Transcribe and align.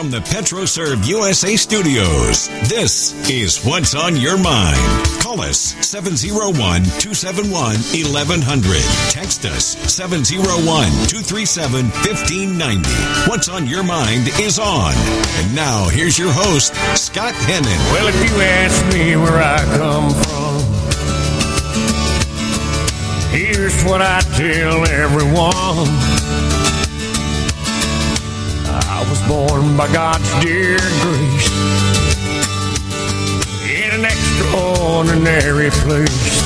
from 0.00 0.10
the 0.10 0.20
PetroServe 0.20 1.06
USA 1.06 1.56
studios, 1.56 2.48
this 2.70 3.12
is 3.28 3.62
What's 3.62 3.94
on 3.94 4.16
Your 4.16 4.38
Mind. 4.38 4.78
Call 5.20 5.42
us 5.42 5.76
701 5.86 6.56
271 6.96 7.52
1100. 7.52 8.80
Text 9.10 9.44
us 9.44 9.76
701 9.92 10.88
237 11.04 11.84
1590. 11.84 12.88
What's 13.28 13.50
on 13.50 13.66
Your 13.66 13.82
Mind 13.82 14.28
is 14.40 14.58
on. 14.58 14.94
And 15.36 15.54
now 15.54 15.86
here's 15.90 16.18
your 16.18 16.32
host, 16.32 16.72
Scott 16.96 17.34
Hennen. 17.34 17.92
Well, 17.92 18.08
if 18.08 18.16
you 18.24 18.40
ask 18.40 18.80
me 18.96 19.16
where 19.16 19.36
I 19.36 19.60
come 19.76 20.16
from, 20.24 20.64
here's 23.36 23.84
what 23.84 24.00
I 24.00 24.20
tell 24.32 24.88
everyone. 24.88 26.09
Born 29.30 29.76
by 29.76 29.86
God's 29.92 30.28
dear 30.42 30.76
grace 31.02 31.50
in 33.70 33.90
an 33.92 34.04
extraordinary 34.04 35.70
place 35.70 36.42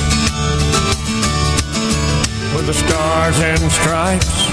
with 2.53 2.67
the 2.67 2.73
stars 2.75 3.39
and 3.39 3.59
stripes 3.71 4.47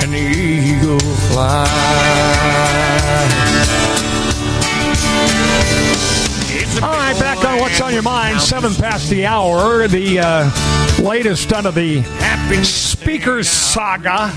and 0.00 0.10
the 0.10 0.16
eagle 0.16 0.98
fly. 1.28 1.68
All 6.82 6.92
right, 6.92 7.18
back 7.20 7.44
on 7.44 7.58
What's 7.58 7.78
on 7.82 7.92
Your 7.92 8.02
Mind, 8.02 8.40
seven 8.40 8.74
past 8.74 9.10
the 9.10 9.26
hour. 9.26 9.86
The 9.86 10.20
uh, 10.20 10.50
latest 10.98 11.52
out 11.52 11.66
of 11.66 11.74
the 11.74 12.02
Speakers 12.64 13.50
saga 13.50 14.32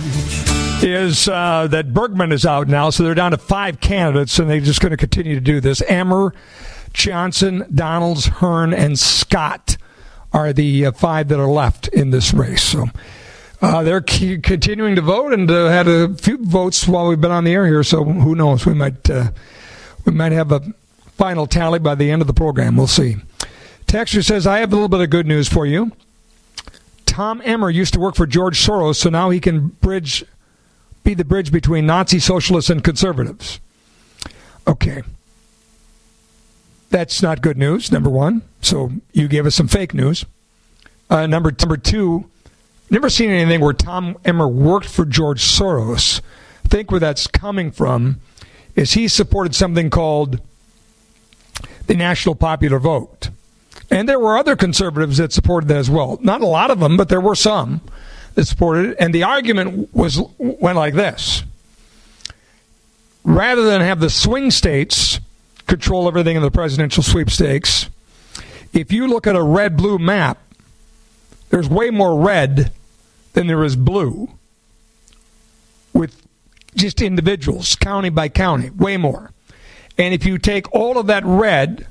is 0.83 1.27
uh, 1.27 1.67
that 1.67 1.93
Bergman 1.93 2.31
is 2.31 2.45
out 2.45 2.67
now, 2.67 2.89
so 2.89 3.03
they're 3.03 3.15
down 3.15 3.31
to 3.31 3.37
five 3.37 3.79
candidates, 3.79 4.39
and 4.39 4.49
they're 4.49 4.59
just 4.59 4.81
going 4.81 4.91
to 4.91 4.97
continue 4.97 5.35
to 5.35 5.41
do 5.41 5.59
this. 5.59 5.81
Emmer, 5.83 6.33
Johnson, 6.93 7.65
Donalds, 7.73 8.25
Hern, 8.27 8.73
and 8.73 8.97
Scott 8.97 9.77
are 10.33 10.53
the 10.53 10.87
uh, 10.87 10.91
five 10.91 11.27
that 11.29 11.39
are 11.39 11.49
left 11.49 11.87
in 11.89 12.11
this 12.11 12.33
race. 12.33 12.63
So 12.63 12.87
uh, 13.61 13.83
they're 13.83 14.01
continuing 14.01 14.95
to 14.95 15.01
vote, 15.01 15.33
and 15.33 15.49
uh, 15.49 15.67
had 15.69 15.87
a 15.87 16.13
few 16.15 16.37
votes 16.43 16.87
while 16.87 17.07
we've 17.07 17.21
been 17.21 17.31
on 17.31 17.43
the 17.43 17.53
air 17.53 17.65
here. 17.65 17.83
So 17.83 18.03
who 18.03 18.35
knows? 18.35 18.65
We 18.65 18.73
might 18.73 19.09
uh, 19.09 19.31
we 20.05 20.13
might 20.13 20.31
have 20.31 20.51
a 20.51 20.61
final 21.13 21.47
tally 21.47 21.79
by 21.79 21.95
the 21.95 22.11
end 22.11 22.21
of 22.21 22.27
the 22.27 22.33
program. 22.33 22.75
We'll 22.75 22.87
see. 22.87 23.17
Texture 23.87 24.21
says, 24.21 24.45
"I 24.45 24.59
have 24.59 24.71
a 24.71 24.75
little 24.75 24.89
bit 24.89 25.01
of 25.01 25.09
good 25.09 25.27
news 25.27 25.47
for 25.47 25.65
you." 25.65 25.91
Tom 27.05 27.41
Emmer 27.45 27.69
used 27.69 27.93
to 27.93 27.99
work 27.99 28.15
for 28.15 28.27
George 28.27 28.59
Soros, 28.59 28.97
so 28.97 29.09
now 29.09 29.29
he 29.29 29.39
can 29.39 29.69
bridge 29.69 30.25
be 31.05 31.13
the 31.13 31.23
bridge 31.23 31.51
between 31.51 31.85
Nazi 31.85 32.19
socialists 32.19 32.69
and 32.69 32.83
conservatives. 32.83 33.61
Okay. 34.67 35.03
That's 36.89 37.21
not 37.21 37.41
good 37.41 37.57
news, 37.57 37.91
number 37.91 38.09
one. 38.09 38.41
So 38.61 38.91
you 39.13 39.27
gave 39.27 39.45
us 39.45 39.55
some 39.55 39.67
fake 39.67 39.93
news. 39.93 40.25
Uh, 41.09 41.27
number, 41.27 41.53
number 41.57 41.77
two, 41.77 42.29
never 42.89 43.09
seen 43.09 43.29
anything 43.29 43.61
where 43.61 43.73
Tom 43.73 44.17
Emmer 44.25 44.47
worked 44.47 44.89
for 44.89 45.05
George 45.05 45.43
Soros. 45.43 46.21
Think 46.67 46.91
where 46.91 46.99
that's 46.99 47.27
coming 47.27 47.71
from 47.71 48.19
is 48.75 48.93
he 48.93 49.07
supported 49.07 49.55
something 49.55 49.89
called 49.89 50.41
the 51.87 51.95
National 51.95 52.35
Popular 52.35 52.79
Vote. 52.79 53.29
And 53.91 54.09
there 54.09 54.19
were 54.19 54.37
other 54.37 54.55
conservatives 54.55 55.17
that 55.17 55.31
supported 55.31 55.67
that 55.67 55.77
as 55.77 55.89
well. 55.89 56.17
Not 56.21 56.41
a 56.41 56.47
lot 56.47 56.71
of 56.71 56.79
them, 56.79 56.97
but 56.97 57.09
there 57.09 57.21
were 57.21 57.35
some 57.35 57.81
that 58.35 58.45
supported 58.45 58.91
it. 58.91 58.97
And 58.99 59.13
the 59.13 59.23
argument 59.23 59.93
was 59.93 60.21
went 60.37 60.77
like 60.77 60.93
this: 60.93 61.43
rather 63.23 63.63
than 63.63 63.81
have 63.81 63.99
the 63.99 64.09
swing 64.09 64.51
states 64.51 65.19
control 65.67 66.07
everything 66.07 66.35
in 66.35 66.43
the 66.43 66.51
presidential 66.51 67.01
sweepstakes, 67.01 67.89
if 68.71 68.91
you 68.91 69.07
look 69.07 69.25
at 69.25 69.35
a 69.35 69.41
red-blue 69.41 69.97
map, 69.97 70.37
there's 71.49 71.67
way 71.67 71.89
more 71.89 72.21
red 72.21 72.71
than 73.33 73.47
there 73.47 73.63
is 73.63 73.75
blue. 73.75 74.29
With 75.93 76.21
just 76.75 77.01
individuals, 77.01 77.73
county 77.75 78.09
by 78.09 78.27
county, 78.27 78.69
way 78.69 78.97
more. 78.97 79.31
And 79.97 80.13
if 80.13 80.25
you 80.25 80.37
take 80.37 80.69
all 80.73 80.97
of 80.97 81.07
that 81.07 81.23
red 81.25 81.87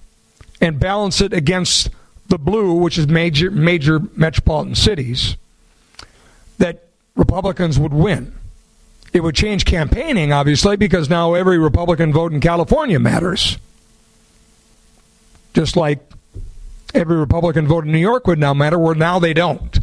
and 0.60 0.78
balance 0.78 1.22
it 1.22 1.32
against 1.32 1.88
the 2.28 2.38
blue, 2.38 2.74
which 2.74 2.98
is 2.98 3.08
major 3.08 3.50
major 3.50 4.00
metropolitan 4.14 4.74
cities, 4.74 5.36
that 6.58 6.88
Republicans 7.16 7.78
would 7.78 7.92
win. 7.92 8.34
It 9.12 9.22
would 9.22 9.34
change 9.34 9.64
campaigning, 9.64 10.32
obviously, 10.32 10.76
because 10.76 11.08
now 11.08 11.34
every 11.34 11.58
Republican 11.58 12.12
vote 12.12 12.32
in 12.32 12.40
California 12.40 12.98
matters. 12.98 13.58
Just 15.54 15.76
like 15.76 16.00
every 16.92 17.16
Republican 17.16 17.68
vote 17.68 17.84
in 17.84 17.92
New 17.92 17.98
York 17.98 18.26
would 18.26 18.40
now 18.40 18.54
matter, 18.54 18.78
where 18.78 18.94
now 18.94 19.18
they 19.18 19.32
don't. 19.32 19.78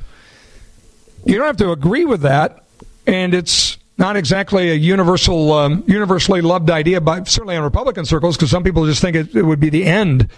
You 1.26 1.38
don't 1.38 1.48
have 1.48 1.58
to 1.58 1.72
agree 1.72 2.04
with 2.04 2.22
that, 2.22 2.66
and 3.08 3.34
it's 3.34 3.78
not 3.98 4.18
exactly 4.18 4.70
a 4.72 4.76
universal, 4.76 5.54
um, 5.54 5.84
universally 5.88 6.42
loved 6.42 6.70
idea, 6.70 7.00
by 7.00 7.24
certainly 7.24 7.56
in 7.56 7.64
Republican 7.64 8.06
circles, 8.06 8.36
because 8.36 8.50
some 8.50 8.64
people 8.64 8.86
just 8.86 9.02
think 9.02 9.16
it, 9.16 9.34
it 9.34 9.44
would 9.44 9.60
be 9.60 9.70
the 9.70 9.86
end 9.86 10.30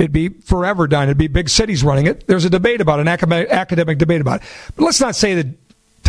It'd 0.00 0.12
be 0.12 0.30
forever 0.30 0.86
done. 0.86 1.04
It'd 1.04 1.18
be 1.18 1.28
big 1.28 1.50
cities 1.50 1.84
running 1.84 2.06
it. 2.06 2.26
There's 2.26 2.46
a 2.46 2.50
debate 2.50 2.80
about 2.80 3.00
it, 3.00 3.02
an 3.02 3.08
academic, 3.08 3.50
academic 3.50 3.98
debate 3.98 4.22
about 4.22 4.40
it. 4.40 4.48
But 4.74 4.84
let's 4.84 4.98
not 4.98 5.14
say 5.14 5.34
that 5.34 5.46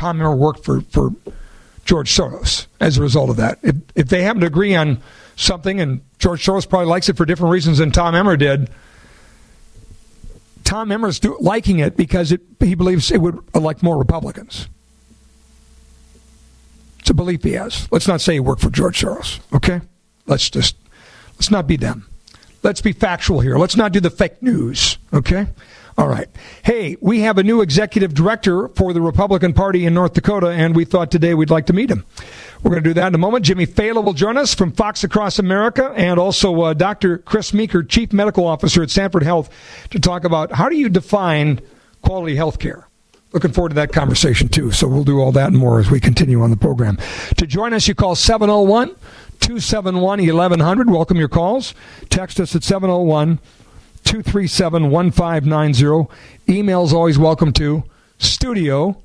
Tom 0.01 0.19
Emmer 0.19 0.35
worked 0.35 0.65
for, 0.65 0.81
for 0.89 1.11
George 1.85 2.11
Soros 2.11 2.65
as 2.79 2.97
a 2.97 3.03
result 3.03 3.29
of 3.29 3.35
that. 3.35 3.59
If, 3.61 3.75
if 3.93 4.07
they 4.07 4.23
happen 4.23 4.41
to 4.41 4.47
agree 4.47 4.73
on 4.73 4.99
something, 5.35 5.79
and 5.79 6.01
George 6.17 6.43
Soros 6.43 6.67
probably 6.67 6.87
likes 6.87 7.07
it 7.07 7.15
for 7.15 7.23
different 7.23 7.53
reasons 7.53 7.77
than 7.77 7.91
Tom 7.91 8.15
Emmer 8.15 8.35
did, 8.35 8.71
Tom 10.63 10.91
Emmer's 10.91 11.19
do, 11.19 11.37
liking 11.39 11.77
it 11.77 11.95
because 11.95 12.31
it, 12.31 12.41
he 12.59 12.73
believes 12.73 13.11
it 13.11 13.21
would 13.21 13.37
elect 13.53 13.83
more 13.83 13.95
Republicans. 13.95 14.67
It's 17.01 17.11
a 17.11 17.13
belief 17.13 17.43
he 17.43 17.51
has. 17.51 17.87
Let's 17.91 18.07
not 18.07 18.21
say 18.21 18.33
he 18.33 18.39
worked 18.39 18.63
for 18.63 18.71
George 18.71 18.99
Soros, 18.99 19.39
okay? 19.53 19.81
Let's 20.25 20.49
just, 20.49 20.77
let's 21.35 21.51
not 21.51 21.67
be 21.67 21.75
them. 21.75 22.07
Let's 22.63 22.81
be 22.81 22.93
factual 22.93 23.41
here. 23.41 23.59
Let's 23.59 23.75
not 23.75 23.91
do 23.91 23.99
the 23.99 24.09
fake 24.09 24.41
news, 24.41 24.97
okay? 25.13 25.45
All 25.97 26.07
right. 26.07 26.27
Hey, 26.63 26.95
we 27.01 27.19
have 27.21 27.37
a 27.37 27.43
new 27.43 27.61
executive 27.61 28.13
director 28.13 28.69
for 28.69 28.93
the 28.93 29.01
Republican 29.01 29.53
Party 29.53 29.85
in 29.85 29.93
North 29.93 30.13
Dakota, 30.13 30.47
and 30.47 30.75
we 30.75 30.85
thought 30.85 31.11
today 31.11 31.33
we'd 31.33 31.49
like 31.49 31.65
to 31.65 31.73
meet 31.73 31.91
him. 31.91 32.05
We're 32.63 32.71
going 32.71 32.83
to 32.83 32.89
do 32.89 32.93
that 32.93 33.07
in 33.07 33.15
a 33.15 33.17
moment. 33.17 33.45
Jimmy 33.45 33.67
Failla 33.67 34.03
will 34.03 34.13
join 34.13 34.37
us 34.37 34.53
from 34.53 34.71
Fox 34.71 35.03
Across 35.03 35.39
America, 35.39 35.93
and 35.97 36.17
also 36.19 36.61
uh, 36.61 36.73
Dr. 36.73 37.17
Chris 37.17 37.53
Meeker, 37.53 37.83
Chief 37.83 38.13
Medical 38.13 38.47
Officer 38.47 38.83
at 38.83 38.89
Sanford 38.89 39.23
Health, 39.23 39.49
to 39.89 39.99
talk 39.99 40.23
about 40.23 40.53
how 40.53 40.69
do 40.69 40.77
you 40.77 40.87
define 40.87 41.59
quality 42.01 42.35
health 42.35 42.59
care. 42.59 42.87
Looking 43.33 43.51
forward 43.51 43.69
to 43.69 43.75
that 43.75 43.93
conversation 43.93 44.49
too. 44.49 44.71
So 44.71 44.87
we'll 44.87 45.05
do 45.05 45.19
all 45.19 45.31
that 45.33 45.47
and 45.47 45.57
more 45.57 45.79
as 45.79 45.89
we 45.89 45.99
continue 45.99 46.41
on 46.41 46.49
the 46.49 46.57
program. 46.57 46.97
To 47.37 47.47
join 47.47 47.73
us, 47.73 47.87
you 47.87 47.95
call 47.95 48.15
701 48.15 48.89
271 49.39 50.19
1100. 50.19 50.89
Welcome 50.89 51.17
your 51.17 51.29
calls. 51.29 51.73
Text 52.09 52.39
us 52.39 52.55
at 52.55 52.63
701 52.63 53.39
237 54.03 54.89
1590. 54.89 56.13
Emails 56.47 56.93
always 56.93 57.17
welcome 57.17 57.53
to 57.53 57.83
studio 58.17 58.97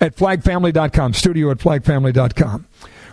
at 0.00 0.16
flagfamily.com. 0.16 1.14
Studio 1.14 1.50
at 1.50 1.58
flagfamily.com. 1.58 2.66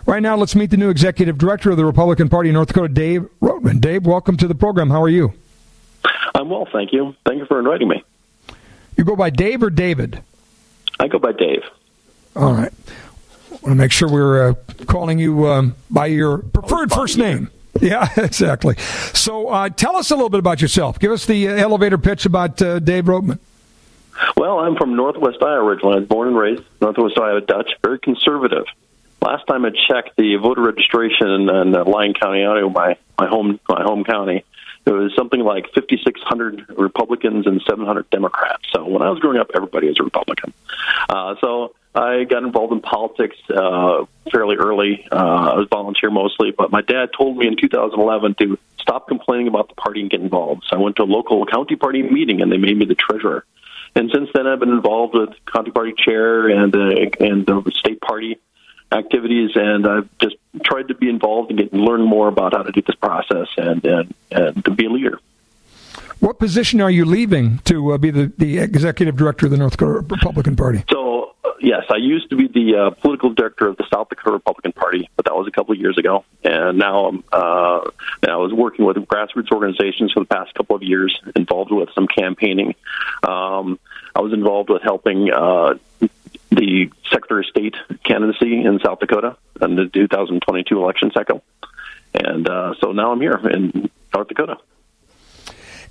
Right 0.04 0.22
now, 0.22 0.36
let's 0.36 0.54
meet 0.54 0.70
the 0.70 0.76
new 0.76 0.90
executive 0.90 1.38
director 1.38 1.70
of 1.70 1.76
the 1.76 1.84
Republican 1.84 2.28
Party 2.28 2.48
in 2.48 2.54
North 2.54 2.68
Dakota, 2.68 2.92
Dave 2.92 3.28
Roetman. 3.40 3.80
Dave, 3.80 4.04
welcome 4.04 4.36
to 4.36 4.48
the 4.48 4.54
program. 4.54 4.90
How 4.90 5.02
are 5.02 5.08
you? 5.08 5.32
I'm 6.34 6.48
well, 6.48 6.66
thank 6.72 6.92
you. 6.92 7.14
Thank 7.26 7.38
you 7.38 7.46
for 7.46 7.58
inviting 7.58 7.88
me. 7.88 8.02
You 8.96 9.04
go 9.04 9.14
by 9.14 9.30
Dave 9.30 9.62
or 9.62 9.70
David? 9.70 10.22
I 10.98 11.08
go 11.08 11.18
by 11.18 11.32
Dave. 11.32 11.62
All 12.34 12.52
right 12.52 12.72
want 13.62 13.72
to 13.72 13.74
make 13.76 13.92
sure 13.92 14.08
we're 14.08 14.50
uh, 14.50 14.54
calling 14.86 15.18
you 15.18 15.46
um, 15.46 15.76
by 15.90 16.06
your 16.06 16.38
preferred 16.38 16.90
first 16.90 17.16
name. 17.16 17.48
Yeah, 17.80 18.08
exactly. 18.16 18.76
So 19.14 19.48
uh, 19.48 19.68
tell 19.68 19.96
us 19.96 20.10
a 20.10 20.14
little 20.14 20.30
bit 20.30 20.40
about 20.40 20.60
yourself. 20.60 20.98
Give 20.98 21.12
us 21.12 21.26
the 21.26 21.48
uh, 21.48 21.52
elevator 21.52 21.98
pitch 21.98 22.26
about 22.26 22.60
uh, 22.60 22.78
Dave 22.78 23.04
Roetman. 23.04 23.38
Well, 24.36 24.60
I'm 24.60 24.76
from 24.76 24.94
Northwest 24.94 25.42
Iowa 25.42 25.64
originally. 25.64 25.96
I 25.96 25.98
was 26.00 26.08
born 26.08 26.28
and 26.28 26.36
raised 26.36 26.62
Northwest 26.80 27.18
Iowa 27.18 27.40
Dutch, 27.40 27.70
very 27.82 27.98
conservative. 27.98 28.64
Last 29.20 29.46
time 29.46 29.64
I 29.64 29.70
checked 29.70 30.16
the 30.16 30.36
voter 30.36 30.62
registration 30.62 31.28
in, 31.28 31.48
in 31.48 31.72
Lyon 31.72 32.12
County, 32.14 32.44
Iowa, 32.44 32.70
my, 32.70 32.96
my 33.18 33.28
home 33.28 33.58
my 33.68 33.82
home 33.82 34.04
county, 34.04 34.44
there 34.84 34.94
was 34.94 35.14
something 35.14 35.40
like 35.40 35.66
5,600 35.74 36.66
Republicans 36.76 37.46
and 37.46 37.62
700 37.62 38.10
Democrats. 38.10 38.64
So 38.72 38.84
when 38.84 39.02
I 39.02 39.10
was 39.10 39.20
growing 39.20 39.38
up, 39.38 39.50
everybody 39.54 39.88
was 39.88 39.98
a 40.00 40.02
Republican. 40.02 40.52
Uh, 41.08 41.36
so 41.40 41.74
I 41.94 42.24
got 42.24 42.42
involved 42.42 42.72
in 42.72 42.80
politics 42.80 43.36
uh, 43.50 44.06
fairly 44.30 44.56
early. 44.56 45.06
Uh, 45.12 45.16
I 45.16 45.56
was 45.56 45.68
volunteer 45.68 46.10
mostly, 46.10 46.50
but 46.50 46.70
my 46.70 46.80
dad 46.80 47.10
told 47.16 47.36
me 47.36 47.46
in 47.46 47.56
2011 47.56 48.34
to 48.36 48.58
stop 48.80 49.08
complaining 49.08 49.46
about 49.46 49.68
the 49.68 49.74
party 49.74 50.00
and 50.00 50.10
get 50.10 50.20
involved. 50.20 50.64
So 50.68 50.76
I 50.76 50.80
went 50.80 50.96
to 50.96 51.02
a 51.02 51.04
local 51.04 51.44
county 51.44 51.76
party 51.76 52.02
meeting, 52.02 52.40
and 52.40 52.50
they 52.50 52.56
made 52.56 52.78
me 52.78 52.86
the 52.86 52.94
treasurer. 52.94 53.44
And 53.94 54.10
since 54.12 54.30
then, 54.32 54.46
I've 54.46 54.58
been 54.58 54.70
involved 54.70 55.14
with 55.14 55.30
county 55.52 55.70
party 55.70 55.92
chair 55.96 56.48
and 56.48 56.74
uh, 56.74 57.10
and 57.20 57.44
the 57.44 57.72
state 57.76 58.00
party 58.00 58.38
activities, 58.90 59.50
and 59.54 59.86
I've 59.86 60.08
just 60.18 60.36
tried 60.64 60.88
to 60.88 60.94
be 60.94 61.10
involved 61.10 61.50
and 61.50 61.58
get 61.58 61.74
learn 61.74 62.02
more 62.02 62.28
about 62.28 62.54
how 62.54 62.62
to 62.62 62.72
do 62.72 62.80
this 62.80 62.96
process 62.96 63.48
and 63.58 63.84
and, 63.84 64.14
and 64.30 64.64
to 64.64 64.70
be 64.70 64.86
a 64.86 64.90
leader. 64.90 65.18
What 66.20 66.38
position 66.38 66.80
are 66.80 66.90
you 66.90 67.04
leaving 67.04 67.58
to 67.64 67.92
uh, 67.92 67.98
be 67.98 68.10
the, 68.10 68.32
the 68.38 68.58
executive 68.58 69.16
director 69.16 69.46
of 69.46 69.50
the 69.50 69.58
North 69.58 69.72
Dakota 69.72 70.06
Republican 70.08 70.54
Party? 70.54 70.84
So 70.88 71.21
yes, 71.62 71.84
I 71.90 71.96
used 71.96 72.30
to 72.30 72.36
be 72.36 72.48
the 72.48 72.76
uh, 72.76 72.90
political 72.90 73.32
director 73.32 73.68
of 73.68 73.76
the 73.76 73.86
South 73.92 74.08
Dakota 74.08 74.32
Republican 74.32 74.72
Party, 74.72 75.08
but 75.16 75.24
that 75.24 75.34
was 75.34 75.46
a 75.46 75.50
couple 75.50 75.72
of 75.72 75.80
years 75.80 75.96
ago. 75.96 76.24
And 76.42 76.78
now 76.78 77.06
I'm, 77.06 77.24
uh, 77.32 77.90
I 78.28 78.36
was 78.36 78.52
working 78.52 78.84
with 78.84 78.96
grassroots 78.96 79.50
organizations 79.52 80.12
for 80.12 80.20
the 80.20 80.26
past 80.26 80.54
couple 80.54 80.76
of 80.76 80.82
years, 80.82 81.18
involved 81.36 81.70
with 81.70 81.88
some 81.94 82.06
campaigning. 82.06 82.74
Um, 83.22 83.78
I 84.14 84.20
was 84.20 84.32
involved 84.32 84.68
with 84.70 84.82
helping 84.82 85.32
uh, 85.32 85.74
the 86.50 86.90
Secretary 87.10 87.40
of 87.40 87.46
State 87.46 87.76
candidacy 88.04 88.64
in 88.64 88.80
South 88.84 89.00
Dakota 89.00 89.36
in 89.60 89.76
the 89.76 89.86
2022 89.86 90.82
election 90.82 91.10
cycle. 91.14 91.42
And 92.14 92.48
uh, 92.48 92.74
so 92.80 92.92
now 92.92 93.12
I'm 93.12 93.20
here 93.20 93.40
in 93.48 93.90
North 94.14 94.28
Dakota. 94.28 94.58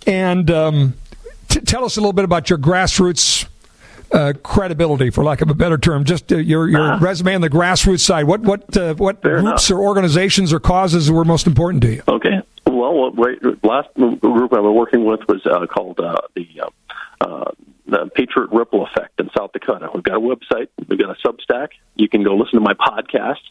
And 0.06 0.52
um, 0.52 0.94
t- 1.48 1.62
tell 1.62 1.86
us 1.86 1.98
a 1.98 2.00
little 2.00 2.14
bit 2.14 2.26
about 2.26 2.50
your 2.50 2.60
grassroots 2.60 3.48
uh, 4.14 4.34
credibility, 4.44 5.10
for 5.10 5.24
lack 5.24 5.42
of 5.42 5.50
a 5.50 5.54
better 5.54 5.78
term, 5.78 6.04
just 6.04 6.32
uh, 6.32 6.38
your 6.38 6.68
your 6.68 6.94
uh, 6.94 7.00
resume 7.00 7.36
on 7.36 7.42
the 7.42 7.50
grassroots 7.50 8.02
side. 8.02 8.26
What 8.26 8.42
what 8.42 8.76
uh, 8.78 8.96
what 8.96 9.22
groups 9.22 9.70
enough. 9.70 9.72
or 9.72 9.84
organizations 9.84 10.54
or 10.54 10.60
causes 10.60 11.12
were 11.12 11.26
most 11.26 11.48
important 11.48 11.84
to 11.84 11.96
you? 11.96 12.04
Okay. 12.08 12.42
Well, 12.66 13.12
right, 13.12 13.38
last 13.64 13.90
group 13.96 14.54
I 14.54 14.60
was 14.60 14.74
working 14.76 15.06
with 15.06 15.28
was 15.28 15.46
uh, 15.46 15.66
called 15.66 16.00
uh, 16.00 16.22
the 16.36 16.48
the 17.88 18.10
Patriot 18.16 18.52
Ripple 18.52 18.86
Effect 18.86 19.20
in 19.20 19.30
South 19.36 19.52
Dakota. 19.52 19.90
We've 19.94 20.04
got 20.04 20.16
a 20.16 20.20
website, 20.20 20.70
we've 20.88 20.98
got 20.98 21.10
a 21.10 21.28
Substack. 21.28 21.70
You 21.96 22.08
can 22.08 22.24
go 22.24 22.36
listen 22.36 22.54
to 22.54 22.62
my 22.62 22.74
podcast 22.74 23.42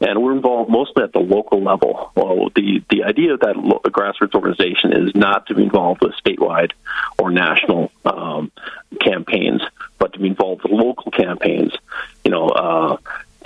and 0.00 0.22
we're 0.22 0.32
involved 0.32 0.70
mostly 0.70 1.02
at 1.02 1.12
the 1.12 1.18
local 1.18 1.62
level. 1.62 2.12
Well, 2.14 2.50
the 2.54 2.82
the 2.90 3.04
idea 3.04 3.34
of 3.34 3.40
that 3.40 3.56
lo- 3.56 3.80
grassroots 3.84 4.34
organization 4.34 4.92
is 4.92 5.14
not 5.14 5.46
to 5.46 5.54
be 5.54 5.62
involved 5.62 6.02
with 6.02 6.12
statewide 6.22 6.72
or 7.18 7.30
national 7.30 7.90
um, 8.04 8.52
campaigns, 9.00 9.62
but 9.98 10.12
to 10.14 10.18
be 10.18 10.28
involved 10.28 10.62
with 10.62 10.72
local 10.72 11.10
campaigns. 11.10 11.72
You 12.24 12.30
know, 12.30 12.48
uh, 12.48 12.96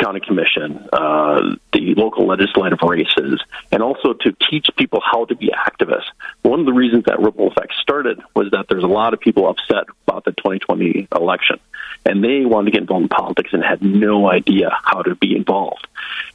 county 0.00 0.20
commission, 0.20 0.88
uh, 0.92 1.56
the 1.72 1.94
local 1.94 2.26
legislative 2.26 2.78
races, 2.82 3.40
and 3.70 3.82
also 3.82 4.14
to 4.14 4.34
teach 4.50 4.66
people 4.76 5.00
how 5.04 5.26
to 5.26 5.34
be 5.34 5.50
activists. 5.50 6.08
One 6.42 6.60
of 6.60 6.66
the 6.66 6.72
reasons 6.72 7.04
that 7.04 7.20
ripple 7.20 7.48
effect 7.48 7.74
started 7.80 8.20
was 8.34 8.50
that 8.52 8.66
there's 8.68 8.84
a 8.84 8.88
lot 8.88 9.12
of 9.12 9.20
people 9.20 9.48
upset 9.48 9.84
about 10.06 10.24
the 10.24 10.32
2020 10.32 11.08
election, 11.14 11.60
and 12.04 12.24
they 12.24 12.44
wanted 12.44 12.66
to 12.66 12.70
get 12.72 12.80
involved 12.82 13.04
in 13.04 13.08
politics 13.08 13.50
and 13.52 13.62
had 13.62 13.82
no 13.82 14.30
idea 14.30 14.70
how 14.82 15.02
to 15.02 15.14
be 15.14 15.36
involved. 15.36 15.86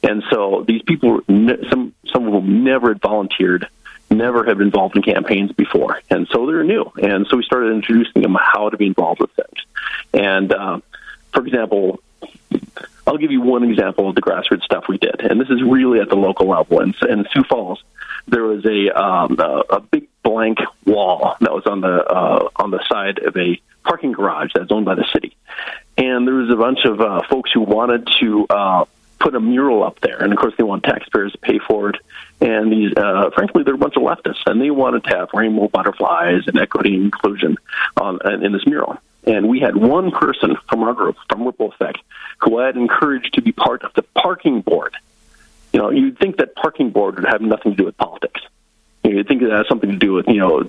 And 0.02 0.22
so 0.30 0.64
these 0.66 0.82
people, 0.82 1.20
some 1.26 1.92
some 2.12 2.26
of 2.26 2.32
them 2.32 2.64
never 2.64 2.88
had 2.88 3.00
volunteered 3.00 3.66
never 4.10 4.44
have 4.44 4.58
been 4.58 4.68
involved 4.68 4.96
in 4.96 5.02
campaigns 5.02 5.52
before, 5.52 6.00
and 6.10 6.28
so 6.28 6.46
they're 6.46 6.64
new. 6.64 6.90
And 7.00 7.26
so 7.28 7.36
we 7.36 7.42
started 7.42 7.72
introducing 7.72 8.22
them 8.22 8.36
how 8.40 8.70
to 8.70 8.76
be 8.76 8.86
involved 8.86 9.20
with 9.20 9.30
things. 9.32 9.66
And 10.12 10.52
uh, 10.52 10.80
for 11.32 11.46
example, 11.46 12.00
I'll 13.06 13.18
give 13.18 13.30
you 13.30 13.40
one 13.40 13.62
example 13.64 14.08
of 14.08 14.14
the 14.14 14.22
grassroots 14.22 14.64
stuff 14.64 14.84
we 14.88 14.98
did, 14.98 15.20
and 15.20 15.40
this 15.40 15.48
is 15.48 15.62
really 15.62 16.00
at 16.00 16.08
the 16.08 16.16
local 16.16 16.48
level. 16.48 16.80
In, 16.80 16.94
in 17.08 17.26
Sioux 17.32 17.44
Falls, 17.44 17.82
there 18.26 18.42
was 18.42 18.64
a, 18.64 18.90
um, 18.90 19.36
a 19.38 19.76
a 19.76 19.80
big 19.80 20.08
blank 20.22 20.58
wall 20.84 21.36
that 21.40 21.52
was 21.52 21.66
on 21.66 21.80
the 21.80 22.04
uh, 22.04 22.48
on 22.56 22.70
the 22.70 22.82
side 22.88 23.18
of 23.20 23.36
a 23.36 23.60
parking 23.84 24.12
garage 24.12 24.50
that's 24.54 24.72
owned 24.72 24.84
by 24.84 24.96
the 24.96 25.06
city, 25.12 25.36
and 25.96 26.26
there 26.26 26.34
was 26.34 26.50
a 26.50 26.56
bunch 26.56 26.84
of 26.84 27.00
uh, 27.00 27.22
folks 27.28 27.50
who 27.52 27.60
wanted 27.60 28.08
to 28.20 28.46
uh, 28.50 28.84
put 29.18 29.34
a 29.34 29.40
mural 29.40 29.82
up 29.82 30.00
there, 30.00 30.22
and 30.22 30.32
of 30.32 30.38
course 30.38 30.54
they 30.56 30.64
want 30.64 30.84
taxpayers 30.84 31.32
to 31.32 31.38
pay 31.38 31.58
for 31.58 31.90
it. 31.90 31.96
And 32.40 32.70
these, 32.70 32.92
uh, 32.96 33.30
frankly, 33.34 33.62
they're 33.62 33.74
a 33.74 33.78
bunch 33.78 33.96
of 33.96 34.02
leftists, 34.02 34.42
and 34.46 34.60
they 34.60 34.70
wanted 34.70 35.04
to 35.04 35.16
have 35.16 35.30
rainbow 35.32 35.68
butterflies 35.68 36.46
and 36.46 36.58
equity 36.58 36.94
and 36.94 37.04
inclusion 37.04 37.56
on 37.96 38.18
in 38.42 38.52
this 38.52 38.66
mural. 38.66 38.98
And 39.26 39.48
we 39.48 39.58
had 39.60 39.76
one 39.76 40.12
person 40.12 40.56
from 40.68 40.84
our 40.84 40.94
group, 40.94 41.16
from 41.28 41.44
Ripple 41.44 41.72
Effect, 41.72 41.98
who 42.38 42.58
I 42.58 42.66
had 42.66 42.76
encouraged 42.76 43.34
to 43.34 43.42
be 43.42 43.52
part 43.52 43.82
of 43.82 43.92
the 43.94 44.02
parking 44.02 44.60
board. 44.60 44.94
You 45.72 45.80
know, 45.80 45.90
you'd 45.90 46.18
think 46.18 46.36
that 46.36 46.54
parking 46.54 46.90
board 46.90 47.16
would 47.16 47.26
have 47.26 47.40
nothing 47.40 47.72
to 47.72 47.76
do 47.76 47.84
with 47.84 47.96
politics. 47.96 48.40
You'd 49.02 49.26
think 49.26 49.42
it 49.42 49.50
has 49.50 49.66
something 49.68 49.90
to 49.90 49.96
do 49.96 50.12
with, 50.12 50.28
you 50.28 50.38
know, 50.38 50.68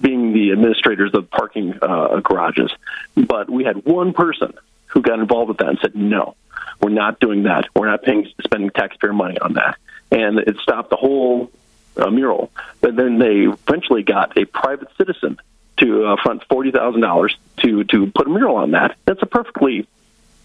being 0.00 0.32
the 0.32 0.52
administrators 0.52 1.14
of 1.14 1.30
parking 1.30 1.78
uh, 1.80 2.20
garages. 2.20 2.70
But 3.14 3.48
we 3.48 3.64
had 3.64 3.84
one 3.84 4.12
person 4.12 4.52
who 4.86 5.00
got 5.00 5.18
involved 5.18 5.48
with 5.48 5.58
that 5.58 5.68
and 5.68 5.78
said, 5.80 5.96
no, 5.96 6.34
we're 6.82 6.90
not 6.90 7.20
doing 7.20 7.44
that. 7.44 7.66
We're 7.74 7.86
not 7.86 8.02
paying, 8.02 8.30
spending 8.42 8.70
taxpayer 8.70 9.12
money 9.12 9.38
on 9.38 9.54
that. 9.54 9.76
And 10.10 10.38
it 10.38 10.56
stopped 10.58 10.90
the 10.90 10.96
whole 10.96 11.50
uh, 11.96 12.10
mural. 12.10 12.50
But 12.80 12.96
then 12.96 13.18
they 13.18 13.46
eventually 13.46 14.02
got 14.02 14.36
a 14.36 14.44
private 14.44 14.88
citizen 14.98 15.38
to 15.78 16.06
uh, 16.06 16.16
front 16.22 16.44
forty 16.48 16.70
thousand 16.70 17.00
dollars 17.00 17.36
to 17.58 17.84
to 17.84 18.06
put 18.14 18.26
a 18.26 18.30
mural 18.30 18.56
on 18.56 18.72
that. 18.72 18.96
That's 19.06 19.22
a 19.22 19.26
perfectly 19.26 19.86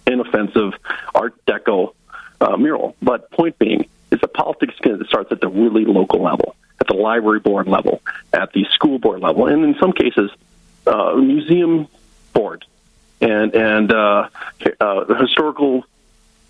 inoffensive 0.05 0.73
Art 1.13 1.33
Deco 1.45 1.93
uh, 2.39 2.55
mural. 2.55 2.95
But 3.01 3.29
point 3.31 3.57
being 3.59 3.87
is 4.11 4.21
the 4.21 4.27
politics 4.27 4.75
starts 5.07 5.31
at 5.31 5.41
the 5.41 5.49
really 5.49 5.83
local 5.85 6.21
level, 6.21 6.55
at 6.79 6.87
the 6.87 6.93
library 6.93 7.39
board 7.39 7.67
level, 7.67 8.01
at 8.31 8.53
the 8.53 8.65
school 8.71 8.99
board 8.99 9.19
level, 9.19 9.47
and 9.47 9.65
in 9.65 9.75
some 9.79 9.91
cases, 9.91 10.31
uh, 10.85 11.15
museum 11.15 11.87
board 12.33 12.65
and 13.21 13.55
and 13.55 13.91
uh, 13.91 14.29
uh, 14.79 15.15
historical 15.15 15.83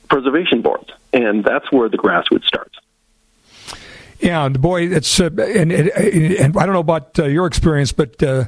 preservation 0.09 0.61
boards, 0.61 0.89
and 1.13 1.43
that's 1.43 1.71
where 1.71 1.89
the 1.89 1.97
grassroots 1.97 2.45
starts. 2.45 2.75
Yeah, 4.19 4.45
and 4.45 4.59
boy, 4.59 4.87
it's 4.87 5.19
uh, 5.19 5.29
and, 5.37 5.71
and, 5.71 5.89
and 5.89 6.57
I 6.57 6.65
don't 6.65 6.73
know 6.73 6.79
about 6.79 7.19
uh, 7.19 7.25
your 7.25 7.45
experience, 7.45 7.91
but 7.91 8.21
uh, 8.23 8.45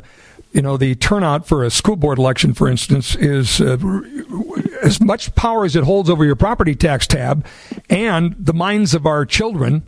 you 0.51 0.61
know, 0.61 0.77
the 0.77 0.95
turnout 0.95 1.47
for 1.47 1.63
a 1.63 1.69
school 1.69 1.95
board 1.95 2.17
election, 2.17 2.53
for 2.53 2.67
instance, 2.67 3.15
is 3.15 3.61
uh, 3.61 3.77
as 4.81 4.99
much 4.99 5.35
power 5.35 5.65
as 5.65 5.75
it 5.75 5.83
holds 5.83 6.09
over 6.09 6.25
your 6.25 6.35
property 6.35 6.75
tax 6.75 7.05
tab 7.05 7.45
and 7.89 8.35
the 8.39 8.53
minds 8.53 8.93
of 8.95 9.05
our 9.05 9.25
children. 9.25 9.83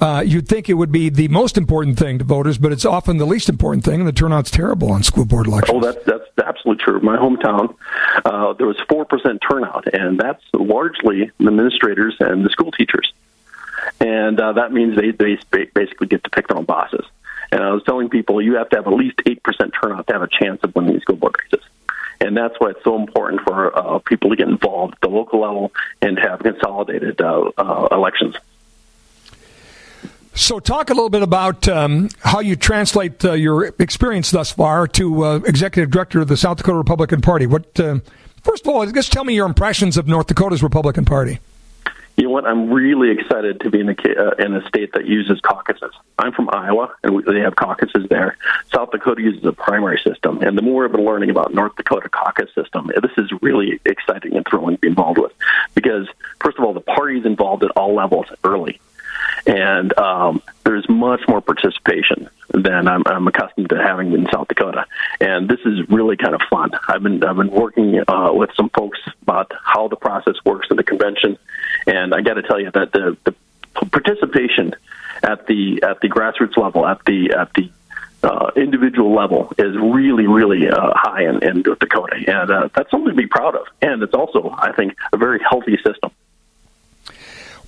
Uh, 0.00 0.22
you'd 0.24 0.46
think 0.46 0.68
it 0.68 0.74
would 0.74 0.92
be 0.92 1.08
the 1.08 1.28
most 1.28 1.56
important 1.56 1.98
thing 1.98 2.18
to 2.18 2.24
voters, 2.24 2.58
but 2.58 2.70
it's 2.72 2.84
often 2.84 3.16
the 3.16 3.24
least 3.24 3.48
important 3.48 3.84
thing, 3.84 4.00
and 4.00 4.08
the 4.08 4.12
turnout's 4.12 4.50
terrible 4.50 4.90
on 4.90 5.02
school 5.02 5.24
board 5.24 5.46
elections. 5.46 5.74
Oh, 5.74 5.80
that's 5.80 6.04
that's 6.04 6.28
absolutely 6.38 6.84
true. 6.84 7.00
My 7.00 7.16
hometown, 7.16 7.74
uh, 8.24 8.52
there 8.54 8.66
was 8.66 8.78
four 8.88 9.04
percent 9.04 9.42
turnout, 9.48 9.92
and 9.94 10.18
that's 10.18 10.42
largely 10.52 11.32
the 11.38 11.46
administrators 11.46 12.14
and 12.20 12.44
the 12.44 12.50
school 12.50 12.72
teachers, 12.72 13.12
and 14.00 14.38
uh, 14.38 14.52
that 14.52 14.72
means 14.72 14.96
they 14.96 15.12
they 15.12 15.64
basically 15.74 16.08
get 16.08 16.24
to 16.24 16.30
pick 16.30 16.48
their 16.48 16.58
own 16.58 16.64
bosses. 16.64 17.06
And 17.52 17.62
I 17.62 17.72
was 17.72 17.82
telling 17.84 18.08
people 18.08 18.42
you 18.42 18.56
have 18.56 18.68
to 18.70 18.76
have 18.76 18.86
at 18.86 18.92
least 18.92 19.18
8% 19.18 19.72
turnout 19.80 20.06
to 20.08 20.12
have 20.12 20.22
a 20.22 20.28
chance 20.28 20.62
of 20.64 20.74
winning 20.74 20.94
these 20.94 21.02
school 21.02 21.16
board 21.16 21.36
races. 21.44 21.64
And 22.20 22.36
that's 22.36 22.54
why 22.58 22.70
it's 22.70 22.82
so 22.82 22.96
important 22.96 23.42
for 23.42 23.76
uh, 23.76 23.98
people 24.00 24.30
to 24.30 24.36
get 24.36 24.48
involved 24.48 24.94
at 24.94 25.00
the 25.00 25.08
local 25.08 25.40
level 25.40 25.72
and 26.02 26.18
have 26.18 26.40
consolidated 26.40 27.20
uh, 27.20 27.50
uh, 27.56 27.88
elections. 27.92 28.34
So, 30.36 30.60
talk 30.60 30.90
a 30.90 30.92
little 30.92 31.08
bit 31.08 31.22
about 31.22 31.66
um, 31.66 32.10
how 32.20 32.40
you 32.40 32.56
translate 32.56 33.24
uh, 33.24 33.32
your 33.32 33.72
experience 33.78 34.30
thus 34.30 34.52
far 34.52 34.86
to 34.88 35.24
uh, 35.24 35.36
executive 35.46 35.90
director 35.90 36.20
of 36.20 36.28
the 36.28 36.36
South 36.36 36.58
Dakota 36.58 36.76
Republican 36.76 37.22
Party. 37.22 37.46
What, 37.46 37.80
uh, 37.80 38.00
first 38.42 38.66
of 38.66 38.72
all, 38.72 38.86
just 38.86 39.12
tell 39.12 39.24
me 39.24 39.34
your 39.34 39.46
impressions 39.46 39.96
of 39.96 40.06
North 40.06 40.26
Dakota's 40.26 40.62
Republican 40.62 41.06
Party 41.06 41.40
you 42.16 42.24
know 42.24 42.30
what? 42.30 42.46
I'm 42.46 42.70
really 42.70 43.10
excited 43.10 43.60
to 43.60 43.70
be 43.70 43.80
in 43.80 43.90
a 43.90 43.92
uh, 43.92 44.30
in 44.38 44.54
a 44.54 44.66
state 44.68 44.92
that 44.94 45.06
uses 45.06 45.38
caucuses. 45.40 45.92
I'm 46.18 46.32
from 46.32 46.48
Iowa, 46.50 46.94
and 47.02 47.14
we, 47.14 47.22
they 47.22 47.40
have 47.40 47.56
caucuses 47.56 48.06
there. 48.08 48.38
South 48.74 48.90
Dakota 48.90 49.20
uses 49.20 49.44
a 49.44 49.52
primary 49.52 50.00
system, 50.02 50.40
and 50.40 50.56
the 50.56 50.62
more 50.62 50.86
I've 50.86 50.92
been 50.92 51.04
learning 51.04 51.28
about 51.28 51.52
North 51.52 51.76
Dakota 51.76 52.08
caucus 52.08 52.48
system, 52.54 52.90
this 53.02 53.12
is 53.18 53.30
really 53.42 53.80
exciting 53.84 54.34
and 54.34 54.46
thrilling 54.48 54.76
to 54.76 54.80
be 54.80 54.88
involved 54.88 55.18
with. 55.18 55.32
Because 55.74 56.08
first 56.40 56.58
of 56.58 56.64
all, 56.64 56.72
the 56.72 56.80
party's 56.80 57.26
involved 57.26 57.62
at 57.64 57.70
all 57.72 57.94
levels 57.94 58.26
early 58.44 58.80
and 59.46 59.96
um, 59.98 60.42
there's 60.64 60.88
much 60.88 61.20
more 61.28 61.40
participation 61.40 62.28
than 62.52 62.88
I'm, 62.88 63.02
I'm 63.06 63.26
accustomed 63.28 63.68
to 63.70 63.82
having 63.82 64.12
in 64.12 64.28
South 64.32 64.48
Dakota. 64.48 64.86
And 65.20 65.48
this 65.48 65.60
is 65.64 65.88
really 65.88 66.16
kind 66.16 66.34
of 66.34 66.40
fun. 66.50 66.70
I've 66.88 67.02
been 67.02 67.22
I've 67.22 67.36
been 67.36 67.50
working 67.50 68.02
uh, 68.08 68.32
with 68.32 68.50
some 68.54 68.70
folks 68.70 68.98
about 69.22 69.52
how 69.62 69.88
the 69.88 69.96
process 69.96 70.34
works 70.44 70.68
in 70.70 70.76
the 70.76 70.84
convention, 70.84 71.38
and 71.86 72.14
I 72.14 72.20
got 72.20 72.34
to 72.34 72.42
tell 72.42 72.60
you 72.60 72.70
that 72.72 72.92
the, 72.92 73.16
the 73.24 73.34
participation 73.86 74.74
at 75.22 75.46
the 75.46 75.82
at 75.82 76.00
the 76.00 76.08
grassroots 76.08 76.56
level, 76.56 76.86
at 76.86 77.04
the 77.04 77.32
at 77.32 77.52
the 77.54 77.70
uh, 78.22 78.50
individual 78.56 79.14
level 79.14 79.52
is 79.58 79.76
really, 79.76 80.26
really 80.26 80.68
uh, 80.68 80.92
high 80.94 81.22
in, 81.22 81.42
in 81.44 81.62
North 81.62 81.78
Dakota, 81.78 82.16
and 82.26 82.50
uh, 82.50 82.68
that's 82.74 82.90
something 82.90 83.10
to 83.10 83.16
be 83.16 83.26
proud 83.26 83.54
of. 83.54 83.66
And 83.82 84.02
it's 84.02 84.14
also, 84.14 84.54
I 84.58 84.72
think, 84.72 84.96
a 85.12 85.16
very 85.16 85.40
healthy 85.48 85.76
system. 85.76 86.10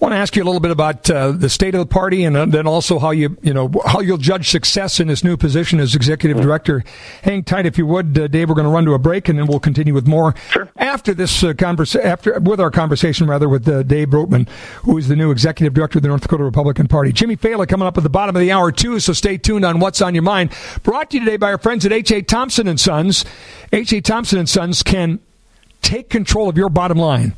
I 0.01 0.05
want 0.05 0.13
to 0.13 0.19
ask 0.19 0.37
you 0.37 0.45
a 0.45 0.47
little 0.47 0.61
bit 0.61 0.71
about 0.71 1.11
uh, 1.11 1.33
the 1.33 1.49
state 1.49 1.75
of 1.75 1.81
the 1.81 1.87
party, 1.87 2.23
and 2.23 2.37
uh, 2.37 2.47
then 2.47 2.69
also 2.69 3.01
how 3.01 3.11
you 3.11 3.37
you 3.43 3.53
know 3.53 3.69
how 3.85 3.99
you'll 3.99 4.17
judge 4.17 4.49
success 4.49 5.01
in 5.01 5.09
this 5.09 5.25
new 5.25 5.37
position 5.37 5.81
as 5.81 5.97
executive 5.97 6.41
director. 6.41 6.85
Hang 7.23 7.43
tight, 7.43 7.67
if 7.67 7.77
you 7.77 7.85
would, 7.87 8.17
uh, 8.17 8.29
Dave. 8.29 8.49
We're 8.49 8.55
going 8.55 8.67
to 8.67 8.71
run 8.71 8.85
to 8.85 8.95
a 8.95 8.99
break, 9.01 9.29
and 9.29 9.37
then 9.37 9.49
we'll 9.49 9.59
continue 9.59 9.93
with 9.93 10.07
more 10.07 10.37
sure. 10.51 10.69
after 10.77 11.15
this 11.15 11.43
uh, 11.43 11.53
conversation. 11.53 12.07
After 12.07 12.39
with 12.39 12.61
our 12.61 12.71
conversation, 12.71 13.27
rather, 13.27 13.49
with 13.49 13.69
uh, 13.69 13.83
Dave 13.83 14.11
Roetman, 14.11 14.49
who 14.83 14.99
is 14.99 15.09
the 15.09 15.17
new 15.17 15.33
executive 15.33 15.75
director 15.75 15.99
of 15.99 16.05
the 16.05 16.09
North 16.09 16.23
Dakota 16.23 16.45
Republican 16.45 16.87
Party. 16.87 17.11
Jimmy 17.11 17.37
Failla 17.37 17.67
coming 17.67 17.89
up 17.89 17.97
at 17.97 18.05
the 18.05 18.09
bottom 18.09 18.37
of 18.37 18.41
the 18.41 18.53
hour 18.53 18.71
too. 18.71 19.01
So 19.01 19.13
stay 19.13 19.37
tuned 19.37 19.65
on 19.65 19.81
what's 19.81 20.01
on 20.01 20.15
your 20.15 20.23
mind. 20.23 20.53
Brought 20.85 21.11
to 21.11 21.17
you 21.17 21.25
today 21.25 21.39
by 21.39 21.51
our 21.51 21.59
friends 21.59 21.85
at 21.85 21.93
H. 21.93 22.13
A. 22.13 22.23
Thompson 22.23 22.69
and 22.69 22.79
Sons. 22.79 23.25
H. 23.73 23.93
A. 23.93 24.01
Thompson 24.01 24.39
and 24.39 24.49
Sons 24.49 24.85
can 24.85 25.19
take 25.83 26.09
control 26.09 26.49
of 26.49 26.57
your 26.57 26.69
bottom 26.69 26.99
line. 26.99 27.35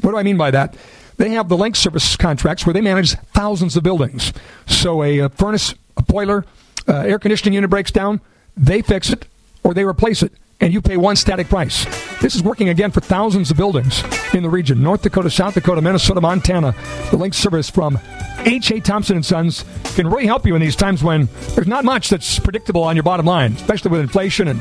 What 0.00 0.10
do 0.10 0.16
I 0.16 0.24
mean 0.24 0.36
by 0.36 0.50
that? 0.50 0.74
They 1.22 1.30
have 1.30 1.48
the 1.48 1.56
link 1.56 1.76
service 1.76 2.16
contracts 2.16 2.66
where 2.66 2.72
they 2.72 2.80
manage 2.80 3.14
thousands 3.32 3.76
of 3.76 3.84
buildings. 3.84 4.32
So 4.66 5.04
a, 5.04 5.20
a 5.20 5.28
furnace, 5.28 5.72
a 5.96 6.02
boiler, 6.02 6.44
uh, 6.88 6.94
air 7.02 7.20
conditioning 7.20 7.54
unit 7.54 7.70
breaks 7.70 7.92
down, 7.92 8.20
they 8.56 8.82
fix 8.82 9.08
it 9.10 9.28
or 9.62 9.72
they 9.72 9.84
replace 9.84 10.24
it, 10.24 10.32
and 10.60 10.72
you 10.72 10.82
pay 10.82 10.96
one 10.96 11.14
static 11.14 11.48
price. 11.48 11.84
This 12.20 12.34
is 12.34 12.42
working 12.42 12.70
again 12.70 12.90
for 12.90 13.00
thousands 13.00 13.52
of 13.52 13.56
buildings 13.56 14.02
in 14.34 14.42
the 14.42 14.50
region 14.50 14.82
North 14.82 15.02
Dakota, 15.02 15.30
South 15.30 15.54
Dakota, 15.54 15.80
Minnesota, 15.80 16.20
Montana. 16.20 16.74
The 17.12 17.16
link 17.16 17.34
service 17.34 17.70
from 17.70 18.00
H.A. 18.40 18.80
Thompson 18.80 19.14
and 19.14 19.24
Sons 19.24 19.64
can 19.94 20.08
really 20.08 20.26
help 20.26 20.44
you 20.44 20.56
in 20.56 20.60
these 20.60 20.74
times 20.74 21.04
when 21.04 21.28
there's 21.54 21.68
not 21.68 21.84
much 21.84 22.10
that's 22.10 22.40
predictable 22.40 22.82
on 22.82 22.96
your 22.96 23.04
bottom 23.04 23.26
line, 23.26 23.52
especially 23.52 23.92
with 23.92 24.00
inflation 24.00 24.48
and 24.48 24.60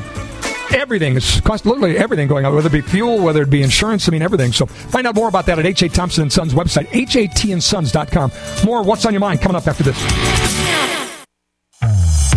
everything. 0.74 1.16
It's 1.16 1.42
cost 1.42 1.66
literally 1.66 1.98
everything 1.98 2.28
going 2.28 2.46
on, 2.46 2.54
whether 2.56 2.68
it 2.68 2.72
be 2.72 2.82
fuel, 2.82 3.20
whether 3.20 3.42
it 3.42 3.50
be 3.50 3.64
insurance. 3.64 4.08
I 4.08 4.12
mean, 4.12 4.22
everything. 4.22 4.52
So 4.52 4.66
find 4.66 5.08
out 5.08 5.16
more 5.16 5.28
about 5.28 5.46
that 5.48 5.60
at 5.60 5.66
H.A. 5.66 5.90
Thompson 5.90 6.24
and 6.24 6.34
Sons 6.34 6.54
website, 6.54 6.88
hatandsons.com. 6.88 8.32
More 8.66 8.84
What's 8.84 9.06
on 9.06 9.14
Your 9.14 9.22
Mind 9.22 9.42
coming 9.42 9.56
up 9.56 9.68
after 9.68 9.84
this. 9.84 11.02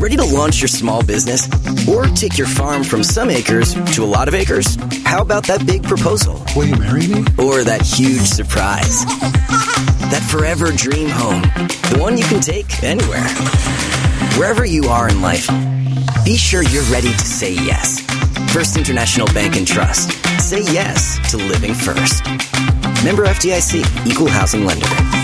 Ready 0.01 0.17
to 0.17 0.25
launch 0.25 0.61
your 0.61 0.69
small 0.69 1.03
business? 1.05 1.49
Or 1.89 2.05
take 2.07 2.37
your 2.37 2.47
farm 2.47 2.85
from 2.85 3.03
some 3.03 3.31
acres 3.31 3.75
to 3.95 4.05
a 4.05 4.07
lot 4.07 4.29
of 4.29 4.35
acres? 4.35 4.77
How 5.05 5.23
about 5.23 5.47
that 5.47 5.65
big 5.67 5.83
proposal? 5.83 6.45
Will 6.55 6.67
you 6.67 6.77
marry 6.77 7.07
me? 7.07 7.21
Or 7.39 7.65
that 7.65 7.83
huge 7.83 8.27
surprise? 8.27 9.05
That 10.11 10.27
forever 10.31 10.73
dream 10.73 11.09
home. 11.09 11.43
The 11.43 11.99
one 12.01 12.19
you 12.19 12.25
can 12.25 12.41
take 12.41 12.83
anywhere. 12.83 13.25
Wherever 14.37 14.65
you 14.65 14.89
are 14.89 15.09
in 15.09 15.23
life, 15.23 15.47
be 16.25 16.37
sure 16.37 16.63
you're 16.65 16.83
ready 16.91 17.13
to 17.13 17.25
say 17.25 17.53
yes. 17.53 18.01
First 18.53 18.77
International 18.77 19.29
Bank 19.29 19.55
and 19.57 19.65
Trust. 19.65 20.11
Say 20.41 20.63
yes 20.73 21.21
to 21.31 21.37
living 21.37 21.73
first. 21.73 22.25
Member 23.05 23.27
FDIC, 23.27 24.07
Equal 24.09 24.29
Housing 24.29 24.65
Lender. 24.65 25.24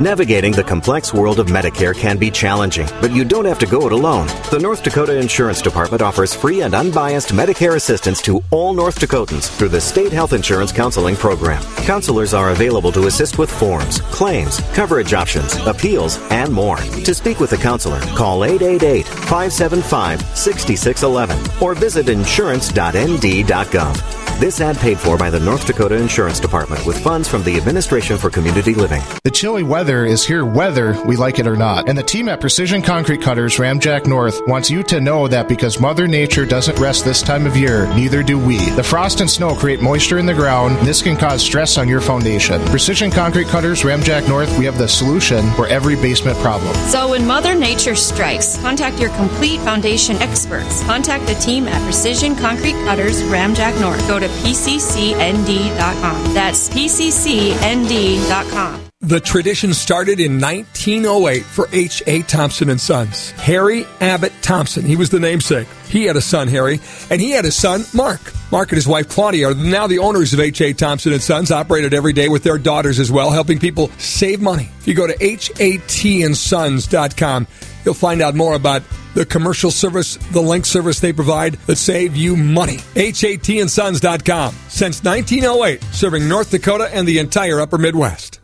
Navigating 0.00 0.52
the 0.52 0.62
complex 0.62 1.12
world 1.12 1.40
of 1.40 1.48
Medicare 1.48 1.92
can 1.92 2.18
be 2.18 2.30
challenging, 2.30 2.86
but 3.00 3.10
you 3.10 3.24
don't 3.24 3.44
have 3.44 3.58
to 3.58 3.66
go 3.66 3.84
it 3.84 3.92
alone. 3.92 4.28
The 4.52 4.60
North 4.60 4.84
Dakota 4.84 5.18
Insurance 5.18 5.60
Department 5.60 6.02
offers 6.02 6.32
free 6.32 6.60
and 6.60 6.72
unbiased 6.72 7.30
Medicare 7.30 7.74
assistance 7.74 8.22
to 8.22 8.40
all 8.52 8.74
North 8.74 9.00
Dakotans 9.00 9.48
through 9.58 9.70
the 9.70 9.80
State 9.80 10.12
Health 10.12 10.32
Insurance 10.32 10.70
Counseling 10.70 11.16
Program. 11.16 11.60
Counselors 11.78 12.32
are 12.32 12.50
available 12.50 12.92
to 12.92 13.08
assist 13.08 13.38
with 13.38 13.50
forms, 13.50 14.00
claims, 14.02 14.60
coverage 14.72 15.14
options, 15.14 15.56
appeals, 15.66 16.20
and 16.30 16.52
more. 16.52 16.76
To 16.76 17.12
speak 17.12 17.40
with 17.40 17.52
a 17.54 17.56
counselor, 17.56 17.98
call 18.14 18.44
888 18.44 19.04
575 19.04 20.20
6611 20.38 21.60
or 21.60 21.74
visit 21.74 22.08
insurance.nd.gov. 22.08 24.17
This 24.38 24.60
ad 24.60 24.76
paid 24.76 25.00
for 25.00 25.18
by 25.18 25.30
the 25.30 25.40
North 25.40 25.66
Dakota 25.66 25.96
Insurance 25.96 26.38
Department 26.38 26.86
with 26.86 26.96
funds 27.02 27.26
from 27.26 27.42
the 27.42 27.56
Administration 27.56 28.16
for 28.16 28.30
Community 28.30 28.72
Living. 28.72 29.02
The 29.24 29.32
chilly 29.32 29.64
weather 29.64 30.04
is 30.04 30.24
here 30.24 30.44
whether 30.44 30.92
we 31.02 31.16
like 31.16 31.40
it 31.40 31.48
or 31.48 31.56
not. 31.56 31.88
And 31.88 31.98
the 31.98 32.04
team 32.04 32.28
at 32.28 32.40
Precision 32.40 32.80
Concrete 32.80 33.20
Cutters 33.20 33.56
Ramjack 33.56 34.06
North 34.06 34.40
wants 34.46 34.70
you 34.70 34.84
to 34.84 35.00
know 35.00 35.26
that 35.26 35.48
because 35.48 35.80
Mother 35.80 36.06
Nature 36.06 36.46
doesn't 36.46 36.78
rest 36.78 37.04
this 37.04 37.20
time 37.20 37.46
of 37.46 37.56
year, 37.56 37.92
neither 37.96 38.22
do 38.22 38.38
we. 38.38 38.58
The 38.70 38.82
frost 38.84 39.20
and 39.20 39.28
snow 39.28 39.56
create 39.56 39.82
moisture 39.82 40.18
in 40.18 40.26
the 40.26 40.34
ground. 40.34 40.78
This 40.86 41.02
can 41.02 41.16
cause 41.16 41.42
stress 41.42 41.76
on 41.76 41.88
your 41.88 42.00
foundation. 42.00 42.64
Precision 42.66 43.10
Concrete 43.10 43.48
Cutters 43.48 43.82
Ramjack 43.82 44.28
North, 44.28 44.56
we 44.56 44.64
have 44.66 44.78
the 44.78 44.86
solution 44.86 45.50
for 45.54 45.66
every 45.66 45.96
basement 45.96 46.38
problem. 46.38 46.72
So 46.86 47.10
when 47.10 47.26
Mother 47.26 47.56
Nature 47.56 47.96
strikes, 47.96 48.56
contact 48.58 49.00
your 49.00 49.10
complete 49.16 49.58
foundation 49.62 50.14
experts. 50.18 50.84
Contact 50.84 51.26
the 51.26 51.34
team 51.34 51.66
at 51.66 51.82
Precision 51.82 52.36
Concrete 52.36 52.76
Cutters 52.84 53.20
Ramjack 53.24 53.80
North. 53.80 54.06
Go 54.06 54.20
to 54.20 54.27
pccnd.com. 54.42 56.34
That's 56.34 56.68
pccnd.com. 56.70 58.88
The 59.00 59.20
tradition 59.20 59.74
started 59.74 60.18
in 60.18 60.40
1908 60.40 61.44
for 61.44 61.68
H.A. 61.72 62.22
Thompson 62.22 62.68
and 62.68 62.80
Sons. 62.80 63.30
Harry 63.30 63.86
Abbott 64.00 64.32
Thompson, 64.42 64.84
he 64.84 64.96
was 64.96 65.08
the 65.08 65.20
namesake. 65.20 65.68
He 65.88 66.02
had 66.04 66.16
a 66.16 66.20
son, 66.20 66.48
Harry, 66.48 66.80
and 67.08 67.20
he 67.20 67.30
had 67.30 67.44
a 67.44 67.52
son, 67.52 67.84
Mark. 67.94 68.20
Mark 68.50 68.70
and 68.70 68.76
his 68.76 68.88
wife, 68.88 69.08
Claudia, 69.08 69.50
are 69.50 69.54
now 69.54 69.86
the 69.86 69.98
owners 69.98 70.34
of 70.34 70.40
H.A. 70.40 70.72
Thompson 70.72 71.12
and 71.12 71.22
Sons, 71.22 71.52
operated 71.52 71.94
every 71.94 72.12
day 72.12 72.28
with 72.28 72.42
their 72.42 72.58
daughters 72.58 72.98
as 72.98 73.12
well, 73.12 73.30
helping 73.30 73.60
people 73.60 73.88
save 73.98 74.42
money. 74.42 74.68
If 74.80 74.88
you 74.88 74.94
go 74.94 75.06
to 75.06 75.16
hatandsons.com, 75.16 77.46
you'll 77.84 77.94
find 77.94 78.22
out 78.22 78.34
more 78.34 78.54
about 78.54 78.82
the 79.14 79.26
commercial 79.26 79.70
service, 79.70 80.16
the 80.32 80.40
link 80.40 80.64
service 80.66 81.00
they 81.00 81.12
provide 81.12 81.54
that 81.66 81.76
save 81.76 82.16
you 82.16 82.36
money. 82.36 82.78
HATandsons.com. 82.94 84.54
Since 84.68 85.02
1908, 85.02 85.82
serving 85.92 86.28
North 86.28 86.50
Dakota 86.50 86.88
and 86.94 87.06
the 87.06 87.18
entire 87.18 87.60
upper 87.60 87.78
Midwest. 87.78 88.40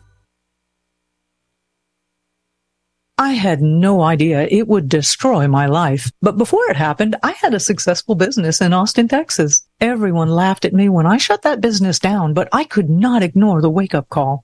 I 3.17 3.31
had 3.31 3.61
no 3.61 4.01
idea 4.01 4.45
it 4.51 4.67
would 4.67 4.89
destroy 4.89 5.47
my 5.47 5.67
life. 5.67 6.11
But 6.21 6.37
before 6.37 6.69
it 6.69 6.75
happened, 6.75 7.15
I 7.23 7.31
had 7.31 7.53
a 7.53 7.61
successful 7.61 8.15
business 8.15 8.59
in 8.59 8.73
Austin, 8.73 9.07
Texas. 9.07 9.65
Everyone 9.79 10.29
laughed 10.29 10.65
at 10.65 10.73
me 10.73 10.89
when 10.89 11.05
I 11.05 11.15
shut 11.15 11.43
that 11.43 11.61
business 11.61 11.97
down, 11.97 12.33
but 12.33 12.49
I 12.51 12.65
could 12.65 12.89
not 12.89 13.23
ignore 13.23 13.61
the 13.61 13.69
wake 13.69 13.95
up 13.95 14.09
call. 14.09 14.43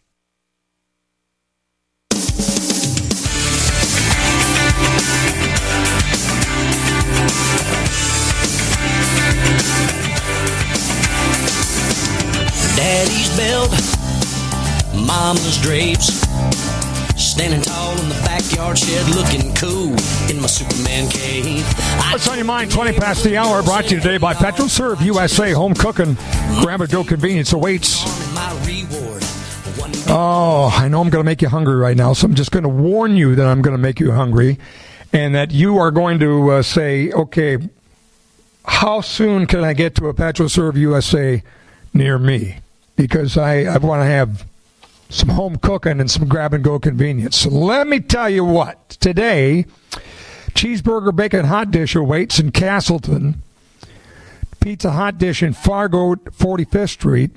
Daddy's 13.01 13.35
belt, 13.35 13.71
mama's 15.07 15.57
drapes. 15.59 16.21
Standing 17.19 17.63
tall 17.63 17.93
in 17.99 18.09
the 18.09 18.21
backyard 18.23 18.77
shed, 18.77 19.15
looking 19.15 19.55
cool 19.55 19.89
in 20.29 20.39
my 20.39 20.45
Superman 20.45 21.09
cape. 21.09 21.65
What's 22.11 22.27
on 22.27 22.37
your 22.37 22.45
mind? 22.45 22.69
20 22.69 22.93
past 22.93 23.23
the 23.23 23.37
hour, 23.37 23.63
brought 23.63 23.85
to 23.85 23.95
you 23.95 24.01
today 24.01 24.19
by 24.19 24.35
PetroServe 24.35 25.01
USA. 25.03 25.51
Home 25.51 25.73
cooking, 25.73 26.15
and 26.15 26.91
go 26.91 27.03
convenience 27.03 27.53
awaits. 27.53 28.03
Oh, 30.07 30.71
I 30.71 30.87
know 30.87 31.01
I'm 31.01 31.09
going 31.09 31.23
to 31.23 31.27
make 31.27 31.41
you 31.41 31.49
hungry 31.49 31.77
right 31.77 31.97
now, 31.97 32.13
so 32.13 32.27
I'm 32.27 32.35
just 32.35 32.51
going 32.51 32.65
to 32.65 32.69
warn 32.69 33.15
you 33.15 33.33
that 33.33 33.47
I'm 33.47 33.63
going 33.63 33.75
to 33.75 33.81
make 33.81 33.99
you 33.99 34.11
hungry 34.11 34.59
and 35.11 35.33
that 35.33 35.49
you 35.49 35.79
are 35.79 35.89
going 35.89 36.19
to 36.19 36.51
uh, 36.51 36.61
say, 36.61 37.11
okay, 37.11 37.57
how 38.63 39.01
soon 39.01 39.47
can 39.47 39.63
I 39.63 39.73
get 39.73 39.95
to 39.95 40.05
a 40.05 40.13
PetroServe 40.13 40.75
USA 40.75 41.41
near 41.95 42.19
me? 42.19 42.59
Because 43.01 43.35
I, 43.35 43.63
I 43.63 43.77
want 43.79 44.01
to 44.01 44.05
have 44.05 44.45
some 45.09 45.29
home 45.29 45.55
cooking 45.55 45.99
and 45.99 46.09
some 46.09 46.27
grab 46.27 46.53
and 46.53 46.63
go 46.63 46.77
convenience. 46.77 47.35
So 47.35 47.49
let 47.49 47.87
me 47.87 47.99
tell 47.99 48.29
you 48.29 48.45
what, 48.45 48.89
today, 48.89 49.65
cheeseburger 50.53 51.15
bacon 51.15 51.45
hot 51.45 51.71
dish 51.71 51.95
awaits 51.95 52.37
in 52.37 52.51
Casselton, 52.51 53.37
pizza 54.59 54.91
hot 54.91 55.17
dish 55.17 55.41
in 55.41 55.53
Fargo, 55.53 56.13
45th 56.13 56.89
Street, 56.89 57.31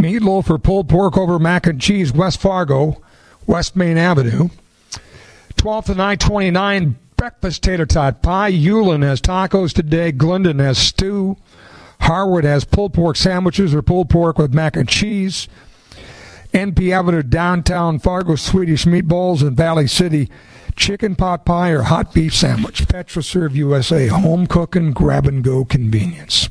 meatloaf 0.00 0.50
or 0.50 0.58
pulled 0.58 0.88
pork 0.88 1.16
over 1.16 1.38
mac 1.38 1.68
and 1.68 1.80
cheese, 1.80 2.12
West 2.12 2.40
Fargo, 2.40 3.00
West 3.46 3.76
Main 3.76 3.96
Avenue. 3.98 4.48
12th 5.54 5.90
and 5.90 6.02
I-29, 6.02 6.94
breakfast 7.16 7.62
tater 7.62 7.86
tot 7.86 8.20
pie. 8.20 8.50
Ulen 8.50 9.04
has 9.04 9.20
tacos 9.20 9.72
today. 9.72 10.10
Glyndon 10.10 10.58
has 10.58 10.76
stew. 10.76 11.36
Harwood 12.08 12.44
has 12.44 12.64
pulled 12.64 12.94
pork 12.94 13.16
sandwiches 13.16 13.74
or 13.74 13.82
pulled 13.82 14.08
pork 14.08 14.38
with 14.38 14.54
mac 14.54 14.76
and 14.76 14.88
cheese. 14.88 15.46
NP 16.54 16.90
Avenue 16.90 17.22
downtown 17.22 17.98
Fargo 17.98 18.34
Swedish 18.34 18.86
meatballs 18.86 19.42
and 19.42 19.54
Valley 19.54 19.86
City 19.86 20.30
chicken 20.74 21.16
pot 21.16 21.44
pie 21.44 21.68
or 21.68 21.82
hot 21.82 22.14
beef 22.14 22.34
sandwich. 22.34 22.88
Petroserve 22.88 23.54
USA 23.54 24.06
home 24.06 24.46
cooking 24.46 24.92
grab 24.92 25.26
and 25.26 25.44
go 25.44 25.66
convenience. 25.66 26.48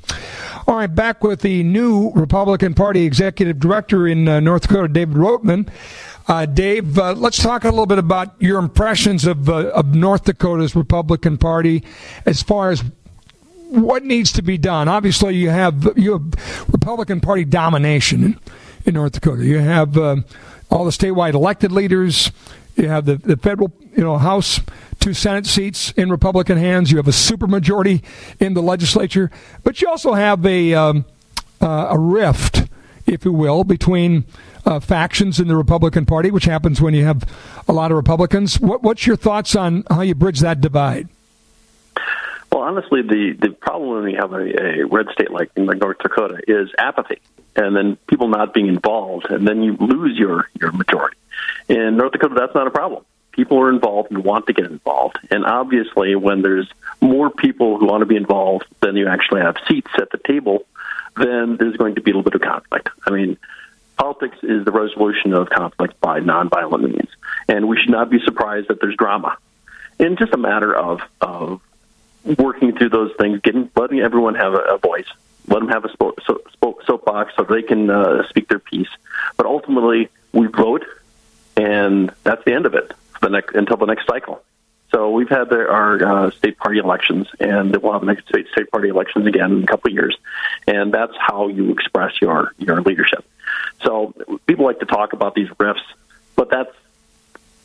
All 0.68 0.76
right, 0.76 0.94
back 0.94 1.24
with 1.24 1.42
the 1.42 1.64
new 1.64 2.12
Republican 2.12 2.76
Party 2.76 3.04
executive 3.04 3.60
director 3.60 4.06
in 4.06 4.28
uh, 4.28 4.40
North 4.40 4.68
Dakota, 4.68 4.90
David 4.90 5.16
Roetman. 5.16 5.70
Uh, 6.28 6.46
Dave, 6.46 7.00
uh, 7.00 7.14
let's 7.14 7.42
talk 7.42 7.64
a 7.64 7.70
little 7.70 7.88
bit 7.88 7.98
about 7.98 8.40
your 8.40 8.60
impressions 8.60 9.26
of, 9.26 9.50
uh, 9.50 9.70
of 9.70 9.96
North 9.96 10.26
Dakota's 10.26 10.76
Republican 10.76 11.40
Party 11.40 11.84
as 12.28 12.44
far 12.44 12.70
as 12.70 12.84
what 13.70 14.04
needs 14.04 14.32
to 14.34 14.42
be 14.42 14.58
done. 14.58 14.88
Obviously, 14.88 15.36
you 15.36 15.50
have 15.50 15.98
you 15.98 16.14
have 16.14 16.68
Republican 16.72 17.20
Party 17.20 17.46
domination 17.46 18.24
in, 18.24 18.40
in 18.86 18.94
North 18.96 19.14
Dakota. 19.14 19.46
You 19.46 19.60
have 19.60 19.98
uh, 19.98 20.18
all 20.70 20.86
the 20.86 20.92
statewide 20.92 21.34
elected 21.34 21.72
leaders. 21.72 22.32
You 22.76 22.90
have 22.90 23.06
the, 23.06 23.16
the 23.16 23.38
federal, 23.38 23.74
you 23.96 24.04
know, 24.04 24.18
House, 24.18 24.60
two 25.00 25.14
Senate 25.14 25.48
seats 25.48 25.92
in 25.94 26.12
Republican 26.12 26.58
hands. 26.58 26.92
You 26.92 26.98
have 26.98 27.08
a 27.08 27.12
supermajority 27.12 28.04
in 28.40 28.54
the 28.54 28.62
legislature, 28.62 29.32
but 29.64 29.82
you 29.82 29.90
also 29.90 30.14
have 30.14 30.46
a 30.46 30.74
um, 30.74 31.06
uh, 31.60 31.88
a 31.90 32.00
rift, 32.00 32.68
if 33.06 33.26
you 33.26 33.34
will, 33.34 33.64
between 33.64 34.26
uh, 34.66 34.80
factions 34.80 35.40
in 35.40 35.48
the 35.48 35.56
Republican 35.56 36.06
Party, 36.06 36.30
which 36.30 36.46
happens 36.46 36.82
when 36.82 36.94
you 36.94 37.04
have 37.04 37.24
a 37.68 37.74
lot 37.74 37.92
of 37.92 37.98
Republicans. 37.98 38.60
What, 38.60 38.84
what's 38.84 39.08
your 39.08 39.16
thoughts 39.16 39.56
on 39.56 39.84
how 39.90 40.02
you 40.02 40.14
bridge 40.14 40.40
that 40.42 40.62
divide? 40.62 41.10
Well, 42.52 42.62
honestly, 42.64 43.02
the, 43.02 43.36
the 43.40 43.50
problem 43.50 44.04
when 44.04 44.12
you 44.12 44.18
have 44.18 44.34
a, 44.34 44.82
a 44.82 44.86
red 44.86 45.08
state 45.12 45.32
like, 45.32 45.52
like 45.56 45.80
North 45.80 46.00
Dakota 46.00 46.40
is 46.48 46.70
apathy, 46.78 47.20
and 47.56 47.76
then 47.76 47.98
people 48.08 48.28
not 48.28 48.54
being 48.54 48.68
involved, 48.68 49.28
and 49.30 49.48
then 49.48 49.62
you 49.64 49.76
lose 49.80 50.18
your, 50.18 50.50
your 50.60 50.72
majority. 50.72 51.18
In 51.68 51.98
North 51.98 52.14
Dakota, 52.14 52.36
that's 52.38 52.56
not 52.56 52.68
a 52.68 52.72
problem. 52.72 53.06
People 53.32 53.60
are 53.60 53.70
involved 53.70 54.12
and 54.12 54.24
want 54.24 54.48
to 54.48 54.54
get 54.54 54.66
involved. 54.66 55.20
And 55.30 55.46
obviously, 55.46 56.16
when 56.16 56.42
there's 56.42 56.68
more 57.02 57.30
people 57.30 57.78
who 57.78 57.86
want 57.86 58.02
to 58.02 58.08
be 58.08 58.16
involved 58.16 58.66
than 58.80 58.96
you 58.96 59.08
actually 59.08 59.42
have 59.42 59.58
seats 59.68 59.92
at 60.00 60.10
the 60.10 60.18
table, 60.26 60.66
then 61.16 61.58
there's 61.58 61.78
going 61.78 61.96
to 61.96 62.02
be 62.02 62.12
a 62.12 62.16
little 62.16 62.30
bit 62.30 62.34
of 62.34 62.42
conflict. 62.42 62.90
I 63.06 63.12
mean, 63.12 63.38
Politics 63.98 64.38
is 64.44 64.64
the 64.64 64.72
resolution 64.72 65.34
of 65.34 65.50
conflict 65.50 66.00
by 66.00 66.20
nonviolent 66.20 66.84
means, 66.84 67.10
and 67.48 67.68
we 67.68 67.78
should 67.78 67.90
not 67.90 68.12
be 68.12 68.20
surprised 68.24 68.68
that 68.68 68.80
there's 68.80 68.96
drama. 68.96 69.38
In 69.98 70.18
just 70.18 70.34
a 70.34 70.38
matter 70.38 70.74
of 70.74 71.02
of 71.20 71.62
working 72.36 72.76
through 72.76 72.90
those 72.90 73.14
things, 73.20 73.42
getting 73.42 73.70
letting 73.76 74.00
everyone 74.00 74.36
have 74.36 74.54
a, 74.54 74.60
a 74.60 74.78
voice, 74.78 75.08
let 75.48 75.60
them 75.60 75.70
have 75.70 75.86
a 75.86 75.92
spoke, 75.92 76.20
so, 76.26 76.42
spoke, 76.52 76.84
soapbox 76.84 77.34
so 77.36 77.44
they 77.44 77.62
can 77.62 77.90
uh, 77.90 78.28
speak 78.30 78.48
their 78.48 78.60
piece. 78.60 78.90
But 79.38 79.46
ultimately, 79.46 80.10
we 80.34 80.48
vote, 80.48 80.86
and 81.56 82.12
that's 82.24 82.44
the 82.46 82.54
end 82.54 82.66
of 82.66 82.74
it 82.74 82.94
the 83.22 83.30
next 83.30 83.56
until 83.56 83.78
the 83.78 83.86
next 83.86 84.06
cycle. 84.08 84.44
So 84.94 85.12
we've 85.12 85.30
had 85.30 85.50
the, 85.50 85.68
our 85.70 86.02
uh, 86.02 86.32
state 86.32 86.58
party 86.58 86.80
elections, 86.80 87.28
and 87.40 87.76
we'll 87.76 87.92
have 87.92 88.02
the 88.02 88.08
next 88.08 88.28
state 88.30 88.48
state 88.52 88.72
party 88.72 88.88
elections 88.90 89.26
again 89.26 89.52
in 89.52 89.64
a 89.64 89.68
couple 89.68 89.90
of 89.90 89.94
years, 89.94 90.18
and 90.66 90.94
that's 90.94 91.14
how 91.20 91.48
you 91.48 91.72
express 91.72 92.22
your 92.22 92.54
your 92.58 92.82
leadership. 92.82 93.26
So 93.84 94.14
people 94.46 94.66
like 94.66 94.80
to 94.80 94.86
talk 94.86 95.14
about 95.14 95.36
these 95.36 95.50
rifts, 95.60 95.84
but 96.36 96.50
that's 96.50 96.74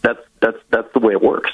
that's 0.02 0.20
that's 0.40 0.58
that's 0.70 0.92
the 0.92 0.98
way 0.98 1.12
it 1.12 1.22
works. 1.22 1.52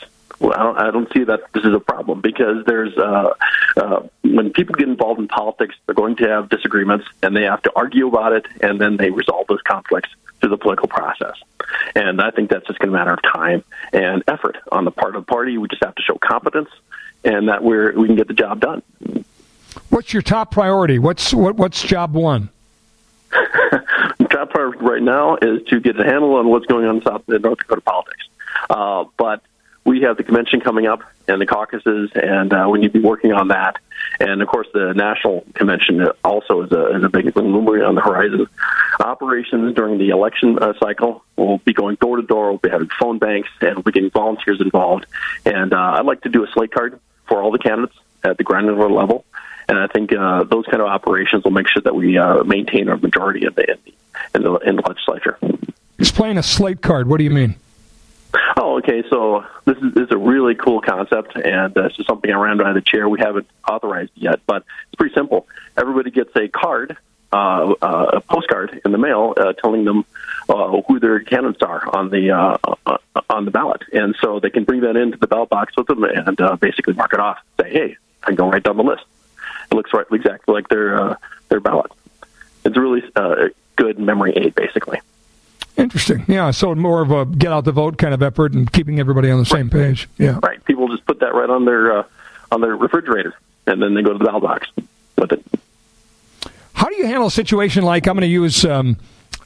Well, 0.48 0.74
I 0.78 0.90
don't, 0.90 1.12
see 1.12 1.24
that 1.24 1.40
this 1.52 1.62
is 1.62 1.74
a 1.74 1.80
problem 1.80 2.22
because 2.22 2.64
there's 2.64 2.96
uh, 2.96 3.34
uh, 3.76 4.00
when 4.22 4.50
people 4.50 4.74
get 4.76 4.88
involved 4.88 5.20
in 5.20 5.28
politics, 5.28 5.74
they're 5.84 5.94
going 5.94 6.16
to 6.16 6.28
have 6.28 6.48
disagreements 6.48 7.04
and 7.22 7.36
they 7.36 7.42
have 7.42 7.60
to 7.62 7.72
argue 7.76 8.08
about 8.08 8.32
it, 8.32 8.46
and 8.62 8.80
then 8.80 8.96
they 8.96 9.10
resolve 9.10 9.46
those 9.48 9.60
conflicts 9.60 10.08
through 10.40 10.48
the 10.48 10.56
political 10.56 10.88
process. 10.88 11.34
And 11.94 12.22
I 12.22 12.30
think 12.30 12.48
that's 12.48 12.66
just 12.66 12.78
going 12.78 12.90
to 12.90 12.96
matter 12.96 13.12
of 13.12 13.20
time 13.22 13.62
and 13.92 14.24
effort 14.26 14.56
on 14.72 14.86
the 14.86 14.90
part 14.90 15.16
of 15.16 15.26
the 15.26 15.30
party. 15.30 15.58
We 15.58 15.68
just 15.68 15.84
have 15.84 15.94
to 15.96 16.02
show 16.02 16.16
competence 16.16 16.70
and 17.24 17.48
that 17.48 17.62
we're 17.62 17.92
we 17.92 18.06
can 18.06 18.16
get 18.16 18.28
the 18.28 18.34
job 18.34 18.60
done. 18.60 18.82
What's 19.90 20.14
your 20.14 20.22
top 20.22 20.50
priority? 20.50 20.98
What's 20.98 21.34
what, 21.34 21.56
what's 21.56 21.82
job 21.82 22.14
one? 22.14 22.48
top 24.30 24.48
priority 24.48 24.78
right 24.82 25.02
now 25.02 25.36
is 25.42 25.62
to 25.64 25.78
get 25.78 26.00
a 26.00 26.04
handle 26.04 26.36
on 26.36 26.48
what's 26.48 26.64
going 26.64 26.86
on 26.86 26.96
in 26.96 27.02
South 27.02 27.22
North 27.28 27.58
Dakota 27.58 27.82
politics. 27.82 28.28
Uh, 28.70 29.04
but 29.18 29.42
we 29.88 30.02
have 30.02 30.18
the 30.18 30.22
convention 30.22 30.60
coming 30.60 30.86
up 30.86 31.00
and 31.28 31.40
the 31.40 31.46
caucuses, 31.46 32.10
and 32.14 32.52
uh, 32.52 32.68
we 32.70 32.78
need 32.78 32.92
to 32.92 32.98
be 33.00 33.04
working 33.04 33.32
on 33.32 33.48
that. 33.48 33.78
And 34.20 34.42
of 34.42 34.48
course, 34.48 34.66
the 34.74 34.92
national 34.92 35.46
convention 35.54 36.06
also 36.22 36.62
is 36.62 36.72
a, 36.72 36.96
is 36.96 37.04
a 37.04 37.08
big 37.08 37.34
looming 37.34 37.82
on 37.82 37.94
the 37.94 38.02
horizon. 38.02 38.46
Operations 39.00 39.74
during 39.74 39.96
the 39.96 40.10
election 40.10 40.58
uh, 40.58 40.74
cycle 40.78 41.24
will 41.36 41.58
be 41.58 41.72
going 41.72 41.96
door 41.96 42.16
to 42.16 42.22
door. 42.22 42.50
We'll 42.50 42.58
be 42.58 42.68
having 42.68 42.90
phone 43.00 43.18
banks, 43.18 43.48
and 43.62 43.76
we'll 43.76 43.82
be 43.82 43.92
getting 43.92 44.10
volunteers 44.10 44.60
involved. 44.60 45.06
And 45.46 45.72
uh, 45.72 45.96
I'd 45.96 46.04
like 46.04 46.20
to 46.22 46.28
do 46.28 46.44
a 46.44 46.48
slate 46.48 46.70
card 46.70 47.00
for 47.26 47.42
all 47.42 47.50
the 47.50 47.58
candidates 47.58 47.98
at 48.22 48.36
the 48.36 48.44
granular 48.44 48.90
level. 48.90 49.24
And 49.70 49.78
I 49.78 49.86
think 49.86 50.12
uh, 50.12 50.44
those 50.44 50.66
kind 50.66 50.82
of 50.82 50.88
operations 50.88 51.44
will 51.44 51.50
make 51.52 51.68
sure 51.68 51.82
that 51.82 51.94
we 51.94 52.18
uh, 52.18 52.44
maintain 52.44 52.90
our 52.90 52.98
majority 52.98 53.46
in 53.46 53.54
the, 53.54 53.78
in 54.34 54.42
the 54.42 54.54
in 54.58 54.76
the 54.76 54.82
legislature. 54.82 55.38
Explain 55.98 56.36
a 56.36 56.42
slate 56.42 56.82
card. 56.82 57.08
What 57.08 57.18
do 57.18 57.24
you 57.24 57.30
mean? 57.30 57.56
Oh, 58.56 58.78
okay. 58.78 59.04
So 59.08 59.44
this 59.64 59.76
is, 59.78 59.94
this 59.94 60.04
is, 60.06 60.12
a 60.12 60.18
really 60.18 60.54
cool 60.54 60.80
concept, 60.80 61.36
and 61.36 61.76
uh, 61.76 61.88
this 61.88 61.98
is 61.98 62.06
something 62.06 62.30
I 62.30 62.34
ran 62.34 62.58
by 62.58 62.72
the 62.72 62.80
chair. 62.80 63.08
We 63.08 63.20
haven't 63.20 63.46
authorized 63.66 64.12
yet, 64.14 64.40
but 64.46 64.64
it's 64.86 64.96
pretty 64.96 65.14
simple. 65.14 65.46
Everybody 65.76 66.10
gets 66.10 66.34
a 66.36 66.48
card, 66.48 66.96
uh, 67.32 67.74
uh, 67.80 68.10
a 68.14 68.20
postcard 68.20 68.80
in 68.84 68.92
the 68.92 68.98
mail, 68.98 69.34
uh, 69.36 69.52
telling 69.54 69.84
them 69.84 70.04
uh, 70.48 70.80
who 70.82 71.00
their 71.00 71.20
candidates 71.20 71.62
are 71.62 71.94
on 71.94 72.10
the 72.10 72.30
uh, 72.30 72.98
on 73.30 73.44
the 73.44 73.50
ballot, 73.50 73.82
and 73.92 74.16
so 74.20 74.40
they 74.40 74.50
can 74.50 74.64
bring 74.64 74.80
that 74.82 74.96
into 74.96 75.18
the 75.18 75.26
ballot 75.26 75.50
box 75.50 75.76
with 75.76 75.86
them 75.86 76.04
and 76.04 76.40
uh, 76.40 76.56
basically 76.56 76.94
mark 76.94 77.12
it 77.12 77.20
off. 77.20 77.38
Say, 77.60 77.70
hey, 77.70 77.96
I 78.22 78.32
go 78.32 78.50
right 78.50 78.62
down 78.62 78.76
the 78.76 78.82
list. 78.82 79.04
It 79.70 79.74
looks 79.74 79.92
right 79.92 80.06
exactly 80.10 80.54
like 80.54 80.68
their 80.68 81.00
uh, 81.00 81.16
their 81.48 81.60
ballot. 81.60 81.92
It's 82.64 82.76
really 82.76 83.02
uh, 83.14 83.48
good 83.76 83.98
memory 83.98 84.32
aid, 84.36 84.54
basically. 84.54 85.00
Yeah, 86.28 86.50
so 86.50 86.74
more 86.74 87.00
of 87.00 87.10
a 87.10 87.24
get 87.24 87.52
out 87.52 87.64
the 87.64 87.72
vote 87.72 87.96
kind 87.96 88.12
of 88.12 88.22
effort 88.22 88.52
and 88.52 88.70
keeping 88.70 89.00
everybody 89.00 89.30
on 89.30 89.38
the 89.38 89.46
same 89.46 89.70
page. 89.70 90.08
Yeah. 90.18 90.38
Right. 90.42 90.62
People 90.66 90.86
just 90.88 91.06
put 91.06 91.20
that 91.20 91.34
right 91.34 91.48
on 91.48 91.64
their 91.64 92.00
uh, 92.00 92.04
on 92.52 92.60
their 92.60 92.76
refrigerator, 92.76 93.34
and 93.66 93.82
then 93.82 93.94
they 93.94 94.02
go 94.02 94.12
to 94.12 94.18
the 94.18 94.24
ballot 94.24 94.42
box 94.42 94.68
with 95.16 95.32
it. 95.32 95.44
How 96.74 96.88
do 96.88 96.96
you 96.96 97.06
handle 97.06 97.26
a 97.26 97.30
situation 97.30 97.82
like 97.82 98.06
I'm 98.06 98.14
going 98.14 98.20
to 98.20 98.26
use 98.28 98.64
um, 98.66 98.98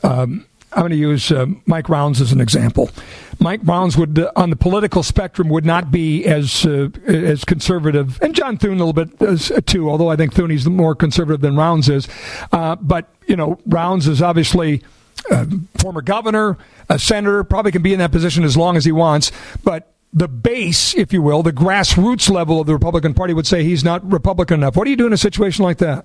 um, 0.03 0.45
I'm 0.73 0.81
going 0.81 0.91
to 0.91 0.97
use 0.97 1.31
uh, 1.31 1.47
Mike 1.67 1.89
Rounds 1.89 2.21
as 2.21 2.33
an 2.33 2.41
example. 2.41 2.91
Mike 3.39 3.61
Rounds 3.65 3.97
would, 3.97 4.19
uh, 4.19 4.33
on 4.37 4.51
the 4.51 4.57
political 4.57 5.03
spectrum, 5.03 5.49
would 5.51 5.67
not 5.67 5.91
be 5.91 6.25
as 6.25 6.65
uh, 6.65 6.89
as 7.07 7.45
conservative, 7.45 8.21
and 8.23 8.35
John 8.35 8.57
Thune 8.57 8.81
a 8.81 8.85
little 8.85 8.93
bit 8.93 9.23
uh, 9.23 9.61
too. 9.61 9.91
Although 9.91 10.09
I 10.09 10.17
think 10.17 10.33
Thune's 10.33 10.67
more 10.67 10.95
conservative 10.95 11.41
than 11.43 11.57
Rounds 11.57 11.89
is, 11.89 12.09
uh, 12.53 12.77
but 12.77 13.09
you 13.27 13.37
know 13.37 13.59
Rounds 13.67 14.09
is 14.09 14.23
obviously 14.23 14.83
a 15.31 15.47
former 15.79 16.03
governor, 16.03 16.59
a 16.89 16.99
senator, 16.99 17.45
probably 17.45 17.73
can 17.73 17.83
be 17.83 17.93
in 17.93 17.99
that 17.99 18.13
position 18.13 18.45
as 18.45 18.57
long 18.57 18.77
as 18.77 18.85
he 18.85 18.93
wants, 18.93 19.33
but. 19.65 19.89
The 20.15 20.29
base, 20.29 20.95
if 20.95 21.15
you 21.15 21.23
will, 21.23 21.43
the 21.43 21.55
grassroots 21.55 22.29
level 22.29 22.61
of 22.61 22.67
the 22.67 22.75
Republican 22.75 23.15
Party 23.15 23.33
would 23.33 23.47
say 23.47 23.65
he's 23.65 23.83
not 23.83 24.05
Republican 24.05 24.61
enough. 24.61 24.77
What 24.77 24.85
do 24.85 24.91
you 24.91 24.97
do 24.99 25.07
in 25.07 25.15
a 25.15 25.17
situation 25.17 25.65
like 25.65 25.79
that? 25.79 26.05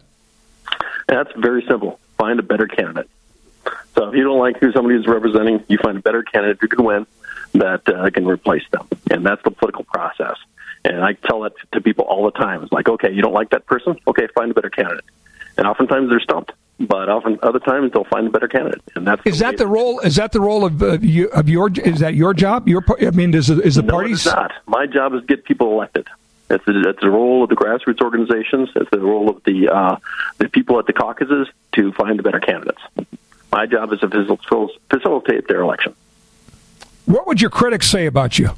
That's 1.10 1.30
very 1.36 1.62
simple. 1.68 2.00
Find 2.18 2.40
a 2.40 2.42
better 2.42 2.68
candidate. 2.68 3.10
So 3.96 4.08
if 4.08 4.16
you 4.16 4.24
don't 4.24 4.40
like 4.40 4.62
who 4.62 4.72
somebody 4.72 4.96
is 4.96 5.08
representing, 5.08 5.62
you 5.68 5.78
find 5.78 5.98
a 5.98 6.02
better 6.02 6.24
candidate 6.24 6.58
who 6.62 6.70
can 6.70 6.86
win 6.86 7.06
that 7.56 7.86
uh, 7.90 8.10
can 8.12 8.26
replace 8.26 8.64
them, 8.72 8.88
and 9.12 9.26
that's 9.26 9.44
the 9.44 9.52
political 9.52 9.84
process. 9.84 10.38
And 10.86 11.04
I 11.04 11.12
tell 11.12 11.42
that 11.42 11.52
to 11.74 11.82
people 11.82 12.06
all 12.06 12.24
the 12.24 12.32
time. 12.32 12.64
It's 12.64 12.72
like, 12.72 12.88
okay, 12.88 13.12
you 13.12 13.22
don't 13.22 13.34
like 13.34 13.50
that 13.50 13.66
person? 13.66 14.00
Okay, 14.08 14.28
find 14.28 14.52
a 14.52 14.54
better 14.54 14.70
candidate. 14.70 15.04
And 15.58 15.68
oftentimes 15.68 16.10
they're 16.10 16.22
stumped, 16.22 16.54
but 16.80 17.10
often 17.10 17.40
other 17.42 17.60
times 17.60 17.92
they'll 17.92 18.04
find 18.06 18.28
a 18.28 18.30
better 18.30 18.48
candidate, 18.48 18.82
and 18.96 19.08
that's 19.08 19.22
is 19.26 19.40
that 19.40 19.58
the 19.58 19.68
role? 19.68 20.00
Is 20.00 20.16
that 20.18 20.32
the 20.32 20.42
role 20.42 20.64
of 20.66 20.82
uh, 20.82 21.00
you, 21.02 21.28
of 21.30 21.50
your? 21.50 21.72
Is 21.72 22.00
that 22.00 22.14
your 22.14 22.34
job? 22.34 22.68
Your 22.68 22.84
I 23.02 23.10
mean, 23.12 23.34
is 23.34 23.50
is 23.50 23.76
the 23.76 23.82
no, 23.82 23.94
party's 23.94 24.26
it's 24.26 24.36
not. 24.36 24.52
My 24.68 24.86
job 24.86 25.14
is 25.14 25.22
to 25.22 25.28
get 25.28 25.44
people 25.44 25.72
elected. 25.72 26.08
It's 26.50 26.64
the, 26.66 26.88
it's 26.88 27.02
the 27.02 27.10
role 27.10 27.44
of 27.44 27.50
the 27.50 27.56
grassroots 27.56 28.02
organizations. 28.02 28.70
It's 28.76 28.90
the 28.92 29.00
role 29.00 29.30
of 29.30 29.44
the 29.44 29.70
uh, 29.70 29.98
the 30.38 30.50
people 30.50 30.78
at 30.80 30.86
the 30.86 30.94
caucuses 30.94 31.48
to 31.74 31.92
find 31.94 32.20
the 32.20 32.24
better 32.24 32.40
candidates. 32.40 32.82
My 33.52 33.66
job 33.66 33.92
is 33.92 34.02
to 34.02 34.70
facilitate 34.90 35.48
their 35.48 35.62
election. 35.62 35.96
What 37.06 37.26
would 37.26 37.42
your 37.42 37.50
critics 37.50 37.90
say 37.90 38.06
about 38.06 38.38
you? 38.38 38.52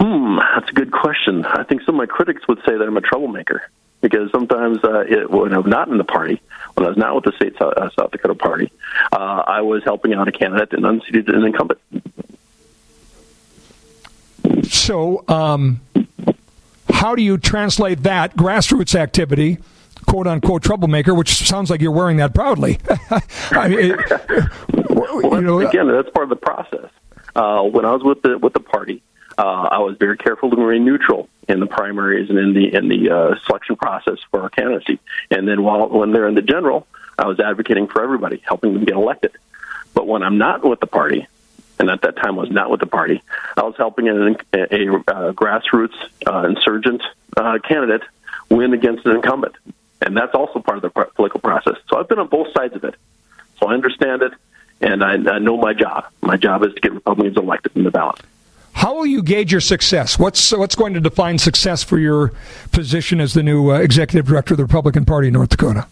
Hmm, 0.00 0.38
that's 0.56 0.68
a 0.70 0.72
good 0.72 0.90
question. 0.90 1.44
I 1.44 1.62
think 1.62 1.82
some 1.82 1.94
of 1.94 1.98
my 1.98 2.06
critics 2.06 2.48
would 2.48 2.58
say 2.66 2.76
that 2.76 2.82
I'm 2.82 2.96
a 2.96 3.00
troublemaker 3.00 3.70
because 4.02 4.30
sometimes 4.32 4.78
uh, 4.84 5.04
it, 5.08 5.30
when 5.30 5.54
I'm 5.54 5.70
not 5.70 5.88
in 5.88 5.96
the 5.96 6.04
party, 6.04 6.42
when 6.74 6.84
I 6.84 6.88
was 6.90 6.98
not 6.98 7.14
with 7.14 7.24
the 7.24 7.32
state 7.32 7.54
uh, 7.60 7.88
South 7.98 8.10
Dakota 8.10 8.34
party, 8.34 8.70
uh, 9.12 9.44
I 9.46 9.62
was 9.62 9.82
helping 9.84 10.12
out 10.12 10.28
a 10.28 10.32
candidate 10.32 10.74
and 10.74 10.84
unseated 10.84 11.30
an 11.30 11.44
incumbent. 11.44 11.80
So, 14.64 15.24
um, 15.28 15.80
how 16.90 17.14
do 17.14 17.22
you 17.22 17.38
translate 17.38 18.02
that 18.02 18.36
grassroots 18.36 18.94
activity, 18.94 19.58
quote 20.06 20.26
unquote 20.26 20.62
troublemaker, 20.62 21.14
which 21.14 21.46
sounds 21.46 21.70
like 21.70 21.80
you're 21.80 21.92
wearing 21.92 22.16
that 22.18 22.34
proudly? 22.34 22.78
I 23.52 23.68
mean, 23.68 23.92
it, 23.92 24.90
well, 24.90 25.40
you 25.40 25.40
know, 25.40 25.60
again, 25.60 25.88
that's 25.88 26.10
part 26.10 26.24
of 26.24 26.30
the 26.30 26.36
process. 26.36 26.90
Uh, 27.34 27.62
when 27.62 27.84
I 27.84 27.92
was 27.92 28.02
with 28.02 28.20
the 28.22 28.36
with 28.38 28.52
the 28.52 28.60
party, 28.60 29.02
uh, 29.38 29.68
I 29.70 29.78
was 29.78 29.96
very 29.98 30.16
careful 30.16 30.50
to 30.50 30.56
remain 30.56 30.84
neutral 30.84 31.28
in 31.48 31.60
the 31.60 31.66
primaries 31.66 32.30
and 32.30 32.38
in 32.38 32.52
the 32.54 32.74
in 32.74 32.88
the 32.88 33.10
uh, 33.10 33.38
selection 33.46 33.76
process 33.76 34.18
for 34.30 34.42
our 34.42 34.50
candidacy. 34.50 34.98
And 35.30 35.48
then 35.48 35.62
while 35.62 35.88
when 35.88 36.12
they're 36.12 36.28
in 36.28 36.34
the 36.34 36.42
general, 36.42 36.86
I 37.18 37.26
was 37.26 37.40
advocating 37.40 37.88
for 37.88 38.02
everybody, 38.02 38.42
helping 38.44 38.74
them 38.74 38.84
get 38.84 38.94
elected. 38.94 39.32
But 39.94 40.06
when 40.06 40.22
I'm 40.22 40.38
not 40.38 40.64
with 40.64 40.80
the 40.80 40.86
party, 40.86 41.26
and 41.78 41.90
at 41.90 42.02
that 42.02 42.16
time 42.16 42.36
was 42.36 42.50
not 42.50 42.70
with 42.70 42.80
the 42.80 42.86
party, 42.86 43.22
I 43.56 43.62
was 43.62 43.74
helping 43.76 44.08
a, 44.08 44.30
a, 44.30 44.34
a 44.54 44.96
uh, 44.96 45.32
grassroots 45.32 45.96
uh, 46.26 46.46
insurgent 46.48 47.02
uh, 47.36 47.58
candidate 47.58 48.02
win 48.50 48.72
against 48.72 49.06
an 49.06 49.16
incumbent, 49.16 49.56
and 50.00 50.16
that's 50.16 50.34
also 50.34 50.60
part 50.60 50.76
of 50.76 50.82
the 50.82 50.90
political 50.90 51.40
process. 51.40 51.76
So 51.88 51.98
I've 51.98 52.08
been 52.08 52.18
on 52.18 52.28
both 52.28 52.52
sides 52.52 52.74
of 52.74 52.84
it, 52.84 52.94
so 53.58 53.68
I 53.68 53.74
understand 53.74 54.22
it, 54.22 54.32
and 54.80 55.02
I, 55.02 55.14
I 55.14 55.38
know 55.38 55.56
my 55.56 55.74
job. 55.74 56.06
My 56.20 56.36
job 56.36 56.64
is 56.64 56.74
to 56.74 56.80
get 56.80 56.92
Republicans 56.92 57.36
elected 57.36 57.76
in 57.76 57.84
the 57.84 57.90
ballot. 57.90 58.20
How 58.72 58.94
will 58.94 59.06
you 59.06 59.22
gauge 59.22 59.52
your 59.52 59.60
success? 59.60 60.18
What's 60.18 60.52
what's 60.52 60.74
going 60.74 60.94
to 60.94 61.00
define 61.00 61.38
success 61.38 61.82
for 61.82 61.98
your 61.98 62.32
position 62.72 63.20
as 63.20 63.34
the 63.34 63.42
new 63.42 63.70
uh, 63.70 63.78
executive 63.78 64.26
director 64.26 64.54
of 64.54 64.58
the 64.58 64.64
Republican 64.64 65.04
Party 65.04 65.28
in 65.28 65.34
North 65.34 65.50
Dakota? 65.50 65.86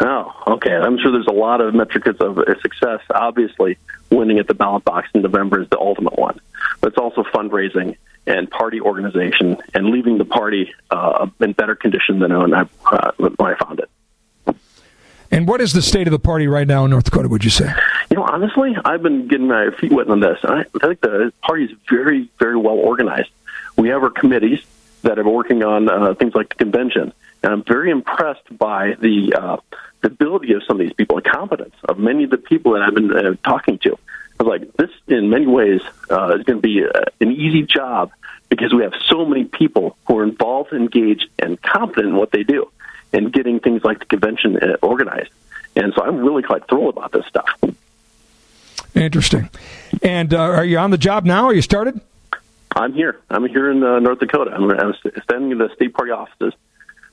Oh, 0.00 0.32
okay. 0.46 0.72
I'm 0.72 0.98
sure 0.98 1.12
there's 1.12 1.26
a 1.26 1.32
lot 1.32 1.60
of 1.60 1.74
metrics 1.74 2.20
of 2.20 2.38
success. 2.62 3.00
Obviously, 3.14 3.78
winning 4.10 4.38
at 4.38 4.48
the 4.48 4.54
ballot 4.54 4.84
box 4.84 5.08
in 5.14 5.22
November 5.22 5.62
is 5.62 5.68
the 5.68 5.78
ultimate 5.78 6.18
one, 6.18 6.40
but 6.80 6.88
it's 6.88 6.98
also 6.98 7.22
fundraising 7.22 7.96
and 8.26 8.50
party 8.50 8.80
organization 8.80 9.56
and 9.74 9.86
leaving 9.86 10.18
the 10.18 10.24
party 10.24 10.72
uh, 10.90 11.26
in 11.40 11.52
better 11.52 11.74
condition 11.74 12.18
than 12.18 12.36
when 12.36 12.54
I, 12.54 12.68
uh, 12.90 13.12
when 13.16 13.34
I 13.40 13.54
found 13.56 13.80
it. 13.80 13.90
And 15.30 15.46
what 15.46 15.60
is 15.60 15.72
the 15.72 15.82
state 15.82 16.08
of 16.08 16.12
the 16.12 16.18
party 16.18 16.48
right 16.48 16.66
now 16.66 16.84
in 16.84 16.90
North 16.90 17.04
Dakota, 17.04 17.28
would 17.28 17.44
you 17.44 17.50
say? 17.50 17.72
You 18.10 18.16
know, 18.16 18.24
honestly, 18.24 18.76
I've 18.84 19.02
been 19.02 19.28
getting 19.28 19.46
my 19.46 19.70
feet 19.70 19.92
wet 19.92 20.08
on 20.08 20.20
this. 20.20 20.38
I, 20.42 20.64
think 20.64 21.00
the 21.00 21.32
party 21.42 21.64
is 21.64 21.70
very, 21.88 22.28
very 22.38 22.56
well 22.56 22.74
organized. 22.74 23.30
We 23.76 23.90
have 23.90 24.02
our 24.02 24.10
committees 24.10 24.60
that 25.02 25.18
are 25.18 25.28
working 25.28 25.62
on 25.62 25.88
uh, 25.88 26.14
things 26.14 26.34
like 26.34 26.48
the 26.48 26.56
convention. 26.56 27.12
And 27.42 27.52
I'm 27.52 27.62
very 27.62 27.90
impressed 27.90 28.58
by 28.58 28.96
the, 29.00 29.34
uh, 29.34 29.56
the 30.00 30.08
ability 30.08 30.52
of 30.54 30.64
some 30.64 30.80
of 30.80 30.86
these 30.86 30.92
people, 30.94 31.16
the 31.16 31.22
competence 31.22 31.74
of 31.84 31.98
many 31.98 32.24
of 32.24 32.30
the 32.30 32.36
people 32.36 32.72
that 32.72 32.82
I've 32.82 32.94
been 32.94 33.16
uh, 33.16 33.34
talking 33.44 33.78
to. 33.78 33.96
I 34.38 34.42
was 34.42 34.60
like, 34.60 34.72
this, 34.74 34.90
in 35.06 35.30
many 35.30 35.46
ways, 35.46 35.80
uh, 36.10 36.36
is 36.38 36.42
going 36.42 36.58
to 36.58 36.62
be 36.62 36.80
a, 36.80 36.90
uh, 36.90 37.04
an 37.20 37.30
easy 37.30 37.62
job 37.62 38.10
because 38.48 38.74
we 38.74 38.82
have 38.82 38.94
so 39.08 39.24
many 39.24 39.44
people 39.44 39.96
who 40.06 40.18
are 40.18 40.24
involved, 40.24 40.72
engaged, 40.72 41.28
and 41.38 41.60
competent 41.62 42.08
in 42.08 42.16
what 42.16 42.32
they 42.32 42.42
do 42.42 42.70
and 43.12 43.32
getting 43.32 43.60
things 43.60 43.84
like 43.84 43.98
the 44.00 44.06
convention 44.06 44.56
uh, 44.56 44.76
organized. 44.82 45.30
And 45.76 45.92
so 45.94 46.02
I'm 46.02 46.18
really 46.18 46.42
quite 46.42 46.66
thrilled 46.68 46.96
about 46.96 47.12
this 47.12 47.26
stuff. 47.26 47.48
Interesting. 48.94 49.50
And 50.02 50.34
uh, 50.34 50.40
are 50.40 50.64
you 50.64 50.78
on 50.78 50.90
the 50.90 50.98
job 50.98 51.24
now? 51.24 51.44
Are 51.44 51.54
you 51.54 51.62
started? 51.62 52.00
I'm 52.74 52.92
here. 52.92 53.20
I'm 53.28 53.46
here 53.46 53.70
in 53.70 53.82
uh, 53.82 53.98
North 53.98 54.20
Dakota. 54.20 54.52
I'm, 54.52 54.70
I'm, 54.70 54.94
standing 55.22 55.52
in 55.52 55.58
the 55.58 55.70
state 55.74 55.94
party 55.94 56.12
offices. 56.12 56.54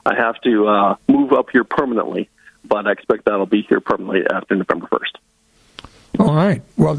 I 0.06 0.14
have 0.14 0.40
to 0.42 0.66
uh, 0.66 0.96
move 1.08 1.32
up 1.32 1.50
here 1.50 1.64
permanently, 1.64 2.28
but 2.64 2.86
I 2.86 2.92
expect 2.92 3.24
that 3.24 3.34
I'll 3.34 3.46
be 3.46 3.62
here 3.62 3.80
permanently 3.80 4.24
after 4.30 4.54
November 4.54 4.86
1st. 4.86 6.20
All 6.20 6.34
right. 6.34 6.62
Well, 6.76 6.98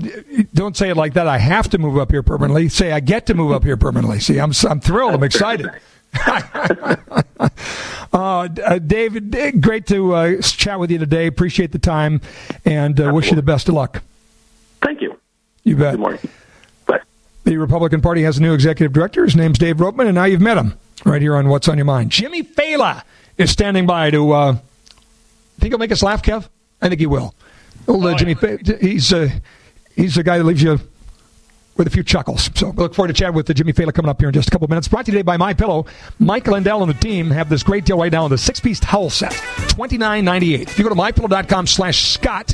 don't 0.54 0.78
say 0.78 0.90
it 0.90 0.98
like 0.98 1.14
that. 1.14 1.28
I 1.28 1.40
have 1.40 1.70
to 1.70 1.78
move 1.78 1.98
up 1.98 2.12
here 2.12 2.24
permanently. 2.24 2.70
Say 2.70 2.92
I 2.92 3.02
get 3.02 3.26
to 3.26 3.34
move 3.34 3.52
up 3.52 3.64
here 3.64 3.76
permanently. 3.76 4.20
See, 4.20 4.40
I'm 4.40 4.54
I'm 4.68 4.80
thrilled. 4.80 5.14
I'm 5.14 5.24
excited. 5.24 5.70
uh, 6.28 7.18
uh, 8.14 8.80
David, 8.80 9.62
great 9.62 9.88
to 9.88 10.14
uh, 10.14 10.42
chat 10.42 10.80
with 10.80 10.92
you 10.92 10.98
today. 10.98 11.28
Appreciate 11.28 11.72
the 11.72 11.80
time 11.80 12.22
and 12.66 13.00
uh, 13.00 13.12
wish 13.14 13.30
you 13.30 13.36
the 13.36 13.42
best 13.42 13.70
of 13.70 13.76
luck. 13.76 14.02
Thank 14.82 15.02
you. 15.02 15.20
You 15.64 15.76
bet. 15.76 15.94
Good 15.94 16.00
morning. 16.00 16.30
Bye. 16.86 17.02
The 17.44 17.58
Republican 17.58 18.02
Party 18.02 18.24
has 18.24 18.38
a 18.38 18.42
new 18.42 18.54
executive 18.54 18.94
director. 18.94 19.24
His 19.24 19.36
name's 19.36 19.58
Dave 19.58 19.78
Roetman, 19.78 20.06
and 20.06 20.16
now 20.16 20.26
you've 20.26 20.42
met 20.42 20.58
him 20.58 20.74
right 21.06 21.22
here 21.22 21.36
on 21.36 21.50
What's 21.50 21.68
on 21.68 21.78
Your 21.78 21.86
Mind. 21.86 22.12
Jimmy 22.12 22.44
Failla 22.44 23.04
is 23.38 23.52
standing 23.52 23.86
by 23.86 24.12
to. 24.12 24.32
Uh, 24.32 24.58
think 25.60 25.74
he'll 25.74 25.80
make 25.80 25.92
us 25.92 26.02
laugh, 26.02 26.24
Kev? 26.24 26.48
I 26.82 26.90
think 26.90 27.00
he 27.00 27.06
will. 27.06 27.36
Old 27.88 28.06
uh, 28.06 28.10
oh, 28.10 28.16
Jimmy, 28.16 28.36
he's 28.80 29.12
uh, 29.14 29.30
he's 29.96 30.16
the 30.16 30.24
guy 30.24 30.38
that 30.38 30.44
leaves 30.44 30.62
you 30.64 30.80
with 31.80 31.88
a 31.88 31.90
few 31.90 32.04
chuckles. 32.04 32.52
So 32.54 32.70
we 32.70 32.84
look 32.84 32.94
forward 32.94 33.08
to 33.08 33.14
chatting 33.14 33.36
with 33.36 33.48
the 33.48 33.56
Jimmy 33.56 33.74
Failla 33.74 33.92
coming 33.92 34.10
up 34.10 34.20
here 34.20 34.30
in 34.30 34.34
just 34.34 34.50
a 34.50 34.52
couple 34.52 34.68
minutes. 34.68 34.88
Brought 34.88 35.06
to 35.06 35.12
you 35.12 35.18
today 35.18 35.24
by 35.24 35.38
My 35.38 35.56
Pillow. 35.56 35.88
Mike 36.20 36.46
Lindell 36.46 36.84
and 36.84 36.92
the 36.92 37.00
team 37.00 37.32
have 37.32 37.50
this 37.50 37.64
great 37.64 37.86
deal 37.86 37.98
right 37.98 38.12
now 38.12 38.26
on 38.26 38.30
the 38.30 38.38
six-piece 38.38 38.80
towel 38.82 39.10
set, 39.10 39.32
twenty 39.70 39.98
nine 39.98 40.24
ninety 40.26 40.54
eight. 40.54 40.70
If 40.70 40.78
you 40.78 40.84
go 40.84 40.90
to 40.90 40.96
mypillow.com 40.96 41.66
slash 41.66 42.14
Scott, 42.14 42.54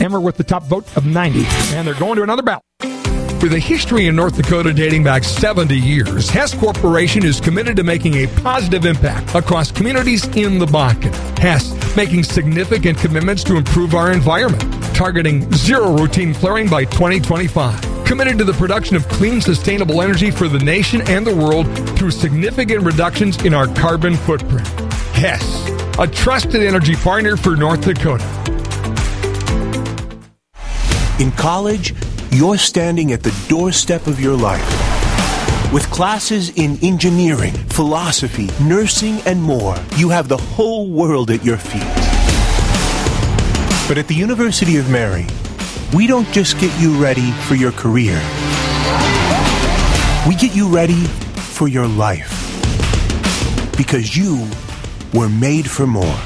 Emmer 0.00 0.20
with 0.20 0.36
the 0.36 0.44
top 0.44 0.64
vote 0.64 0.84
of 0.96 1.06
90. 1.06 1.44
And 1.74 1.86
they're 1.86 1.94
going 1.94 2.16
to 2.16 2.22
another 2.22 2.42
ballot. 2.42 2.62
With 3.44 3.52
a 3.52 3.58
history 3.58 4.06
in 4.06 4.16
North 4.16 4.36
Dakota 4.36 4.72
dating 4.72 5.04
back 5.04 5.22
70 5.22 5.76
years, 5.76 6.30
Hess 6.30 6.54
Corporation 6.54 7.26
is 7.26 7.40
committed 7.42 7.76
to 7.76 7.82
making 7.82 8.14
a 8.14 8.26
positive 8.40 8.86
impact 8.86 9.34
across 9.34 9.70
communities 9.70 10.24
in 10.34 10.58
the 10.58 10.64
Bakken. 10.64 11.12
Hess 11.38 11.74
making 11.94 12.24
significant 12.24 12.96
commitments 12.96 13.44
to 13.44 13.56
improve 13.56 13.94
our 13.94 14.12
environment, 14.12 14.62
targeting 14.94 15.52
zero 15.52 15.94
routine 15.94 16.32
flaring 16.32 16.70
by 16.70 16.86
2025. 16.86 18.06
Committed 18.06 18.38
to 18.38 18.44
the 18.44 18.54
production 18.54 18.96
of 18.96 19.06
clean, 19.08 19.42
sustainable 19.42 20.00
energy 20.00 20.30
for 20.30 20.48
the 20.48 20.58
nation 20.58 21.02
and 21.02 21.26
the 21.26 21.34
world 21.36 21.66
through 21.98 22.12
significant 22.12 22.82
reductions 22.82 23.44
in 23.44 23.52
our 23.52 23.66
carbon 23.74 24.16
footprint. 24.16 24.66
Hess, 25.12 25.68
a 25.98 26.06
trusted 26.06 26.62
energy 26.62 26.96
partner 26.96 27.36
for 27.36 27.56
North 27.56 27.82
Dakota. 27.82 28.24
In 31.20 31.30
college, 31.30 31.94
you're 32.32 32.58
standing 32.58 33.12
at 33.12 33.22
the 33.22 33.32
doorstep 33.48 34.08
of 34.08 34.18
your 34.18 34.34
life. 34.34 34.64
With 35.72 35.88
classes 35.88 36.50
in 36.56 36.76
engineering, 36.82 37.52
philosophy, 37.52 38.48
nursing, 38.60 39.20
and 39.24 39.40
more, 39.40 39.76
you 39.94 40.08
have 40.08 40.26
the 40.26 40.36
whole 40.36 40.90
world 40.90 41.30
at 41.30 41.44
your 41.44 41.56
feet. 41.56 41.82
But 43.86 43.96
at 43.96 44.08
the 44.08 44.14
University 44.16 44.76
of 44.76 44.90
Mary, 44.90 45.26
we 45.94 46.08
don't 46.08 46.28
just 46.32 46.58
get 46.58 46.76
you 46.80 47.00
ready 47.00 47.30
for 47.46 47.54
your 47.54 47.70
career. 47.70 48.20
We 50.26 50.34
get 50.34 50.52
you 50.52 50.68
ready 50.68 51.04
for 51.54 51.68
your 51.68 51.86
life. 51.86 52.40
Because 53.76 54.16
you 54.16 54.48
were 55.12 55.28
made 55.28 55.70
for 55.70 55.86
more. 55.86 56.18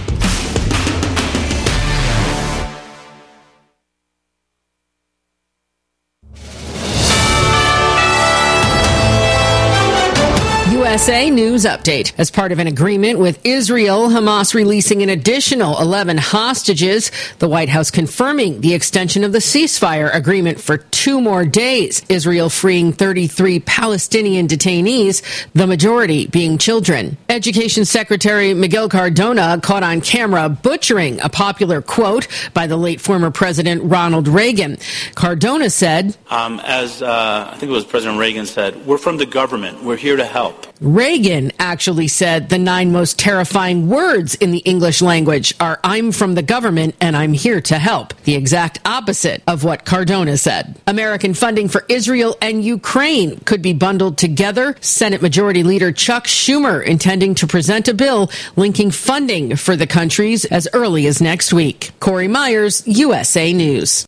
USA 10.99 11.31
News 11.31 11.65
Update. 11.65 12.13
As 12.19 12.29
part 12.29 12.51
of 12.51 12.59
an 12.59 12.67
agreement 12.67 13.21
with 13.21 13.39
Israel, 13.47 14.09
Hamas 14.09 14.53
releasing 14.53 15.01
an 15.01 15.09
additional 15.09 15.81
11 15.81 16.19
hostages. 16.19 17.13
The 17.39 17.49
White 17.49 17.69
House 17.69 17.93
confirming 17.93 18.63
the 18.63 18.75
extension 18.75 19.23
of 19.23 19.31
the 19.31 19.39
ceasefire 19.39 20.13
agreement 20.13 20.61
for 20.61 20.79
two 20.79 21.21
more 21.21 21.45
days. 21.45 22.05
Israel 22.09 22.51
freeing 22.51 22.93
33 22.93 23.61
Palestinian 23.61 24.49
detainees, 24.49 25.23
the 25.53 25.69
majority 25.69 26.27
being 26.27 26.59
children. 26.59 27.17
Education 27.29 27.85
Secretary 27.85 28.53
Miguel 28.53 28.89
Cardona 28.89 29.61
caught 29.63 29.85
on 29.85 30.01
camera 30.01 30.49
butchering 30.49 31.21
a 31.21 31.29
popular 31.29 31.81
quote 31.81 32.27
by 32.55 32.67
the 32.67 32.77
late 32.77 33.01
former 33.01 33.31
President 33.31 33.85
Ronald 33.85 34.27
Reagan. 34.27 34.79
Cardona 35.15 35.71
said, 35.71 36.17
um, 36.29 36.61
as 36.65 37.03
uh, 37.03 37.51
I 37.53 37.57
think 37.57 37.71
it 37.71 37.73
was 37.73 37.85
President 37.85 38.19
Reagan 38.19 38.47
said, 38.47 38.85
we're 38.85 38.99
from 38.99 39.17
the 39.17 39.27
government. 39.27 39.85
We're 39.85 39.97
here 39.97 40.17
to 40.17 40.25
help. 40.25 40.68
Reagan 40.81 41.53
actually 41.59 42.09
said 42.09 42.49
the 42.49 42.59
nine 42.59 42.93
most 42.93 43.19
terrifying 43.19 43.89
words 43.89 44.35
in 44.37 44.51
the 44.51 44.59
English 44.59 45.03
language 45.03 45.55
are 45.61 45.81
I'm 45.83 46.13
from 46.13 46.35
the 46.35 46.43
government 46.43 46.95
and 47.01 47.17
I'm 47.17 47.33
here 47.33 47.61
to 47.63 47.79
help. 47.79 48.15
The 48.25 48.35
exact 48.35 48.81
opposite 48.85 49.43
of 49.47 49.65
what 49.65 49.85
Cardona 49.85 50.37
said. 50.37 50.77
American 50.87 51.35
funding 51.35 51.69
for 51.69 51.85
Israel 51.89 52.37
and 52.41 52.65
Ukraine 52.65 53.39
could 53.41 53.63
be 53.63 53.73
bundled 53.73 54.19
together. 54.19 54.77
Senate 54.81 55.23
Majority 55.23 55.63
Leader 55.63 55.93
Chuck 55.93 56.25
Schumer 56.25 56.85
intending 56.85 57.35
to 57.37 57.47
present 57.47 57.89
a 57.89 57.95
bill 57.95 58.31
linking 58.57 58.91
funding 58.91 59.57
for 59.57 59.77
the 59.77 59.87
countries 59.87 60.45
as 60.45 60.69
early 60.73 61.07
as 61.07 61.21
next 61.21 61.53
week. 61.53 61.91
Corey 62.01 62.29
Myers, 62.29 62.87
USA 62.87 63.53
News. 63.53 64.08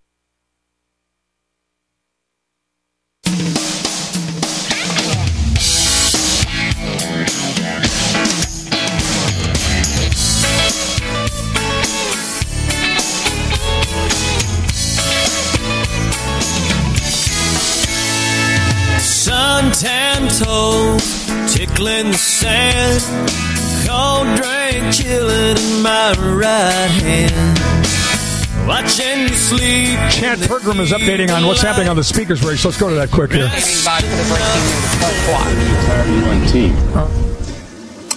Toes, 20.43 21.25
tickling 21.53 22.11
the 22.11 22.17
sand, 22.17 23.01
cold 23.87 24.27
drink 24.37 24.93
chilling 24.93 25.57
in 25.57 25.81
my 25.83 26.13
right 26.33 26.89
hand. 26.89 27.59
Watching 28.67 29.21
you 29.21 29.29
sleep. 29.29 29.97
Chad 30.11 30.37
Pergram 30.39 30.79
is 30.79 30.91
updating 30.91 31.35
on 31.35 31.45
what's 31.45 31.61
happening 31.61 31.89
on 31.89 31.95
the 31.95 32.03
speakers 32.03 32.43
race. 32.43 32.63
Let's 32.63 32.79
go 32.79 32.89
to 32.89 32.95
that 32.95 33.09
quick 33.09 33.31
here. 33.31 33.49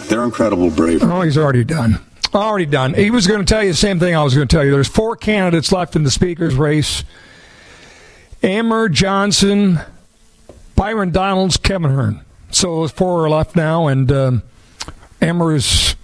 They're 0.09 0.25
incredible 0.25 0.71
brave. 0.71 1.03
Oh, 1.03 1.23
he's 1.23 1.39
already 1.39 1.65
done. 1.65 1.99
Already 2.35 2.67
done. 2.67 2.95
He 2.95 3.11
was 3.11 3.27
going 3.27 3.41
to 3.41 3.47
tell 3.47 3.63
you 3.63 3.71
the 3.71 3.77
same 3.77 3.99
thing 3.99 4.15
I 4.15 4.23
was 4.23 4.35
going 4.35 4.47
to 4.47 4.55
tell 4.55 4.65
you. 4.65 4.73
There's 4.73 4.89
four 4.89 5.17
candidates 5.17 5.73
left 5.73 5.97
in 5.97 6.05
the 6.05 6.11
speakers 6.11 6.55
race. 6.55 7.05
Emmer 8.43 8.91
Johnson, 8.91 9.81
Byron 10.75 11.11
Donalds, 11.11 11.57
Kevin 11.57 11.91
Hern. 11.91 12.21
So 12.51 12.81
there's 12.81 12.93
four 12.93 13.25
are 13.25 13.31
left 13.31 13.57
now, 13.57 13.89
and 13.89 14.11
um, 14.13 14.43
is. 15.21 15.97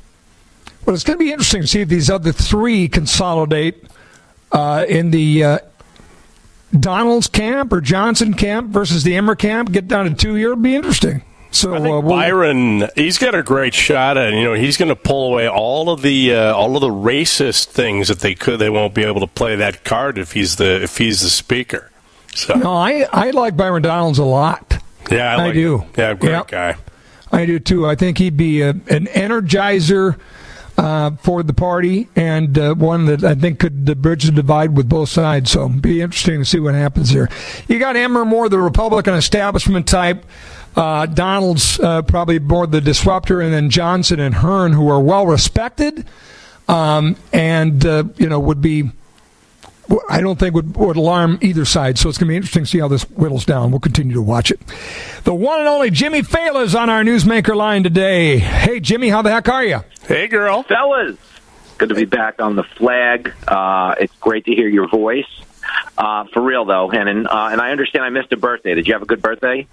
Well, 0.84 0.94
it's 0.94 1.04
going 1.04 1.18
to 1.18 1.24
be 1.24 1.30
interesting 1.30 1.62
to 1.62 1.66
see 1.68 1.80
if 1.82 1.88
these 1.88 2.08
other 2.10 2.32
three 2.32 2.88
consolidate 2.88 3.84
uh, 4.50 4.84
in 4.88 5.10
the 5.10 5.44
uh, 5.44 5.58
Donalds 6.78 7.28
camp 7.28 7.72
or 7.72 7.80
Johnson 7.80 8.34
camp 8.34 8.70
versus 8.70 9.04
the 9.04 9.14
Emmer 9.14 9.34
camp. 9.34 9.70
Get 9.72 9.88
down 9.88 10.06
to 10.06 10.14
two 10.14 10.34
here. 10.34 10.52
It'll 10.52 10.62
be 10.62 10.74
interesting. 10.74 11.22
So 11.52 11.74
uh, 11.74 11.80
we'll- 11.80 12.02
Byron, 12.02 12.88
he's 12.94 13.18
got 13.18 13.34
a 13.34 13.42
great 13.42 13.74
shot 13.74 14.16
at. 14.16 14.32
it. 14.32 14.36
You 14.36 14.44
know, 14.44 14.54
he's 14.54 14.76
going 14.76 14.88
to 14.88 14.96
pull 14.96 15.32
away 15.32 15.48
all 15.48 15.90
of 15.90 16.00
the 16.02 16.34
uh, 16.34 16.54
all 16.54 16.76
of 16.76 16.80
the 16.80 16.88
racist 16.88 17.66
things 17.66 18.08
that 18.08 18.20
they 18.20 18.34
could. 18.34 18.58
They 18.58 18.70
won't 18.70 18.94
be 18.94 19.02
able 19.04 19.20
to 19.20 19.26
play 19.26 19.56
that 19.56 19.84
card 19.84 20.16
if 20.16 20.32
he's 20.32 20.56
the 20.56 20.82
if 20.82 20.96
he's 20.98 21.20
the 21.20 21.30
speaker. 21.30 21.89
So 22.34 22.54
No, 22.54 22.72
I, 22.74 23.06
I 23.12 23.30
like 23.30 23.56
Byron 23.56 23.82
Donalds 23.82 24.18
a 24.18 24.24
lot. 24.24 24.78
yeah, 25.10 25.36
I, 25.36 25.46
I 25.48 25.52
do. 25.52 25.78
him. 25.78 25.90
Yeah, 25.96 26.14
great 26.14 26.30
Yep. 26.30 26.48
guy. 26.48 26.76
I 27.32 27.46
do 27.46 27.58
too. 27.58 27.86
I 27.86 27.94
think 27.94 28.18
he'd 28.18 28.36
be 28.36 28.62
a, 28.62 28.70
an 28.70 29.06
energizer 29.06 30.18
uh, 30.78 31.10
for 31.22 31.42
the 31.42 31.52
party 31.52 32.08
and 32.16 32.58
uh, 32.58 32.74
one 32.74 33.04
that 33.06 33.22
I 33.22 33.34
think 33.34 33.58
could 33.60 34.00
bridge 34.00 34.24
the 34.24 34.32
divide 34.32 34.76
with 34.76 34.88
both 34.88 35.08
sides. 35.10 35.50
So 35.50 35.68
be 35.68 36.00
interesting 36.00 36.38
to 36.40 36.44
see 36.44 36.58
what 36.58 36.74
happens 36.74 37.10
here. 37.10 37.28
You 37.68 37.78
got 37.78 37.96
Emmer 37.96 38.24
more 38.24 38.48
the 38.48 38.58
Republican 38.58 39.14
establishment 39.14 39.86
type. 39.86 40.24
Uh, 40.76 41.04
Donalds 41.06 41.78
uh, 41.80 42.02
probably 42.02 42.38
more 42.38 42.66
the 42.66 42.80
disruptor, 42.80 43.40
and 43.40 43.52
then 43.52 43.70
Johnson 43.70 44.20
and 44.20 44.36
Hern, 44.36 44.72
who 44.72 44.88
are 44.88 45.00
well 45.00 45.26
respected, 45.26 46.06
um, 46.68 47.16
and 47.32 47.84
uh, 47.84 48.04
you 48.16 48.28
know 48.28 48.38
would 48.38 48.62
be 48.62 48.90
I 50.08 50.20
don't 50.20 50.38
think 50.38 50.54
would, 50.54 50.76
would 50.76 50.96
alarm 50.96 51.38
either 51.40 51.64
side. 51.64 51.98
So 51.98 52.08
it's 52.08 52.18
going 52.18 52.28
to 52.28 52.32
be 52.32 52.36
interesting 52.36 52.64
to 52.64 52.68
see 52.68 52.78
how 52.78 52.88
this 52.88 53.02
whittles 53.04 53.44
down. 53.44 53.70
We'll 53.70 53.80
continue 53.80 54.14
to 54.14 54.22
watch 54.22 54.50
it. 54.50 54.60
The 55.24 55.34
one 55.34 55.60
and 55.60 55.68
only 55.68 55.90
Jimmy 55.90 56.22
Failla 56.22 56.62
is 56.64 56.74
on 56.74 56.90
our 56.90 57.02
newsmaker 57.02 57.56
line 57.56 57.82
today. 57.82 58.38
Hey, 58.38 58.80
Jimmy, 58.80 59.08
how 59.08 59.22
the 59.22 59.30
heck 59.30 59.48
are 59.48 59.64
you? 59.64 59.80
Hey, 60.06 60.28
girl. 60.28 60.62
Fellas, 60.62 61.16
good 61.78 61.88
to 61.88 61.94
be 61.94 62.04
back 62.04 62.40
on 62.40 62.56
the 62.56 62.64
flag. 62.64 63.32
Uh, 63.46 63.94
it's 63.98 64.14
great 64.16 64.44
to 64.46 64.54
hear 64.54 64.68
your 64.68 64.88
voice. 64.88 65.28
Uh, 65.96 66.24
for 66.32 66.42
real, 66.42 66.64
though, 66.64 66.88
Hennen. 66.88 67.26
Uh, 67.26 67.50
and 67.52 67.60
I 67.60 67.70
understand 67.70 68.04
I 68.04 68.10
missed 68.10 68.32
a 68.32 68.36
birthday. 68.36 68.74
Did 68.74 68.86
you 68.86 68.94
have 68.94 69.02
a 69.02 69.06
good 69.06 69.22
birthday? 69.22 69.66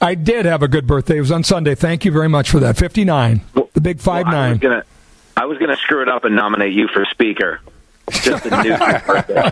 I 0.00 0.14
did 0.14 0.46
have 0.46 0.62
a 0.62 0.68
good 0.68 0.86
birthday. 0.86 1.18
It 1.18 1.20
was 1.20 1.30
on 1.30 1.44
Sunday. 1.44 1.74
Thank 1.74 2.04
you 2.04 2.12
very 2.12 2.28
much 2.28 2.50
for 2.50 2.60
that. 2.60 2.76
59. 2.76 3.42
The 3.74 3.80
big 3.80 4.00
5 4.00 4.24
well, 4.24 4.32
9. 4.32 4.82
I 5.36 5.44
was 5.46 5.58
gonna 5.58 5.76
screw 5.76 6.02
it 6.02 6.08
up 6.08 6.24
and 6.24 6.34
nominate 6.36 6.72
you 6.72 6.88
for 6.88 7.04
speaker. 7.06 7.60
Just 8.10 8.46
a 8.46 8.62
new 8.62 8.76
birthday. 8.76 9.42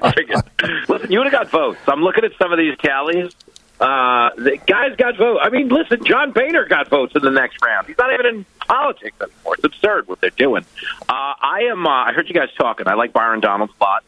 I 0.00 0.12
figured. 0.12 0.42
Listen, 0.88 1.12
you 1.12 1.18
would 1.18 1.32
have 1.32 1.32
got 1.32 1.50
votes. 1.50 1.80
I'm 1.86 2.02
looking 2.02 2.24
at 2.24 2.32
some 2.38 2.52
of 2.52 2.58
these 2.58 2.76
tallies. 2.78 3.32
Uh, 3.80 4.30
the 4.36 4.58
guys 4.66 4.94
got 4.96 5.16
votes. 5.16 5.40
I 5.42 5.50
mean, 5.50 5.68
listen, 5.68 6.04
John 6.04 6.30
Boehner 6.30 6.66
got 6.66 6.88
votes 6.88 7.14
in 7.16 7.22
the 7.22 7.30
next 7.30 7.56
round. 7.64 7.86
He's 7.88 7.98
not 7.98 8.12
even 8.12 8.26
in 8.26 8.46
politics 8.60 9.16
anymore. 9.20 9.54
It's 9.54 9.64
absurd 9.64 10.06
what 10.06 10.20
they're 10.20 10.30
doing. 10.30 10.64
Uh, 11.08 11.34
I 11.40 11.68
am. 11.70 11.86
Uh, 11.86 11.90
I 11.90 12.12
heard 12.12 12.28
you 12.28 12.34
guys 12.34 12.48
talking. 12.56 12.86
I 12.86 12.94
like 12.94 13.12
Byron 13.12 13.40
Donalds 13.40 13.72
a 13.80 13.84
lot. 13.84 14.04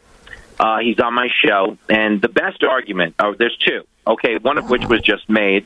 Uh, 0.57 0.79
he's 0.79 0.99
on 0.99 1.13
my 1.13 1.27
show, 1.43 1.77
and 1.89 2.21
the 2.21 2.29
best 2.29 2.63
argument. 2.63 3.15
Oh, 3.19 3.33
there's 3.33 3.57
two. 3.57 3.85
Okay, 4.07 4.37
one 4.37 4.57
of 4.57 4.69
which 4.69 4.85
was 4.85 5.01
just 5.01 5.27
made 5.29 5.65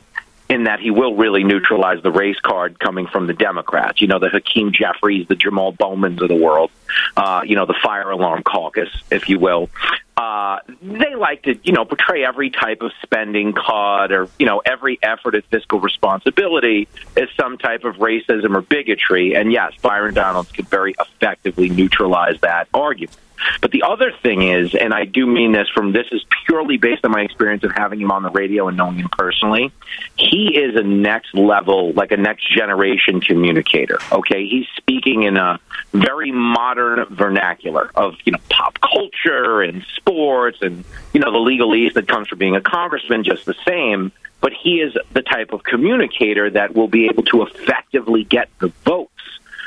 in 0.50 0.64
that 0.64 0.80
he 0.80 0.90
will 0.90 1.14
really 1.14 1.44
neutralize 1.44 2.02
the 2.02 2.10
race 2.10 2.38
card 2.40 2.78
coming 2.78 3.06
from 3.06 3.28
the 3.28 3.32
Democrats. 3.32 4.00
You 4.00 4.08
know, 4.08 4.18
the 4.18 4.28
Hakeem 4.28 4.72
Jeffries, 4.72 5.28
the 5.28 5.36
Jamal 5.36 5.72
Bowmans 5.72 6.20
of 6.20 6.28
the 6.28 6.34
world. 6.34 6.72
Uh, 7.16 7.42
you 7.46 7.54
know, 7.54 7.66
the 7.66 7.76
fire 7.80 8.10
alarm 8.10 8.42
caucus, 8.42 8.88
if 9.10 9.28
you 9.28 9.38
will. 9.38 9.70
Uh, 10.16 10.58
they 10.82 11.14
like 11.14 11.44
to, 11.44 11.56
you 11.62 11.72
know, 11.72 11.84
portray 11.84 12.24
every 12.24 12.50
type 12.50 12.82
of 12.82 12.90
spending 13.02 13.52
cut 13.52 14.12
or, 14.12 14.28
you 14.38 14.44
know, 14.44 14.60
every 14.66 14.98
effort 15.02 15.36
at 15.36 15.44
fiscal 15.46 15.80
responsibility 15.80 16.88
as 17.16 17.28
some 17.40 17.56
type 17.56 17.84
of 17.84 17.96
racism 17.96 18.54
or 18.56 18.60
bigotry. 18.60 19.34
And 19.36 19.52
yes, 19.52 19.72
Byron 19.80 20.14
Donalds 20.14 20.50
could 20.50 20.68
very 20.68 20.94
effectively 20.98 21.68
neutralize 21.70 22.40
that 22.40 22.68
argument. 22.74 23.16
But 23.60 23.70
the 23.70 23.82
other 23.82 24.12
thing 24.22 24.42
is, 24.42 24.74
and 24.74 24.92
I 24.94 25.04
do 25.04 25.26
mean 25.26 25.52
this 25.52 25.68
from 25.68 25.92
this 25.92 26.06
is 26.12 26.24
purely 26.46 26.76
based 26.76 27.04
on 27.04 27.12
my 27.12 27.22
experience 27.22 27.64
of 27.64 27.72
having 27.72 28.00
him 28.00 28.10
on 28.10 28.22
the 28.22 28.30
radio 28.30 28.68
and 28.68 28.76
knowing 28.76 28.96
him 28.96 29.08
personally. 29.10 29.72
He 30.16 30.56
is 30.56 30.76
a 30.76 30.82
next 30.82 31.34
level, 31.34 31.92
like 31.92 32.12
a 32.12 32.16
next 32.16 32.52
generation 32.54 33.20
communicator. 33.20 33.98
Okay, 34.12 34.46
he's 34.46 34.66
speaking 34.76 35.22
in 35.22 35.36
a 35.36 35.60
very 35.92 36.32
modern 36.32 37.04
vernacular 37.06 37.90
of 37.94 38.14
you 38.24 38.32
know 38.32 38.38
pop 38.48 38.78
culture 38.80 39.62
and 39.62 39.84
sports 39.96 40.58
and 40.62 40.84
you 41.12 41.20
know 41.20 41.32
the 41.32 41.38
legalese 41.38 41.94
that 41.94 42.08
comes 42.08 42.28
from 42.28 42.38
being 42.38 42.56
a 42.56 42.60
congressman, 42.60 43.24
just 43.24 43.44
the 43.44 43.54
same. 43.66 44.12
But 44.40 44.52
he 44.54 44.80
is 44.80 44.96
the 45.12 45.20
type 45.20 45.52
of 45.52 45.62
communicator 45.62 46.48
that 46.50 46.74
will 46.74 46.88
be 46.88 47.06
able 47.06 47.24
to 47.24 47.42
effectively 47.42 48.24
get 48.24 48.48
the 48.58 48.68
votes. 48.84 49.10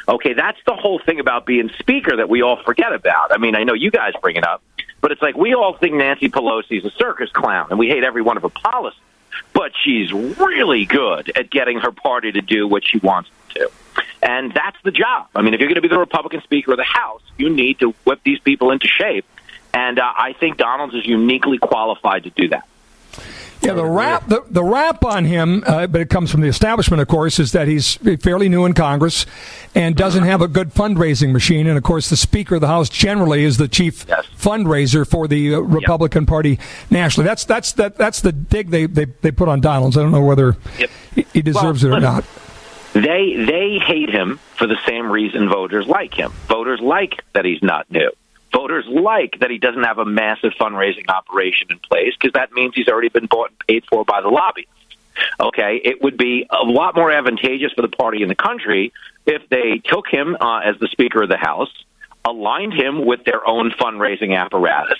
Okay, 0.08 0.34
that's 0.34 0.58
the 0.66 0.76
whole 0.76 1.00
thing 1.00 1.20
about 1.20 1.46
being 1.46 1.70
speaker 1.80 2.18
that 2.18 2.30
we 2.30 2.42
all 2.42 2.62
forget 2.64 2.94
about. 2.94 3.32
I 3.32 3.38
mean, 3.38 3.56
I 3.56 3.64
know 3.64 3.74
you 3.74 3.90
guys 3.90 4.14
bring 4.22 4.36
it 4.36 4.46
up, 4.46 4.62
but 5.02 5.12
it's 5.12 5.22
like 5.22 5.36
we 5.36 5.54
all 5.54 5.78
think 5.78 5.96
Nancy 5.96 6.30
Pelosi 6.30 6.80
is 6.80 6.86
a 6.86 6.92
circus 6.92 7.30
clown 7.32 7.68
and 7.70 7.80
we 7.80 7.88
hate 7.88 8.04
every 8.04 8.22
one 8.22 8.38
of 8.38 8.44
her 8.44 8.50
policies. 8.50 9.00
but 9.54 9.72
she's 9.84 10.12
really 10.12 10.86
good 10.86 11.32
at 11.38 11.50
getting 11.50 11.80
her 11.80 11.92
party 11.92 12.32
to 12.32 12.42
do 12.42 12.68
what 12.68 12.84
she 12.86 12.98
wants 13.00 13.30
to. 13.50 13.70
And 14.22 14.54
that's 14.54 14.78
the 14.84 14.92
job. 14.92 15.28
I 15.36 15.42
mean, 15.42 15.54
if 15.54 15.60
you're 15.60 15.70
going 15.70 15.76
to 15.76 15.82
be 15.82 15.88
the 15.88 16.00
Republican 16.00 16.42
Speaker 16.42 16.72
of 16.72 16.78
the 16.78 16.84
House, 16.84 17.22
you 17.38 17.50
need 17.50 17.80
to 17.80 17.92
whip 18.06 18.22
these 18.24 18.40
people 18.40 18.72
into 18.72 18.88
shape. 18.88 19.26
And 19.74 20.00
uh, 20.00 20.04
I 20.04 20.34
think 20.34 20.58
Donalds 20.58 20.94
is 20.94 21.06
uniquely 21.06 21.58
qualified 21.58 22.24
to 22.24 22.30
do 22.30 22.50
that. 22.50 22.68
Yeah, 23.64 23.74
the 23.74 23.86
rap 23.86 24.28
the, 24.28 24.44
the 24.50 24.64
rap 24.64 25.06
on 25.06 25.26
him, 25.26 25.64
uh, 25.66 25.88
but 25.88 26.02
it 26.02 26.10
comes 26.10 26.32
from 26.32 26.42
the 26.42 26.48
establishment, 26.48 27.02
of 27.02 27.08
course, 27.08 27.40
is 27.40 27.54
that 27.54 27.68
he's 27.68 27.96
fairly 28.22 28.50
new 28.50 28.66
in 28.66 28.74
Congress 28.74 29.26
and 29.74 29.96
doesn't 29.96 30.24
have 30.24 30.42
a 30.42 30.48
good 30.48 30.74
fundraising 30.74 31.32
machine. 31.32 31.68
And 31.68 31.78
of 31.78 31.84
course, 31.84 32.10
the 32.10 32.18
Speaker 32.18 32.56
of 32.56 32.62
the 32.62 32.68
House 32.68 32.90
generally 32.90 33.44
is 33.44 33.58
the 33.58 33.68
chief 33.68 34.06
yes. 34.08 34.26
fundraiser 34.38 35.08
for 35.08 35.28
the 35.28 35.56
uh, 35.56 35.60
Republican 35.60 36.24
yep. 36.24 36.30
Party 36.30 36.60
nationally. 36.90 37.26
That's 37.26 37.46
that's 37.46 37.72
that 37.74 37.96
that's 37.98 38.22
the 38.22 38.32
dig 38.32 38.70
they, 38.70 38.86
they, 38.86 39.06
they 39.06 39.32
put 39.32 39.48
on 39.48 39.62
Donalds. 39.62 39.98
I 39.98 40.02
don't 40.02 40.12
know 40.12 40.26
whether 40.26 40.58
yep. 40.78 40.90
he 41.34 41.42
deserves 41.42 41.84
well, 41.84 41.94
it 41.94 41.98
or 41.98 42.02
not. 42.02 42.26
They 42.94 43.36
they 43.36 43.80
hate 43.80 44.10
him 44.10 44.40
for 44.56 44.68
the 44.68 44.78
same 44.86 45.12
reason 45.12 45.50
voters 45.50 45.88
like 45.88 46.14
him. 46.14 46.32
Voters 46.48 46.80
like 46.80 47.24
that 47.34 47.46
he's 47.46 47.64
not 47.64 47.90
new. 47.90 48.12
Voters 48.54 48.86
like 48.88 49.40
that 49.40 49.50
he 49.50 49.58
doesn't 49.58 49.84
have 49.84 49.98
a 49.98 50.06
massive 50.06 50.54
fundraising 50.60 51.10
operation 51.10 51.68
in 51.72 51.80
place 51.80 52.14
because 52.20 52.34
that 52.34 52.52
means 52.54 52.76
he's 52.76 52.88
already 52.88 53.10
been 53.10 53.26
bought 53.26 53.50
and 53.50 53.60
paid 53.68 53.84
for 53.86 54.06
by 54.06 54.22
the 54.22 54.30
lobbyists. 54.30 54.72
Okay, 55.40 55.80
it 55.84 56.02
would 56.02 56.18
be 56.18 56.48
a 56.50 56.64
lot 56.64 56.96
more 56.96 57.12
advantageous 57.12 57.72
for 57.74 57.82
the 57.82 57.88
party 57.88 58.24
in 58.24 58.30
the 58.30 58.36
country 58.36 58.94
if 59.26 59.48
they 59.50 59.82
took 59.84 60.08
him 60.08 60.36
uh, 60.40 60.60
as 60.60 60.78
the 60.80 60.88
Speaker 60.88 61.24
of 61.24 61.30
the 61.30 61.38
House, 61.38 61.72
aligned 62.26 62.74
him 62.74 63.06
with 63.06 63.24
their 63.24 63.46
own 63.48 63.72
fundraising 63.72 64.38
apparatus, 64.38 65.00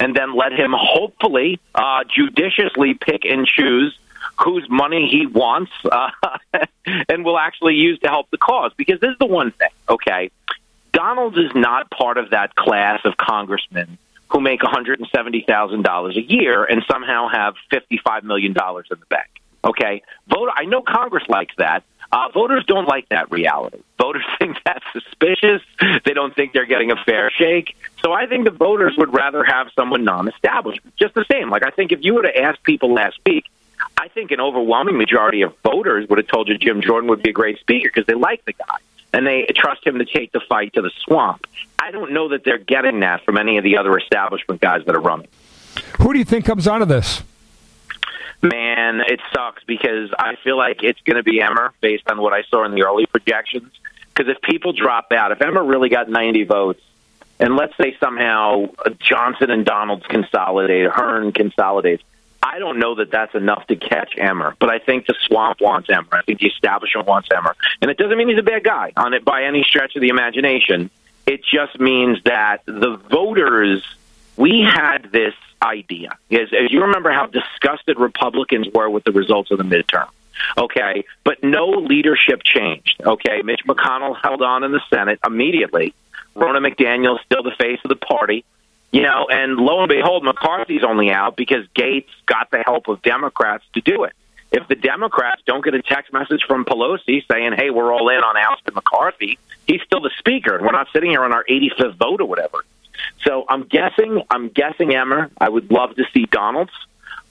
and 0.00 0.14
then 0.14 0.34
let 0.34 0.52
him 0.52 0.74
hopefully 0.76 1.60
uh, 1.74 2.04
judiciously 2.04 2.94
pick 2.94 3.24
and 3.24 3.46
choose 3.46 3.96
whose 4.42 4.68
money 4.68 5.08
he 5.08 5.26
wants 5.26 5.72
uh, 5.90 6.10
and 7.08 7.24
will 7.24 7.38
actually 7.38 7.74
use 7.74 7.98
to 8.00 8.08
help 8.08 8.30
the 8.30 8.38
cause. 8.38 8.72
Because 8.76 9.00
this 9.00 9.10
is 9.10 9.18
the 9.18 9.26
one 9.26 9.52
thing, 9.52 9.68
okay? 9.88 10.30
Donalds 10.94 11.36
is 11.36 11.50
not 11.56 11.90
part 11.90 12.18
of 12.18 12.30
that 12.30 12.54
class 12.54 13.00
of 13.04 13.16
congressmen 13.16 13.98
who 14.30 14.40
make 14.40 14.60
$170,000 14.60 16.16
a 16.16 16.22
year 16.22 16.64
and 16.64 16.82
somehow 16.90 17.28
have 17.28 17.54
$55 17.72 18.22
million 18.22 18.52
in 18.52 18.98
the 19.00 19.06
bank. 19.08 19.28
Okay? 19.64 20.02
Vote, 20.28 20.50
I 20.54 20.64
know 20.64 20.82
Congress 20.82 21.24
likes 21.28 21.54
that. 21.58 21.82
Uh, 22.12 22.28
voters 22.32 22.64
don't 22.66 22.86
like 22.86 23.08
that 23.08 23.32
reality. 23.32 23.80
Voters 23.98 24.24
think 24.38 24.56
that's 24.64 24.84
suspicious. 24.92 25.62
They 26.04 26.12
don't 26.12 26.34
think 26.34 26.52
they're 26.52 26.64
getting 26.64 26.92
a 26.92 26.96
fair 27.04 27.30
shake. 27.30 27.76
So 28.04 28.12
I 28.12 28.26
think 28.26 28.44
the 28.44 28.52
voters 28.52 28.94
would 28.96 29.12
rather 29.12 29.42
have 29.42 29.68
someone 29.74 30.04
non 30.04 30.28
established. 30.28 30.80
Just 30.96 31.14
the 31.14 31.24
same. 31.30 31.50
Like, 31.50 31.64
I 31.66 31.70
think 31.70 31.90
if 31.90 32.00
you 32.02 32.14
were 32.14 32.22
to 32.22 32.38
ask 32.38 32.62
people 32.62 32.94
last 32.94 33.18
week, 33.26 33.46
I 33.98 34.08
think 34.08 34.30
an 34.30 34.40
overwhelming 34.40 34.96
majority 34.96 35.42
of 35.42 35.54
voters 35.64 36.08
would 36.08 36.18
have 36.18 36.28
told 36.28 36.46
you 36.48 36.56
Jim 36.56 36.82
Jordan 36.82 37.10
would 37.10 37.22
be 37.22 37.30
a 37.30 37.32
great 37.32 37.58
speaker 37.58 37.90
because 37.92 38.06
they 38.06 38.14
like 38.14 38.44
the 38.44 38.52
guy 38.52 38.78
and 39.14 39.24
they 39.26 39.46
trust 39.54 39.86
him 39.86 39.98
to 39.98 40.04
take 40.04 40.32
the 40.32 40.40
fight 40.40 40.72
to 40.74 40.82
the 40.82 40.90
swamp. 41.04 41.46
I 41.78 41.92
don't 41.92 42.12
know 42.12 42.30
that 42.30 42.42
they're 42.44 42.58
getting 42.58 43.00
that 43.00 43.24
from 43.24 43.38
any 43.38 43.58
of 43.58 43.64
the 43.64 43.76
other 43.76 43.96
establishment 43.96 44.60
guys 44.60 44.84
that 44.86 44.94
are 44.94 45.00
running. 45.00 45.28
Who 46.00 46.12
do 46.12 46.18
you 46.18 46.24
think 46.24 46.44
comes 46.44 46.66
out 46.66 46.82
of 46.82 46.88
this? 46.88 47.22
Man, 48.42 49.00
it 49.00 49.20
sucks 49.32 49.62
because 49.64 50.10
I 50.18 50.34
feel 50.42 50.56
like 50.56 50.82
it's 50.82 51.00
going 51.02 51.16
to 51.16 51.22
be 51.22 51.40
Emmer 51.40 51.72
based 51.80 52.10
on 52.10 52.20
what 52.20 52.32
I 52.32 52.42
saw 52.50 52.64
in 52.64 52.74
the 52.74 52.82
early 52.82 53.06
projections. 53.06 53.72
Because 54.12 54.30
if 54.34 54.42
people 54.42 54.72
drop 54.72 55.12
out, 55.12 55.30
if 55.30 55.40
Emmer 55.40 55.64
really 55.64 55.88
got 55.88 56.08
90 56.08 56.44
votes, 56.44 56.82
and 57.38 57.56
let's 57.56 57.76
say 57.76 57.96
somehow 58.00 58.66
Johnson 58.98 59.50
and 59.50 59.64
Donalds 59.64 60.06
consolidate, 60.06 60.90
Hern 60.90 61.32
consolidates, 61.32 62.02
I 62.44 62.58
don't 62.58 62.78
know 62.78 62.96
that 62.96 63.10
that's 63.10 63.34
enough 63.34 63.66
to 63.68 63.76
catch 63.76 64.12
Emmer, 64.18 64.54
but 64.60 64.68
I 64.68 64.78
think 64.78 65.06
the 65.06 65.14
swamp 65.26 65.62
wants 65.62 65.88
Emmer. 65.88 66.06
I 66.12 66.22
think 66.22 66.40
the 66.40 66.48
establishment 66.48 67.08
wants 67.08 67.28
Emmer, 67.34 67.56
and 67.80 67.90
it 67.90 67.96
doesn't 67.96 68.18
mean 68.18 68.28
he's 68.28 68.38
a 68.38 68.42
bad 68.42 68.62
guy 68.62 68.92
on 68.96 69.14
it 69.14 69.24
by 69.24 69.44
any 69.44 69.64
stretch 69.64 69.96
of 69.96 70.02
the 70.02 70.08
imagination. 70.08 70.90
It 71.26 71.40
just 71.42 71.80
means 71.80 72.22
that 72.24 72.62
the 72.66 72.96
voters. 73.10 73.82
We 74.36 74.62
had 74.62 75.10
this 75.12 75.34
idea, 75.62 76.18
as, 76.30 76.48
you 76.50 76.82
remember, 76.82 77.12
how 77.12 77.26
disgusted 77.26 78.00
Republicans 78.00 78.66
were 78.74 78.90
with 78.90 79.04
the 79.04 79.12
results 79.12 79.52
of 79.52 79.58
the 79.58 79.64
midterm. 79.64 80.08
Okay, 80.58 81.04
but 81.22 81.44
no 81.44 81.68
leadership 81.68 82.42
changed. 82.42 83.00
Okay, 83.06 83.42
Mitch 83.42 83.60
McConnell 83.64 84.16
held 84.20 84.42
on 84.42 84.64
in 84.64 84.72
the 84.72 84.80
Senate 84.90 85.20
immediately. 85.24 85.94
Ronna 86.34 86.68
McDaniel 86.68 87.22
still 87.24 87.44
the 87.44 87.54
face 87.56 87.78
of 87.84 87.90
the 87.90 87.96
party. 87.96 88.44
You 88.94 89.02
know, 89.02 89.26
and 89.28 89.56
lo 89.56 89.80
and 89.80 89.88
behold, 89.88 90.22
McCarthy's 90.22 90.84
only 90.84 91.10
out 91.10 91.34
because 91.34 91.66
Gaetz 91.74 92.06
got 92.26 92.52
the 92.52 92.58
help 92.58 92.86
of 92.86 93.02
Democrats 93.02 93.64
to 93.72 93.80
do 93.80 94.04
it. 94.04 94.12
If 94.52 94.68
the 94.68 94.76
Democrats 94.76 95.42
don't 95.46 95.64
get 95.64 95.74
a 95.74 95.82
text 95.82 96.12
message 96.12 96.44
from 96.46 96.64
Pelosi 96.64 97.26
saying, 97.26 97.54
"Hey, 97.54 97.70
we're 97.70 97.92
all 97.92 98.08
in 98.08 98.18
on 98.18 98.36
ousting 98.36 98.72
McCarthy," 98.72 99.36
he's 99.66 99.82
still 99.82 100.00
the 100.00 100.12
speaker, 100.20 100.60
we're 100.62 100.70
not 100.70 100.86
sitting 100.92 101.10
here 101.10 101.24
on 101.24 101.32
our 101.32 101.44
85th 101.48 101.96
vote 101.96 102.20
or 102.20 102.26
whatever. 102.26 102.64
So 103.24 103.44
I'm 103.48 103.64
guessing, 103.64 104.22
I'm 104.30 104.48
guessing 104.48 104.94
Emmer. 104.94 105.28
I 105.40 105.48
would 105.48 105.72
love 105.72 105.96
to 105.96 106.04
see 106.14 106.26
Donalds, 106.26 106.72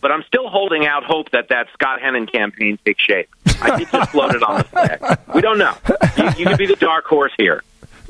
but 0.01 0.11
I'm 0.11 0.23
still 0.23 0.49
holding 0.49 0.85
out 0.85 1.05
hope 1.05 1.29
that 1.31 1.47
that 1.47 1.67
Scott 1.71 2.01
Hennen 2.01 2.29
campaign 2.29 2.77
takes 2.83 3.01
shape. 3.01 3.29
I 3.61 3.77
think 3.77 3.89
just 3.89 4.11
floated 4.11 4.43
on 4.43 4.57
the 4.57 4.63
flag. 4.65 5.19
We 5.33 5.39
don't 5.39 5.59
know. 5.59 5.75
You, 6.17 6.29
you 6.39 6.45
could 6.45 6.57
be 6.57 6.65
the 6.65 6.75
dark 6.75 7.05
horse 7.05 7.31
here. 7.37 7.63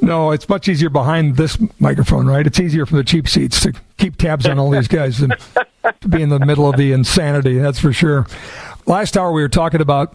No, 0.03 0.31
it's 0.31 0.49
much 0.49 0.67
easier 0.67 0.89
behind 0.89 1.37
this 1.37 1.57
microphone, 1.79 2.27
right? 2.27 2.45
It's 2.45 2.59
easier 2.59 2.85
from 2.85 2.97
the 2.97 3.05
cheap 3.05 3.27
seats 3.29 3.61
to 3.61 3.73
keep 3.97 4.17
tabs 4.17 4.45
on 4.45 4.59
all 4.59 4.69
these 4.69 4.89
guys 4.89 5.19
than 5.19 5.31
to 6.01 6.07
be 6.09 6.21
in 6.21 6.27
the 6.27 6.39
middle 6.39 6.69
of 6.69 6.75
the 6.75 6.91
insanity, 6.91 7.57
that's 7.57 7.79
for 7.79 7.93
sure. 7.93 8.27
Last 8.85 9.15
hour, 9.15 9.31
we 9.31 9.41
were 9.41 9.49
talking 9.49 9.79
about 9.79 10.13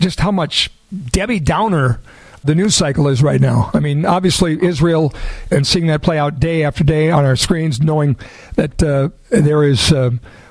just 0.00 0.18
how 0.18 0.32
much 0.32 0.70
Debbie 1.12 1.38
Downer 1.38 2.00
the 2.42 2.56
news 2.56 2.74
cycle 2.74 3.06
is 3.06 3.22
right 3.22 3.40
now. 3.40 3.70
I 3.72 3.78
mean, 3.78 4.04
obviously, 4.04 4.60
Israel 4.60 5.14
and 5.52 5.64
seeing 5.64 5.86
that 5.86 6.02
play 6.02 6.18
out 6.18 6.40
day 6.40 6.64
after 6.64 6.82
day 6.82 7.10
on 7.12 7.24
our 7.24 7.36
screens, 7.36 7.80
knowing 7.80 8.16
that 8.56 8.82
uh, 8.82 9.10
there 9.30 9.62
is. 9.62 9.92
Uh, 9.92 10.10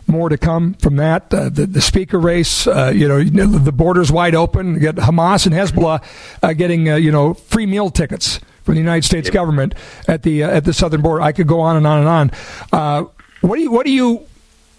more 0.10 0.30
to 0.30 0.38
come 0.38 0.74
from 0.76 0.96
that. 0.96 1.34
Uh, 1.34 1.50
the, 1.50 1.66
the, 1.66 1.82
speaker 1.82 2.18
race, 2.18 2.66
uh, 2.66 2.94
you, 2.96 3.10
know, 3.10 3.22
the 3.22 3.74
border's 3.74 4.10
wide 4.10 4.36
open. 4.36 4.76
You 4.76 4.80
get 4.80 4.96
Hamas 4.96 5.46
and 5.46 5.54
Hezbollah 5.54 6.02
uh, 6.42 6.54
getting, 6.54 6.90
uh, 6.90 6.96
you 6.96 7.12
know, 7.12 7.34
free 7.34 7.66
meal 7.66 7.90
tickets 7.90 8.40
from 8.68 8.76
the 8.76 8.82
United 8.82 9.06
States 9.06 9.30
government 9.30 9.74
at 10.10 10.24
the 10.24 10.44
uh, 10.44 10.50
at 10.50 10.66
the 10.66 10.74
southern 10.74 11.02
border. 11.02 11.22
I 11.22 11.32
could 11.32 11.48
go 11.48 11.62
on 11.62 11.78
and 11.78 11.88
on 11.88 12.00
and 12.00 12.08
on. 12.10 12.32
Uh, 12.74 13.06
what 13.40 13.56
do 13.56 13.62
you 13.62 13.72
what 13.72 13.86
do 13.86 13.94
you 13.94 14.26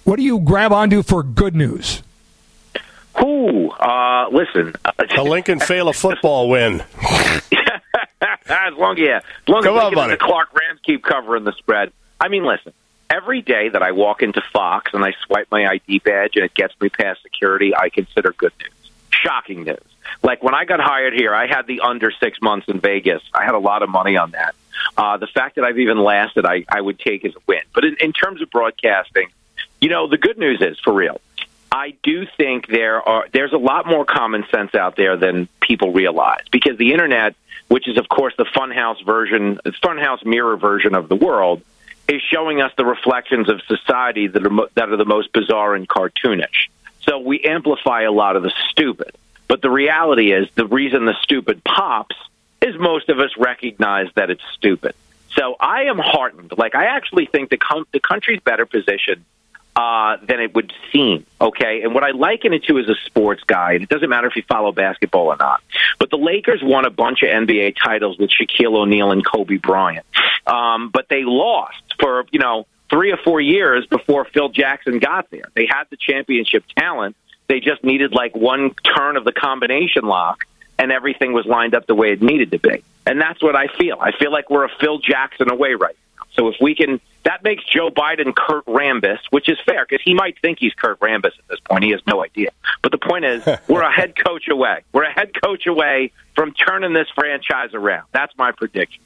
what 0.04 0.16
do 0.16 0.22
you 0.22 0.40
grab 0.40 0.72
onto 0.72 1.02
for 1.02 1.22
good 1.22 1.56
news? 1.56 2.02
Who? 3.18 3.70
Uh, 3.70 4.28
listen, 4.30 4.74
a 5.16 5.22
Lincoln 5.22 5.58
Failla 5.58 5.94
football 5.94 6.50
win. 6.50 6.82
as 8.46 8.74
long 8.76 8.98
yeah, 8.98 9.16
as 9.16 9.48
long 9.48 9.62
Come 9.62 9.76
as 9.78 9.84
on, 9.84 9.94
buddy. 9.94 10.10
the 10.12 10.18
Clark 10.18 10.50
Rams 10.52 10.80
keep 10.84 11.02
covering 11.02 11.44
the 11.44 11.52
spread. 11.52 11.90
I 12.20 12.28
mean, 12.28 12.44
listen. 12.44 12.74
Every 13.10 13.40
day 13.40 13.70
that 13.70 13.82
I 13.82 13.92
walk 13.92 14.22
into 14.22 14.42
Fox 14.52 14.92
and 14.92 15.02
I 15.02 15.14
swipe 15.24 15.48
my 15.50 15.66
ID 15.66 16.00
badge 16.00 16.32
and 16.36 16.44
it 16.44 16.52
gets 16.52 16.78
me 16.78 16.90
past 16.90 17.22
security, 17.22 17.74
I 17.74 17.88
consider 17.88 18.34
good 18.36 18.52
news. 18.60 18.90
Shocking 19.10 19.64
news. 19.64 19.87
Like 20.22 20.42
when 20.42 20.54
I 20.54 20.64
got 20.64 20.80
hired 20.80 21.14
here, 21.14 21.34
I 21.34 21.46
had 21.46 21.66
the 21.66 21.80
under 21.80 22.10
six 22.10 22.40
months 22.42 22.68
in 22.68 22.80
Vegas. 22.80 23.22
I 23.32 23.44
had 23.44 23.54
a 23.54 23.58
lot 23.58 23.82
of 23.82 23.88
money 23.88 24.16
on 24.16 24.32
that. 24.32 24.54
Uh, 24.96 25.16
the 25.16 25.26
fact 25.26 25.56
that 25.56 25.64
I've 25.64 25.78
even 25.78 25.98
lasted, 25.98 26.46
I, 26.46 26.64
I 26.68 26.80
would 26.80 26.98
take 26.98 27.24
as 27.24 27.34
a 27.34 27.38
win. 27.46 27.62
But 27.74 27.84
in, 27.84 27.96
in 28.00 28.12
terms 28.12 28.42
of 28.42 28.50
broadcasting, 28.50 29.28
you 29.80 29.88
know, 29.88 30.08
the 30.08 30.18
good 30.18 30.38
news 30.38 30.60
is 30.60 30.78
for 30.80 30.92
real. 30.92 31.20
I 31.70 31.94
do 32.02 32.26
think 32.36 32.66
there 32.66 33.06
are 33.06 33.26
there's 33.32 33.52
a 33.52 33.58
lot 33.58 33.86
more 33.86 34.04
common 34.04 34.44
sense 34.50 34.74
out 34.74 34.96
there 34.96 35.16
than 35.16 35.48
people 35.60 35.92
realize 35.92 36.44
because 36.50 36.78
the 36.78 36.92
internet, 36.92 37.34
which 37.68 37.86
is 37.86 37.98
of 37.98 38.08
course 38.08 38.34
the 38.38 38.46
funhouse 38.46 39.04
version, 39.04 39.60
funhouse 39.82 40.24
mirror 40.24 40.56
version 40.56 40.94
of 40.94 41.08
the 41.08 41.16
world, 41.16 41.62
is 42.08 42.22
showing 42.22 42.62
us 42.62 42.72
the 42.76 42.86
reflections 42.86 43.50
of 43.50 43.60
society 43.68 44.28
that 44.28 44.44
are 44.46 44.68
that 44.74 44.88
are 44.88 44.96
the 44.96 45.04
most 45.04 45.32
bizarre 45.32 45.74
and 45.74 45.86
cartoonish. 45.86 46.68
So 47.02 47.18
we 47.18 47.40
amplify 47.44 48.02
a 48.02 48.12
lot 48.12 48.36
of 48.36 48.42
the 48.42 48.52
stupid. 48.70 49.14
But 49.48 49.62
the 49.62 49.70
reality 49.70 50.32
is, 50.32 50.48
the 50.54 50.66
reason 50.66 51.06
the 51.06 51.16
stupid 51.22 51.64
pops 51.64 52.16
is 52.60 52.78
most 52.78 53.08
of 53.08 53.18
us 53.18 53.30
recognize 53.38 54.08
that 54.14 54.30
it's 54.30 54.44
stupid. 54.54 54.94
So 55.30 55.56
I 55.58 55.84
am 55.84 55.98
heartened. 55.98 56.52
Like 56.56 56.74
I 56.74 56.86
actually 56.86 57.26
think 57.26 57.50
the 57.50 57.56
com- 57.56 57.86
the 57.92 58.00
country's 58.00 58.40
better 58.40 58.66
positioned 58.66 59.24
uh, 59.76 60.16
than 60.26 60.40
it 60.40 60.54
would 60.54 60.72
seem. 60.92 61.24
Okay, 61.40 61.82
and 61.82 61.94
what 61.94 62.02
I 62.02 62.10
liken 62.10 62.52
it 62.52 62.64
to 62.64 62.78
is 62.78 62.88
a 62.88 62.96
sports 63.06 63.44
guy, 63.46 63.74
and 63.74 63.82
it 63.82 63.88
doesn't 63.88 64.08
matter 64.08 64.26
if 64.26 64.36
you 64.36 64.42
follow 64.42 64.72
basketball 64.72 65.26
or 65.26 65.36
not. 65.36 65.62
But 65.98 66.10
the 66.10 66.16
Lakers 66.16 66.60
won 66.62 66.84
a 66.84 66.90
bunch 66.90 67.22
of 67.22 67.28
NBA 67.28 67.76
titles 67.82 68.18
with 68.18 68.30
Shaquille 68.30 68.74
O'Neal 68.74 69.12
and 69.12 69.24
Kobe 69.24 69.56
Bryant, 69.56 70.04
um, 70.46 70.90
but 70.90 71.08
they 71.08 71.22
lost 71.24 71.82
for 72.00 72.26
you 72.32 72.40
know 72.40 72.66
three 72.90 73.12
or 73.12 73.18
four 73.18 73.40
years 73.40 73.86
before 73.86 74.24
Phil 74.24 74.48
Jackson 74.48 74.98
got 74.98 75.30
there. 75.30 75.44
They 75.54 75.66
had 75.66 75.84
the 75.90 75.96
championship 75.96 76.64
talent 76.76 77.14
they 77.48 77.60
just 77.60 77.82
needed 77.82 78.12
like 78.12 78.36
one 78.36 78.74
turn 78.96 79.16
of 79.16 79.24
the 79.24 79.32
combination 79.32 80.04
lock, 80.04 80.44
and 80.78 80.92
everything 80.92 81.32
was 81.32 81.46
lined 81.46 81.74
up 81.74 81.86
the 81.86 81.94
way 81.94 82.12
it 82.12 82.22
needed 82.22 82.50
to 82.52 82.58
be. 82.58 82.82
And 83.06 83.20
that's 83.20 83.42
what 83.42 83.56
I 83.56 83.66
feel. 83.78 83.96
I 84.00 84.12
feel 84.12 84.30
like 84.30 84.50
we're 84.50 84.66
a 84.66 84.70
Phil 84.80 84.98
Jackson 84.98 85.50
away 85.50 85.74
right 85.74 85.96
now. 86.16 86.24
So 86.34 86.48
if 86.48 86.56
we 86.60 86.74
can, 86.74 87.00
That 87.24 87.42
makes 87.42 87.64
Joe 87.64 87.90
Biden 87.90 88.34
Kurt 88.34 88.64
Rambis, 88.66 89.18
which 89.30 89.48
is 89.48 89.58
fair 89.66 89.84
because 89.88 90.02
he 90.04 90.14
might 90.14 90.38
think 90.40 90.58
he's 90.60 90.72
Kurt 90.74 91.00
Rambis 91.00 91.38
at 91.38 91.48
this 91.48 91.58
point. 91.60 91.84
He 91.84 91.90
has 91.90 92.00
no 92.06 92.22
idea. 92.22 92.50
But 92.82 92.92
the 92.92 92.98
point 92.98 93.24
is, 93.24 93.44
we're 93.68 93.82
a 93.82 93.92
head 93.92 94.14
coach 94.16 94.48
away. 94.48 94.82
We're 94.92 95.04
a 95.04 95.12
head 95.12 95.32
coach 95.42 95.66
away 95.66 96.12
from 96.34 96.52
turning 96.52 96.92
this 96.92 97.08
franchise 97.14 97.74
around. 97.74 98.06
That's 98.12 98.36
my 98.38 98.52
prediction. 98.52 99.02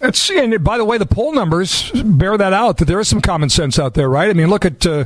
It's, 0.00 0.30
and 0.30 0.62
by 0.62 0.78
the 0.78 0.84
way, 0.84 0.98
the 0.98 1.06
poll 1.06 1.32
numbers 1.32 1.90
bear 1.92 2.36
that 2.36 2.52
out. 2.52 2.78
That 2.78 2.86
there 2.86 3.00
is 3.00 3.08
some 3.08 3.20
common 3.20 3.48
sense 3.48 3.78
out 3.78 3.94
there, 3.94 4.08
right? 4.08 4.28
I 4.28 4.32
mean, 4.32 4.48
look 4.48 4.64
at 4.64 4.84
uh, 4.86 5.04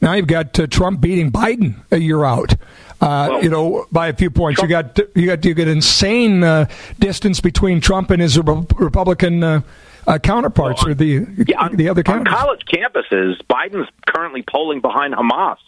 now 0.00 0.14
you've 0.14 0.26
got 0.26 0.58
uh, 0.58 0.66
Trump 0.66 1.00
beating 1.00 1.30
Biden 1.30 1.76
a 1.90 1.98
year 1.98 2.24
out. 2.24 2.54
Uh, 3.00 3.28
well, 3.30 3.42
you 3.44 3.48
know, 3.48 3.86
by 3.92 4.08
a 4.08 4.12
few 4.12 4.30
points, 4.30 4.60
Trump, 4.60 4.70
you 4.70 4.76
got 4.76 5.16
you 5.16 5.26
got 5.26 5.44
you 5.44 5.54
get 5.54 5.68
insane 5.68 6.42
uh, 6.42 6.66
distance 6.98 7.40
between 7.40 7.80
Trump 7.80 8.10
and 8.10 8.20
his 8.20 8.36
Republican 8.38 9.44
uh, 9.44 9.60
uh, 10.06 10.18
counterparts, 10.18 10.82
well, 10.82 10.92
or 10.92 10.94
the 10.94 11.26
yeah, 11.46 11.68
the 11.72 11.88
other 11.88 12.02
on 12.06 12.24
college 12.24 12.62
campuses. 12.64 13.40
Biden's 13.48 13.88
currently 14.06 14.42
polling 14.42 14.80
behind 14.80 15.14
Hamas. 15.14 15.58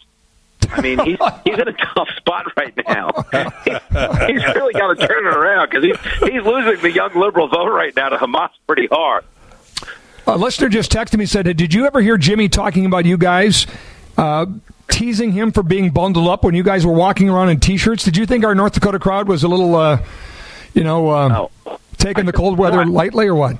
I 0.71 0.81
mean, 0.81 0.99
he's 0.99 1.17
he's 1.45 1.57
in 1.57 1.67
a 1.67 1.73
tough 1.73 2.09
spot 2.17 2.51
right 2.57 2.73
now. 2.87 3.11
he's 4.27 4.43
really 4.55 4.73
got 4.73 4.97
to 4.97 5.07
turn 5.07 5.27
it 5.27 5.35
around 5.35 5.69
because 5.69 5.83
he's 5.83 6.29
he's 6.29 6.43
losing 6.43 6.81
the 6.81 6.91
young 6.91 7.15
liberal 7.15 7.47
vote 7.47 7.69
right 7.69 7.95
now 7.95 8.09
to 8.09 8.17
Hamas 8.17 8.49
pretty 8.67 8.87
hard. 8.91 9.23
A 10.27 10.37
listener 10.37 10.69
just 10.69 10.91
texted 10.91 11.17
me 11.17 11.25
said, 11.25 11.45
"Did 11.55 11.73
you 11.73 11.85
ever 11.85 12.01
hear 12.01 12.17
Jimmy 12.17 12.49
talking 12.49 12.85
about 12.85 13.05
you 13.05 13.17
guys?" 13.17 13.67
Uh, 14.17 14.45
teasing 14.87 15.31
him 15.31 15.51
for 15.51 15.63
being 15.63 15.89
bundled 15.89 16.27
up 16.27 16.43
when 16.43 16.53
you 16.53 16.63
guys 16.63 16.85
were 16.85 16.93
walking 16.93 17.29
around 17.29 17.49
in 17.49 17.59
t-shirts. 17.59 18.03
Did 18.03 18.17
you 18.17 18.25
think 18.25 18.43
our 18.43 18.53
North 18.53 18.73
Dakota 18.73 18.99
crowd 18.99 19.27
was 19.27 19.43
a 19.43 19.47
little, 19.47 19.75
uh, 19.75 20.03
you 20.73 20.83
know, 20.83 21.09
uh, 21.09 21.47
oh. 21.65 21.79
taking 21.97 22.25
the 22.25 22.33
cold 22.33 22.57
weather 22.57 22.85
lightly 22.85 23.27
or 23.27 23.35
what? 23.35 23.57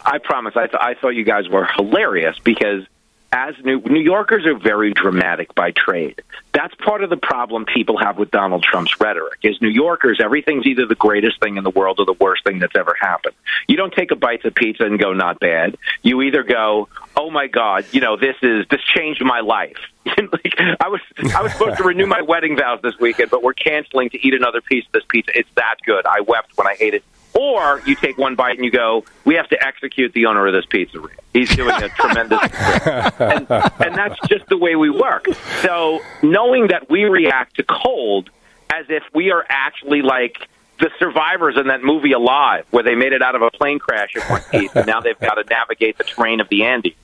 I 0.00 0.18
promise. 0.18 0.54
I, 0.56 0.66
th- 0.66 0.80
I 0.80 0.94
thought 0.94 1.10
you 1.10 1.24
guys 1.24 1.48
were 1.48 1.66
hilarious 1.76 2.38
because 2.44 2.84
as 3.32 3.54
New, 3.64 3.80
New 3.80 4.00
Yorkers 4.00 4.46
are 4.46 4.54
very 4.54 4.92
dramatic 4.92 5.54
by 5.54 5.72
trade. 5.72 6.22
That's 6.52 6.74
part 6.76 7.02
of 7.02 7.10
the 7.10 7.16
problem 7.16 7.64
people 7.64 7.98
have 7.98 8.18
with 8.18 8.30
Donald 8.30 8.62
Trump's 8.62 8.98
rhetoric. 9.00 9.40
Is 9.42 9.60
New 9.60 9.68
Yorkers, 9.68 10.20
everything's 10.22 10.66
either 10.66 10.86
the 10.86 10.94
greatest 10.94 11.40
thing 11.40 11.56
in 11.56 11.64
the 11.64 11.70
world 11.70 11.98
or 11.98 12.06
the 12.06 12.14
worst 12.14 12.44
thing 12.44 12.60
that's 12.60 12.76
ever 12.76 12.96
happened. 12.98 13.34
You 13.68 13.76
don't 13.76 13.92
take 13.92 14.10
a 14.10 14.16
bite 14.16 14.44
of 14.44 14.54
pizza 14.54 14.84
and 14.84 14.98
go 14.98 15.12
not 15.12 15.40
bad. 15.40 15.76
You 16.02 16.22
either 16.22 16.42
go, 16.42 16.88
oh 17.16 17.30
my 17.30 17.46
god, 17.46 17.86
you 17.92 18.00
know 18.00 18.16
this 18.16 18.36
is 18.42 18.66
this 18.70 18.80
changed 18.94 19.22
my 19.24 19.40
life. 19.40 19.78
like, 20.06 20.54
I 20.80 20.88
was 20.88 21.00
I 21.34 21.42
was 21.42 21.52
supposed 21.52 21.78
to 21.78 21.84
renew 21.84 22.06
my 22.06 22.22
wedding 22.26 22.56
vows 22.56 22.80
this 22.82 22.98
weekend, 22.98 23.30
but 23.30 23.42
we're 23.42 23.54
canceling 23.54 24.10
to 24.10 24.26
eat 24.26 24.34
another 24.34 24.60
piece 24.60 24.86
of 24.86 24.92
this 24.92 25.04
pizza. 25.08 25.32
It's 25.34 25.48
that 25.56 25.76
good. 25.84 26.06
I 26.06 26.20
wept 26.20 26.56
when 26.56 26.66
I 26.66 26.76
ate 26.78 26.94
it 26.94 27.04
or 27.36 27.82
you 27.86 27.94
take 27.94 28.16
one 28.18 28.34
bite 28.34 28.56
and 28.56 28.64
you 28.64 28.70
go, 28.70 29.04
we 29.24 29.34
have 29.34 29.48
to 29.48 29.66
execute 29.66 30.12
the 30.12 30.26
owner 30.26 30.46
of 30.46 30.52
this 30.52 30.66
pizzeria. 30.66 31.16
He's 31.32 31.54
doing 31.54 31.74
a 31.82 31.88
tremendous 31.90 32.40
and, 33.20 33.46
and 33.50 33.94
that's 33.94 34.18
just 34.28 34.46
the 34.48 34.56
way 34.56 34.76
we 34.76 34.90
work. 34.90 35.26
So 35.62 36.00
knowing 36.22 36.68
that 36.68 36.88
we 36.88 37.04
react 37.04 37.56
to 37.56 37.64
cold 37.64 38.30
as 38.74 38.86
if 38.88 39.02
we 39.14 39.30
are 39.30 39.44
actually 39.48 40.02
like 40.02 40.48
the 40.78 40.90
survivors 40.98 41.56
in 41.56 41.68
that 41.68 41.82
movie 41.82 42.12
Alive, 42.12 42.66
where 42.70 42.82
they 42.82 42.94
made 42.94 43.12
it 43.12 43.22
out 43.22 43.34
of 43.34 43.42
a 43.42 43.50
plane 43.50 43.78
crash 43.78 44.14
in 44.14 44.22
one 44.22 44.42
piece, 44.50 44.74
and 44.74 44.86
now 44.86 45.00
they've 45.00 45.18
got 45.18 45.34
to 45.34 45.44
navigate 45.44 45.96
the 45.98 46.04
terrain 46.04 46.40
of 46.40 46.48
the 46.48 46.64
Andes. 46.64 46.94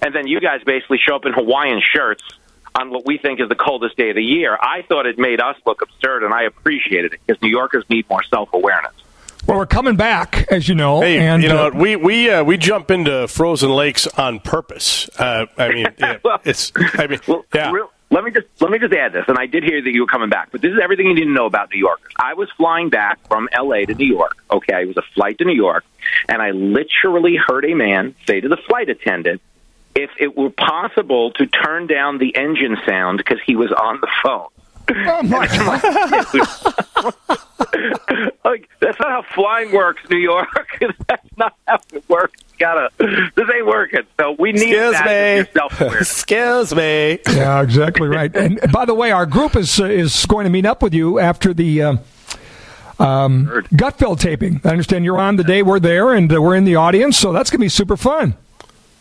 And 0.00 0.14
then 0.14 0.26
you 0.26 0.40
guys 0.40 0.62
basically 0.64 0.98
show 0.98 1.16
up 1.16 1.24
in 1.24 1.32
Hawaiian 1.32 1.80
shirts 1.80 2.22
on 2.74 2.90
what 2.90 3.06
we 3.06 3.18
think 3.18 3.40
is 3.40 3.48
the 3.48 3.54
coldest 3.54 3.96
day 3.96 4.10
of 4.10 4.16
the 4.16 4.24
year. 4.24 4.56
I 4.60 4.82
thought 4.82 5.06
it 5.06 5.18
made 5.18 5.40
us 5.40 5.56
look 5.66 5.82
absurd, 5.82 6.24
and 6.24 6.32
I 6.32 6.42
appreciated 6.42 7.14
it 7.14 7.20
because 7.26 7.40
New 7.42 7.48
Yorkers 7.50 7.84
need 7.88 8.08
more 8.08 8.22
self 8.22 8.52
awareness. 8.52 8.92
Well, 9.46 9.58
we're 9.58 9.66
coming 9.66 9.96
back, 9.96 10.46
as 10.52 10.68
you 10.68 10.74
know. 10.74 11.00
Hey, 11.00 11.18
and, 11.18 11.42
you 11.42 11.48
know, 11.48 11.66
uh, 11.66 11.70
we 11.74 11.96
we 11.96 12.30
uh, 12.30 12.44
we 12.44 12.56
jump 12.56 12.90
into 12.92 13.26
frozen 13.26 13.70
lakes 13.70 14.06
on 14.06 14.38
purpose. 14.38 15.08
Uh, 15.18 15.46
I 15.58 15.68
mean, 15.68 15.86
yeah, 15.98 16.18
well, 16.24 16.40
it's. 16.44 16.70
I 16.76 17.08
mean, 17.08 17.18
well, 17.26 17.44
yeah. 17.52 17.72
Real, 17.72 17.90
let 18.10 18.22
me 18.22 18.30
just 18.30 18.46
let 18.60 18.70
me 18.70 18.78
just 18.78 18.92
add 18.92 19.12
this, 19.12 19.24
and 19.26 19.36
I 19.38 19.46
did 19.46 19.64
hear 19.64 19.82
that 19.82 19.90
you 19.90 20.02
were 20.02 20.06
coming 20.06 20.28
back, 20.28 20.50
but 20.52 20.60
this 20.60 20.72
is 20.72 20.78
everything 20.80 21.06
you 21.06 21.14
need 21.14 21.24
to 21.24 21.32
know 21.32 21.46
about 21.46 21.70
New 21.72 21.80
Yorkers. 21.80 22.12
I 22.16 22.34
was 22.34 22.50
flying 22.52 22.88
back 22.88 23.18
from 23.26 23.48
L.A. 23.52 23.84
to 23.86 23.94
New 23.94 24.06
York. 24.06 24.36
Okay, 24.50 24.82
it 24.82 24.86
was 24.86 24.96
a 24.96 25.02
flight 25.14 25.38
to 25.38 25.44
New 25.44 25.54
York, 25.54 25.84
and 26.28 26.40
I 26.40 26.52
literally 26.52 27.36
heard 27.36 27.64
a 27.64 27.74
man 27.74 28.14
say 28.28 28.40
to 28.40 28.48
the 28.48 28.58
flight 28.68 28.90
attendant, 28.90 29.40
"If 29.96 30.10
it 30.20 30.36
were 30.36 30.50
possible 30.50 31.32
to 31.32 31.46
turn 31.46 31.88
down 31.88 32.18
the 32.18 32.36
engine 32.36 32.76
sound 32.86 33.18
because 33.18 33.40
he 33.44 33.56
was 33.56 33.72
on 33.72 34.00
the 34.00 34.08
phone." 34.22 34.48
Oh 34.90 35.22
my 35.22 35.46
god! 35.46 35.82
like 38.44 38.68
that's 38.80 38.98
not 38.98 39.10
how 39.10 39.22
flying 39.34 39.72
works, 39.72 40.02
New 40.10 40.18
York. 40.18 40.48
that's 41.08 41.36
not 41.36 41.54
how 41.66 41.78
it 41.92 42.08
works. 42.08 42.40
gotta. 42.58 42.90
This 42.98 43.48
ain't 43.54 43.66
working. 43.66 44.02
So 44.20 44.36
we 44.38 44.52
need 44.52 44.72
Excuse 44.74 44.92
that 44.92 45.54
me. 45.54 45.86
Excuse 45.98 46.74
me. 46.74 47.18
Yeah, 47.28 47.62
exactly 47.62 48.08
right. 48.08 48.34
And 48.34 48.60
by 48.72 48.84
the 48.84 48.94
way, 48.94 49.10
our 49.10 49.26
group 49.26 49.56
is 49.56 49.80
uh, 49.80 49.84
is 49.84 50.26
going 50.26 50.44
to 50.44 50.50
meet 50.50 50.66
up 50.66 50.82
with 50.82 50.94
you 50.94 51.18
after 51.18 51.54
the. 51.54 51.82
Uh, 51.82 51.96
um, 52.98 53.46
Gutfeld 53.72 54.20
taping. 54.20 54.60
I 54.64 54.68
understand 54.68 55.04
you're 55.04 55.18
on 55.18 55.34
the 55.34 55.42
day 55.42 55.64
we're 55.64 55.80
there, 55.80 56.12
and 56.12 56.32
uh, 56.32 56.40
we're 56.40 56.54
in 56.54 56.64
the 56.64 56.76
audience, 56.76 57.16
so 57.16 57.32
that's 57.32 57.50
going 57.50 57.58
to 57.58 57.64
be 57.64 57.68
super 57.68 57.96
fun. 57.96 58.36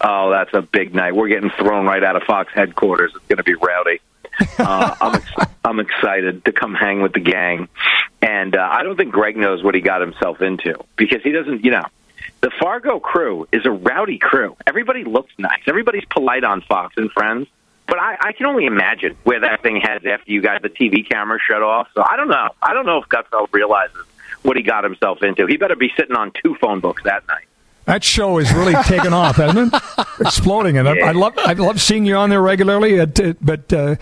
Oh, 0.04 0.32
that's 0.32 0.52
a 0.54 0.64
big 0.64 0.96
night. 0.96 1.16
We're 1.16 1.28
getting 1.28 1.52
thrown 1.52 1.86
right 1.86 2.04
out 2.04 2.16
of 2.16 2.24
Fox 2.24 2.52
headquarters. 2.52 3.12
It's 3.16 3.26
going 3.28 3.38
to 3.38 3.44
be 3.44 3.54
rowdy. 3.54 4.02
Uh, 4.58 4.96
I'm 5.02 5.16
ex- 5.16 5.52
I'm 5.64 5.80
excited 5.80 6.46
to 6.46 6.52
come 6.52 6.74
hang 6.74 7.02
with 7.02 7.14
the 7.14 7.20
gang, 7.20 7.68
and 8.22 8.56
uh, 8.56 8.68
I 8.72 8.84
don't 8.84 8.96
think 8.96 9.12
Greg 9.12 9.36
knows 9.36 9.64
what 9.64 9.76
he 9.76 9.82
got 9.82 10.02
himself 10.02 10.42
into 10.42 10.76
because 10.98 11.22
he 11.24 11.32
doesn't. 11.32 11.64
You 11.66 11.72
know, 11.72 11.86
the 12.42 12.52
Fargo 12.60 13.00
crew 13.00 13.48
is 13.52 13.66
a 13.66 13.72
rowdy 13.72 14.18
crew. 14.18 14.56
Everybody 14.66 15.04
looks 15.04 15.32
nice. 15.38 15.62
Everybody's 15.68 16.06
polite 16.06 16.44
on 16.44 16.62
Fox 16.62 16.96
and 16.98 17.12
Friends. 17.12 17.48
But 17.88 18.00
I, 18.00 18.18
I 18.22 18.32
can 18.32 18.46
only 18.46 18.66
imagine 18.66 19.18
where 19.24 19.42
that 19.42 19.62
thing 19.64 19.76
heads 19.76 20.06
after 20.06 20.32
you 20.32 20.42
got 20.42 20.62
the 20.62 20.70
TV 20.70 21.08
camera 21.10 21.40
shut 21.46 21.62
off. 21.62 21.90
So 21.94 22.04
I 22.08 22.16
don't 22.16 22.30
know. 22.30 22.50
I 22.62 22.74
don't 22.74 22.86
know 22.86 23.00
if 23.02 23.10
Gutfeld 23.10 23.50
realizes 23.52 24.06
what 24.44 24.56
he 24.56 24.64
got 24.64 24.84
himself 24.84 25.22
into. 25.24 25.46
He 25.46 25.58
better 25.58 25.76
be 25.76 25.92
sitting 25.98 26.16
on 26.16 26.32
two 26.44 26.56
phone 26.56 26.80
books 26.80 27.04
that 27.04 27.28
night. 27.28 27.46
That 27.92 28.06
show 28.06 28.38
is 28.38 28.50
really 28.54 28.74
taken 28.84 29.12
off, 29.12 29.36
hasn't 29.36 29.74
it? 29.74 29.82
Exploding, 30.22 30.78
and. 30.78 30.88
I, 30.88 31.10
I, 31.10 31.12
love 31.12 31.34
I 31.36 31.52
love 31.52 31.82
seeing 31.82 32.06
you 32.06 32.16
on 32.16 32.30
there 32.30 32.42
regularly. 32.42 32.94
It, 32.94 33.46
but 33.46 33.74
uh, 33.74 33.98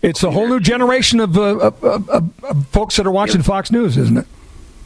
it's 0.00 0.22
a 0.22 0.30
whole 0.30 0.48
new 0.48 0.60
generation 0.60 1.20
of, 1.20 1.36
uh, 1.36 1.58
of, 1.58 1.84
of, 1.84 2.08
of, 2.42 2.66
folks 2.68 2.96
that 2.96 3.06
are 3.06 3.10
watching 3.10 3.42
Fox 3.42 3.70
News, 3.70 3.98
isn't 3.98 4.16
it? 4.16 4.26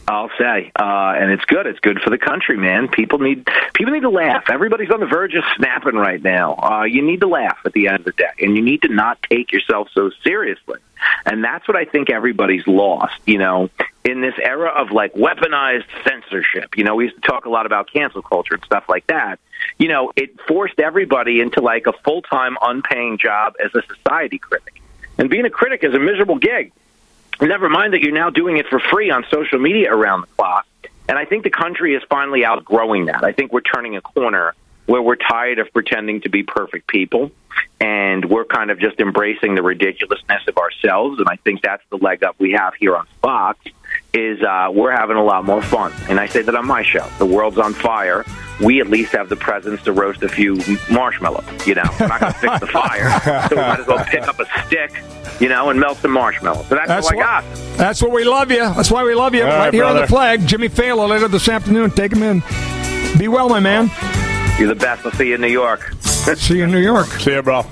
I'll 0.09 0.31
say, 0.39 0.73
uh, 0.75 1.15
and 1.19 1.31
it's 1.31 1.45
good. 1.45 1.67
It's 1.67 1.81
good 1.81 2.01
for 2.01 2.09
the 2.09 2.17
country, 2.17 2.57
man. 2.57 2.89
People 2.89 3.19
need 3.19 3.47
people 3.75 3.93
need 3.93 4.01
to 4.01 4.11
laugh. 4.11 4.45
Everybody's 4.49 4.91
on 4.91 5.01
the 5.01 5.07
verge 5.07 5.35
of 5.35 5.45
snapping 5.57 5.97
right 5.97 6.23
now. 6.23 6.55
Uh, 6.55 6.85
you 6.85 7.03
need 7.03 7.21
to 7.21 7.29
laugh 7.29 7.59
at 7.67 7.75
the 7.75 7.89
end 7.89 7.99
of 7.99 8.05
the 8.07 8.13
day, 8.13 8.31
and 8.41 8.57
you 8.57 8.63
need 8.63 8.83
to 8.83 8.89
not 8.89 9.19
take 9.29 9.53
yourself 9.53 9.89
so 9.93 10.11
seriously. 10.25 10.79
And 11.27 11.45
that's 11.45 11.69
what 11.69 11.77
I 11.77 11.85
think 11.85 12.09
everybody's 12.09 12.67
lost. 12.67 13.21
You 13.27 13.37
know, 13.37 13.69
in 14.03 14.23
this 14.23 14.35
era 14.43 14.71
of 14.71 14.93
like 14.93 15.13
weaponized 15.13 15.85
censorship. 16.05 16.79
You 16.79 16.85
know, 16.85 16.95
we 16.95 17.05
used 17.05 17.17
to 17.17 17.29
talk 17.29 17.45
a 17.45 17.51
lot 17.51 17.67
about 17.67 17.93
cancel 17.93 18.23
culture 18.23 18.55
and 18.55 18.65
stuff 18.65 18.85
like 18.89 19.07
that. 19.09 19.39
You 19.77 19.89
know, 19.89 20.13
it 20.17 20.41
forced 20.49 20.81
everybody 20.81 21.41
into 21.41 21.61
like 21.61 21.87
a 21.87 21.93
full 21.93 22.23
time, 22.23 22.57
unpaying 22.63 23.19
job 23.19 23.57
as 23.63 23.75
a 23.75 23.83
society 23.95 24.39
critic. 24.39 24.81
And 25.19 25.29
being 25.29 25.45
a 25.45 25.51
critic 25.51 25.85
is 25.85 25.93
a 25.93 25.99
miserable 25.99 26.39
gig. 26.39 26.73
Never 27.41 27.68
mind 27.68 27.93
that 27.93 28.01
you're 28.01 28.12
now 28.12 28.30
doing 28.30 28.57
it 28.57 28.66
for 28.66 28.80
free 28.80 29.11
on 29.11 29.24
social 29.30 29.59
media 29.59 29.93
around 29.93 30.22
the 30.22 30.26
clock. 30.28 30.66
And 31.09 31.18
I 31.18 31.24
think 31.24 31.45
the 31.45 31.51
country 31.51 31.95
is 31.95 32.03
finally 32.11 32.45
outgrowing 32.45 33.07
that. 33.07 33.24
I 33.24 33.32
think 33.32 33.53
we're 33.53 33.61
turning 33.61 33.97
a 33.97 34.01
corner 34.01 34.55
where 34.86 35.01
we're 35.01 35.16
tired 35.16 35.59
of 35.59 35.72
pretending 35.72 36.22
to 36.22 36.28
be 36.28 36.43
perfect 36.43 36.89
people 36.89 37.30
and 37.80 38.24
we're 38.24 38.45
kind 38.45 38.70
of 38.70 38.80
just 38.80 38.99
embracing 39.01 39.55
the 39.55 39.62
ridiculousness 39.62 40.43
of 40.49 40.57
ourselves 40.57 41.18
and 41.18 41.28
I 41.28 41.36
think 41.36 41.62
that's 41.62 41.82
the 41.91 41.97
leg 41.97 42.24
up 42.24 42.36
we 42.39 42.53
have 42.53 42.74
here 42.74 42.97
on 42.97 43.07
Fox 43.20 43.59
is 44.15 44.43
uh, 44.43 44.71
we're 44.73 44.93
having 44.93 45.17
a 45.17 45.25
lot 45.25 45.45
more 45.45 45.63
fun. 45.63 45.93
And 46.09 46.19
I 46.19 46.27
say 46.27 46.43
that 46.43 46.55
on 46.55 46.67
my 46.67 46.83
show. 46.83 47.07
The 47.19 47.27
world's 47.27 47.59
on 47.59 47.75
fire. 47.75 48.25
We 48.61 48.81
at 48.81 48.89
least 48.89 49.13
have 49.13 49.29
the 49.29 49.37
presence 49.37 49.83
to 49.83 49.93
roast 49.93 50.23
a 50.23 50.29
few 50.29 50.61
marshmallows. 50.91 51.45
You 51.67 51.77
know, 51.77 51.85
we're 52.01 52.09
not 52.09 52.21
going 52.21 52.33
to 52.33 52.39
fix 52.39 52.61
the 52.61 52.67
fire, 52.67 53.49
so 53.49 53.55
we 53.55 53.63
might 53.63 53.81
as 53.81 53.87
well 53.87 54.05
pick 54.05 54.27
up 54.27 54.41
a 54.41 54.47
stick, 54.67 54.93
you 55.41 55.49
know, 55.49 55.71
and 55.71 55.79
melt 55.79 55.99
some 55.99 56.11
marshmallows. 56.11 56.67
So 56.67 56.75
that's, 56.75 56.89
that's 56.89 57.05
what 57.07 57.17
I 57.17 57.21
got. 57.21 57.45
That's 57.77 58.03
what 58.03 58.11
we 58.11 58.25
love 58.25 58.51
you. 58.51 58.59
That's 58.59 58.91
why 58.91 59.05
we 59.05 59.15
love 59.15 59.35
you. 59.35 59.43
All 59.43 59.49
right, 59.49 59.59
right 59.59 59.75
here 59.75 59.85
brother. 59.85 60.01
on 60.01 60.03
the 60.03 60.09
flag, 60.09 60.47
Jimmy 60.47 60.69
Failla 60.69 61.09
later 61.09 61.29
this 61.29 61.49
afternoon. 61.49 61.93
Take 61.93 62.13
him 62.13 62.23
in. 62.25 62.43
Be 63.17 63.29
well, 63.29 63.49
my 63.49 63.61
man. 63.61 63.91
You're 64.59 64.69
the 64.69 64.75
best. 64.75 65.07
I'll 65.07 65.13
see 65.13 65.29
you 65.29 65.37
in 65.37 65.41
New 65.41 65.47
York. 65.47 65.93
see 66.03 66.59
you 66.59 66.65
in 66.65 66.73
New 66.73 66.81
York. 66.81 67.07
See 67.07 67.33
you, 67.33 67.43
bro. 67.43 67.65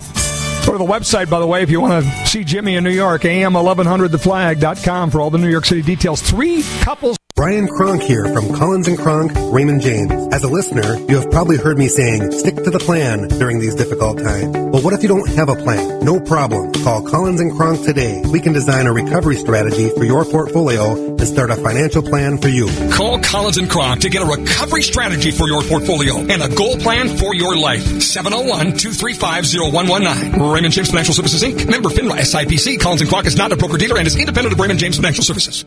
Go 0.66 0.72
to 0.72 0.78
the 0.78 0.84
website, 0.84 1.30
by 1.30 1.38
the 1.38 1.46
way, 1.46 1.62
if 1.62 1.70
you 1.70 1.80
want 1.80 2.04
to 2.04 2.26
see 2.26 2.42
Jimmy 2.42 2.74
in 2.74 2.82
New 2.82 2.90
York, 2.90 3.22
am1100theflag.com 3.22 5.10
for 5.10 5.20
all 5.20 5.30
the 5.30 5.38
New 5.38 5.48
York 5.48 5.64
City 5.64 5.80
details. 5.80 6.20
Three 6.20 6.64
couples 6.80 7.16
Brian 7.36 7.68
Kronk 7.68 8.02
here 8.02 8.24
from 8.32 8.52
Collins 8.54 8.88
and 8.88 8.96
Kronk, 8.96 9.30
Raymond 9.52 9.82
James. 9.82 10.10
As 10.32 10.42
a 10.42 10.48
listener, 10.48 10.96
you 11.06 11.20
have 11.20 11.30
probably 11.30 11.58
heard 11.58 11.76
me 11.76 11.86
saying, 11.86 12.32
stick 12.32 12.56
to 12.56 12.70
the 12.70 12.78
plan 12.78 13.28
during 13.28 13.58
these 13.58 13.74
difficult 13.74 14.16
times. 14.16 14.56
But 14.72 14.82
what 14.82 14.94
if 14.94 15.02
you 15.02 15.08
don't 15.10 15.28
have 15.28 15.50
a 15.50 15.54
plan? 15.54 16.02
No 16.02 16.18
problem. 16.18 16.72
Call 16.72 17.02
Collins 17.02 17.42
and 17.42 17.54
Kronk 17.54 17.84
today. 17.84 18.22
We 18.32 18.40
can 18.40 18.54
design 18.54 18.86
a 18.86 18.92
recovery 18.94 19.36
strategy 19.36 19.90
for 19.90 20.04
your 20.04 20.24
portfolio 20.24 20.94
and 20.94 21.28
start 21.28 21.50
a 21.50 21.56
financial 21.56 22.00
plan 22.00 22.38
for 22.38 22.48
you. 22.48 22.68
Call 22.90 23.20
Collins 23.20 23.58
and 23.58 23.68
Kronk 23.68 24.00
to 24.00 24.08
get 24.08 24.22
a 24.22 24.26
recovery 24.26 24.80
strategy 24.80 25.30
for 25.30 25.46
your 25.46 25.60
portfolio 25.60 26.16
and 26.16 26.42
a 26.42 26.48
goal 26.48 26.78
plan 26.78 27.18
for 27.18 27.34
your 27.34 27.54
life. 27.54 27.84
701-235-0119. 27.84 30.54
Raymond 30.54 30.72
James 30.72 30.88
Financial 30.88 31.12
Services 31.12 31.42
Inc. 31.42 31.68
Member 31.68 31.90
FINRA 31.90 32.16
SIPC. 32.16 32.80
Collins 32.80 33.02
and 33.02 33.10
Kronk 33.10 33.26
is 33.26 33.36
not 33.36 33.52
a 33.52 33.58
broker 33.58 33.76
dealer 33.76 33.98
and 33.98 34.06
is 34.06 34.16
independent 34.16 34.54
of 34.54 34.58
Raymond 34.58 34.80
James 34.80 34.96
Financial 34.96 35.22
Services. 35.22 35.66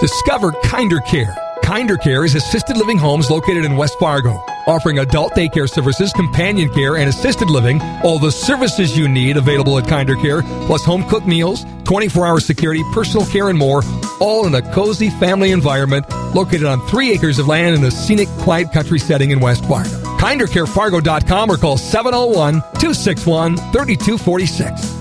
Discover 0.00 0.52
Kinder 0.64 1.00
Care. 1.00 1.36
Kinder 1.62 1.96
Care 1.96 2.24
is 2.24 2.34
assisted 2.34 2.76
living 2.76 2.98
homes 2.98 3.30
located 3.30 3.64
in 3.64 3.76
West 3.76 3.98
Fargo, 3.98 4.32
offering 4.66 4.98
adult 4.98 5.32
daycare 5.34 5.68
services, 5.70 6.12
companion 6.12 6.68
care, 6.74 6.96
and 6.96 7.08
assisted 7.08 7.48
living. 7.48 7.80
All 8.02 8.18
the 8.18 8.30
services 8.30 8.98
you 8.98 9.08
need 9.08 9.36
available 9.36 9.78
at 9.78 9.88
Kinder 9.88 10.16
Care, 10.16 10.42
plus 10.66 10.84
home 10.84 11.08
cooked 11.08 11.26
meals, 11.26 11.64
24 11.84 12.26
hour 12.26 12.40
security, 12.40 12.82
personal 12.92 13.24
care, 13.26 13.48
and 13.48 13.58
more, 13.58 13.82
all 14.20 14.46
in 14.46 14.54
a 14.54 14.62
cozy 14.72 15.10
family 15.10 15.52
environment 15.52 16.06
located 16.34 16.64
on 16.64 16.86
three 16.88 17.12
acres 17.12 17.38
of 17.38 17.46
land 17.46 17.76
in 17.76 17.84
a 17.84 17.90
scenic, 17.90 18.28
quiet 18.40 18.72
country 18.72 18.98
setting 18.98 19.30
in 19.30 19.40
West 19.40 19.64
Fargo. 19.64 19.90
KinderCareFargo.com 20.18 21.50
or 21.50 21.56
call 21.56 21.78
701 21.78 22.54
261 22.80 23.56
3246. 23.56 24.93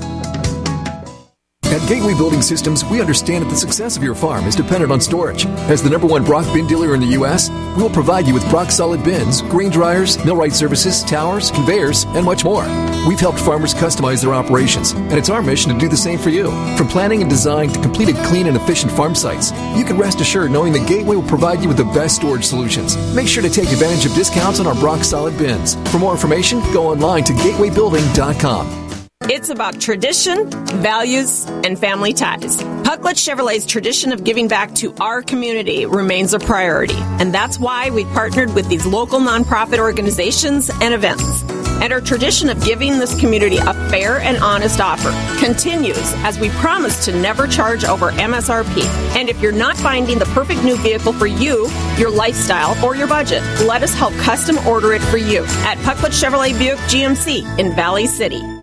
At 1.73 1.89
Gateway 1.89 2.13
Building 2.13 2.43
Systems, 2.43 2.85
we 2.85 3.01
understand 3.01 3.43
that 3.43 3.49
the 3.49 3.55
success 3.55 3.97
of 3.97 4.03
your 4.03 4.13
farm 4.13 4.45
is 4.45 4.55
dependent 4.55 4.91
on 4.91 5.01
storage. 5.01 5.47
As 5.73 5.81
the 5.81 5.89
number 5.89 6.05
one 6.05 6.23
Brock 6.23 6.45
bin 6.53 6.67
dealer 6.67 6.93
in 6.93 7.01
the 7.01 7.15
U.S., 7.17 7.49
we 7.49 7.81
will 7.81 7.89
provide 7.89 8.27
you 8.27 8.33
with 8.35 8.47
Brock 8.51 8.69
solid 8.69 9.03
bins, 9.03 9.41
grain 9.41 9.71
dryers, 9.71 10.23
millwright 10.23 10.53
services, 10.53 11.03
towers, 11.03 11.49
conveyors, 11.49 12.03
and 12.09 12.23
much 12.23 12.43
more. 12.43 12.61
We've 13.07 13.19
helped 13.19 13.39
farmers 13.39 13.73
customize 13.73 14.21
their 14.21 14.35
operations, 14.35 14.91
and 14.91 15.13
it's 15.13 15.31
our 15.31 15.41
mission 15.41 15.73
to 15.73 15.79
do 15.79 15.89
the 15.89 15.97
same 15.97 16.19
for 16.19 16.29
you. 16.29 16.51
From 16.77 16.87
planning 16.89 17.21
and 17.21 17.29
design 17.29 17.69
to 17.69 17.81
completed 17.81 18.17
clean 18.17 18.45
and 18.45 18.55
efficient 18.55 18.91
farm 18.91 19.15
sites, 19.15 19.51
you 19.75 19.83
can 19.83 19.97
rest 19.97 20.21
assured 20.21 20.51
knowing 20.51 20.73
that 20.73 20.87
Gateway 20.87 21.15
will 21.15 21.27
provide 21.27 21.63
you 21.63 21.69
with 21.69 21.77
the 21.77 21.85
best 21.85 22.17
storage 22.17 22.45
solutions. 22.45 22.95
Make 23.15 23.27
sure 23.27 23.41
to 23.41 23.49
take 23.49 23.71
advantage 23.71 24.05
of 24.05 24.13
discounts 24.13 24.59
on 24.59 24.67
our 24.67 24.75
Brock 24.75 25.03
solid 25.03 25.35
bins. 25.39 25.73
For 25.89 25.97
more 25.97 26.11
information, 26.11 26.59
go 26.71 26.89
online 26.89 27.23
to 27.23 27.33
gatewaybuilding.com. 27.33 28.82
It's 29.29 29.49
about 29.49 29.79
tradition, 29.79 30.49
values, 30.81 31.45
and 31.45 31.79
family 31.79 32.11
ties. 32.11 32.61
Pucklet 32.83 33.15
Chevrolet's 33.15 33.65
tradition 33.65 34.11
of 34.11 34.25
giving 34.25 34.49
back 34.49 34.75
to 34.75 34.93
our 34.99 35.21
community 35.21 35.85
remains 35.85 36.33
a 36.33 36.39
priority, 36.39 36.97
and 36.97 37.33
that's 37.33 37.57
why 37.57 37.89
we've 37.89 38.07
partnered 38.09 38.53
with 38.53 38.67
these 38.67 38.85
local 38.85 39.19
nonprofit 39.19 39.79
organizations 39.79 40.69
and 40.81 40.93
events. 40.93 41.43
And 41.81 41.93
our 41.93 42.01
tradition 42.01 42.49
of 42.49 42.61
giving 42.63 42.99
this 42.99 43.17
community 43.17 43.57
a 43.57 43.73
fair 43.89 44.19
and 44.19 44.37
honest 44.37 44.81
offer 44.81 45.11
continues 45.39 46.13
as 46.17 46.37
we 46.37 46.49
promise 46.49 47.05
to 47.05 47.13
never 47.13 47.47
charge 47.47 47.85
over 47.85 48.11
MSRP. 48.11 48.85
And 49.15 49.29
if 49.29 49.41
you're 49.41 49.51
not 49.53 49.77
finding 49.77 50.19
the 50.19 50.25
perfect 50.25 50.63
new 50.63 50.75
vehicle 50.77 51.13
for 51.13 51.27
you, 51.27 51.69
your 51.97 52.11
lifestyle, 52.11 52.75
or 52.85 52.95
your 52.95 53.07
budget, 53.07 53.41
let 53.61 53.83
us 53.83 53.93
help 53.93 54.13
custom 54.15 54.57
order 54.67 54.93
it 54.93 55.01
for 55.03 55.17
you 55.17 55.43
at 55.63 55.77
Pucklet 55.79 56.11
Chevrolet 56.11 56.57
Buick 56.59 56.77
GMC 56.89 57.59
in 57.59 57.73
Valley 57.73 58.05
City. 58.05 58.62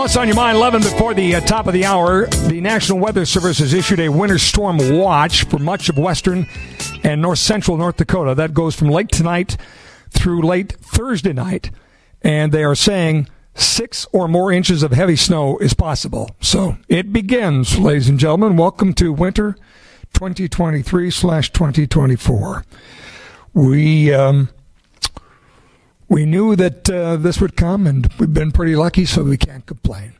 What's 0.00 0.16
on 0.16 0.28
Your 0.28 0.34
Mind, 0.34 0.56
11 0.56 0.80
before 0.80 1.12
the 1.12 1.34
uh, 1.34 1.40
top 1.42 1.66
of 1.66 1.74
the 1.74 1.84
hour. 1.84 2.24
The 2.24 2.62
National 2.62 2.98
Weather 2.98 3.26
Service 3.26 3.58
has 3.58 3.74
issued 3.74 4.00
a 4.00 4.08
winter 4.08 4.38
storm 4.38 4.78
watch 4.96 5.44
for 5.44 5.58
much 5.58 5.90
of 5.90 5.98
western 5.98 6.46
and 7.04 7.20
north 7.20 7.38
central 7.38 7.76
North 7.76 7.98
Dakota. 7.98 8.34
That 8.34 8.54
goes 8.54 8.74
from 8.74 8.88
late 8.88 9.10
tonight 9.10 9.58
through 10.08 10.40
late 10.40 10.72
Thursday 10.80 11.34
night. 11.34 11.70
And 12.22 12.50
they 12.50 12.64
are 12.64 12.74
saying 12.74 13.28
six 13.54 14.06
or 14.10 14.26
more 14.26 14.50
inches 14.50 14.82
of 14.82 14.92
heavy 14.92 15.16
snow 15.16 15.58
is 15.58 15.74
possible. 15.74 16.34
So 16.40 16.78
it 16.88 17.12
begins, 17.12 17.78
ladies 17.78 18.08
and 18.08 18.18
gentlemen. 18.18 18.56
Welcome 18.56 18.94
to 18.94 19.12
winter 19.12 19.52
2023 20.14 21.10
slash 21.10 21.52
2024. 21.52 22.64
We, 23.52 24.14
um, 24.14 24.48
we 26.10 26.26
knew 26.26 26.56
that 26.56 26.90
uh, 26.90 27.16
this 27.16 27.40
would 27.40 27.56
come, 27.56 27.86
and 27.86 28.12
we've 28.18 28.34
been 28.34 28.52
pretty 28.52 28.76
lucky, 28.76 29.06
so 29.06 29.22
we 29.22 29.38
can't 29.38 29.64
complain. 29.64 30.14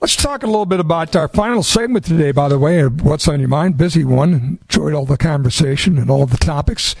Let's 0.00 0.16
talk 0.16 0.42
a 0.42 0.46
little 0.46 0.66
bit 0.66 0.80
about 0.80 1.16
our 1.16 1.28
final 1.28 1.62
segment 1.62 2.04
today, 2.04 2.30
by 2.30 2.48
the 2.48 2.58
way, 2.58 2.84
What's 2.86 3.26
on 3.26 3.40
Your 3.40 3.48
Mind. 3.48 3.78
Busy 3.78 4.04
one. 4.04 4.58
Enjoyed 4.60 4.92
all 4.92 5.06
the 5.06 5.16
conversation 5.16 5.96
and 5.96 6.10
all 6.10 6.26
the 6.26 6.36
topics. 6.36 6.94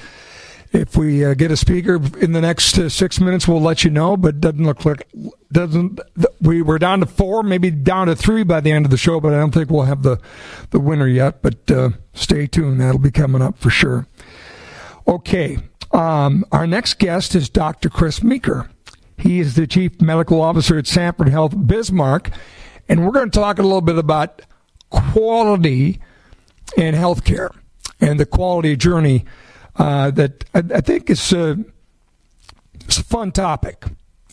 if 0.72 0.96
we 0.96 1.22
uh, 1.22 1.34
get 1.34 1.50
a 1.50 1.56
speaker 1.56 2.00
in 2.18 2.32
the 2.32 2.40
next 2.40 2.78
uh, 2.78 2.88
six 2.88 3.20
minutes, 3.20 3.46
we'll 3.46 3.60
let 3.60 3.84
you 3.84 3.90
know. 3.90 4.16
But 4.16 4.40
doesn't 4.40 4.64
look 4.64 4.86
like 4.86 5.06
doesn't 5.52 6.00
we 6.40 6.62
we're 6.62 6.78
down 6.78 7.00
to 7.00 7.06
four, 7.06 7.42
maybe 7.42 7.70
down 7.70 8.06
to 8.06 8.16
three 8.16 8.42
by 8.42 8.60
the 8.60 8.72
end 8.72 8.86
of 8.86 8.90
the 8.90 8.96
show. 8.96 9.20
But 9.20 9.34
I 9.34 9.38
don't 9.38 9.52
think 9.52 9.68
we'll 9.68 9.82
have 9.82 10.02
the 10.02 10.18
the 10.70 10.80
winner 10.80 11.06
yet. 11.06 11.42
But 11.42 11.70
uh, 11.70 11.90
stay 12.14 12.46
tuned; 12.46 12.80
that'll 12.80 12.98
be 12.98 13.10
coming 13.10 13.42
up 13.42 13.58
for 13.58 13.68
sure. 13.68 14.06
Okay, 15.06 15.58
um, 15.94 16.44
our 16.52 16.66
next 16.66 16.98
guest 16.98 17.34
is 17.34 17.48
Dr. 17.48 17.88
Chris 17.88 18.22
Meeker. 18.22 18.68
He 19.16 19.38
is 19.38 19.54
the 19.54 19.66
chief 19.66 20.00
medical 20.00 20.40
officer 20.40 20.76
at 20.76 20.86
Sanford 20.86 21.28
Health 21.28 21.54
Bismarck, 21.56 22.30
and 22.88 23.04
we're 23.04 23.12
going 23.12 23.30
to 23.30 23.38
talk 23.38 23.58
a 23.58 23.62
little 23.62 23.80
bit 23.80 23.96
about 23.96 24.42
quality 24.90 26.00
in 26.76 26.94
healthcare 26.94 27.50
and 28.00 28.18
the 28.18 28.26
quality 28.26 28.76
journey 28.76 29.24
uh, 29.76 30.10
that 30.10 30.44
I, 30.52 30.62
I, 30.74 30.80
think 30.80 31.10
is 31.10 31.32
uh, 31.32 31.56
it's 32.74 32.98
a 32.98 33.04
fun 33.04 33.32
topic, 33.32 33.84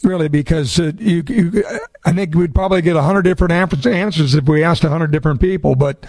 really, 0.03 0.27
because 0.27 0.79
uh, 0.79 0.91
you, 0.97 1.23
you, 1.27 1.63
I 2.05 2.11
think 2.13 2.35
we'd 2.35 2.55
probably 2.55 2.81
get 2.81 2.95
a 2.95 3.01
hundred 3.03 3.23
different 3.23 3.53
answers 3.53 4.35
if 4.35 4.45
we 4.45 4.63
asked 4.63 4.83
a 4.83 4.89
hundred 4.89 5.11
different 5.11 5.39
people. 5.39 5.75
But 5.75 6.05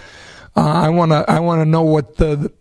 uh, 0.55 0.61
I 0.61 0.89
want 0.89 1.11
to 1.11 1.25
I 1.27 1.39
want 1.39 1.61
to 1.61 1.65
know 1.65 1.83
what 1.83 2.17
the, 2.17 2.51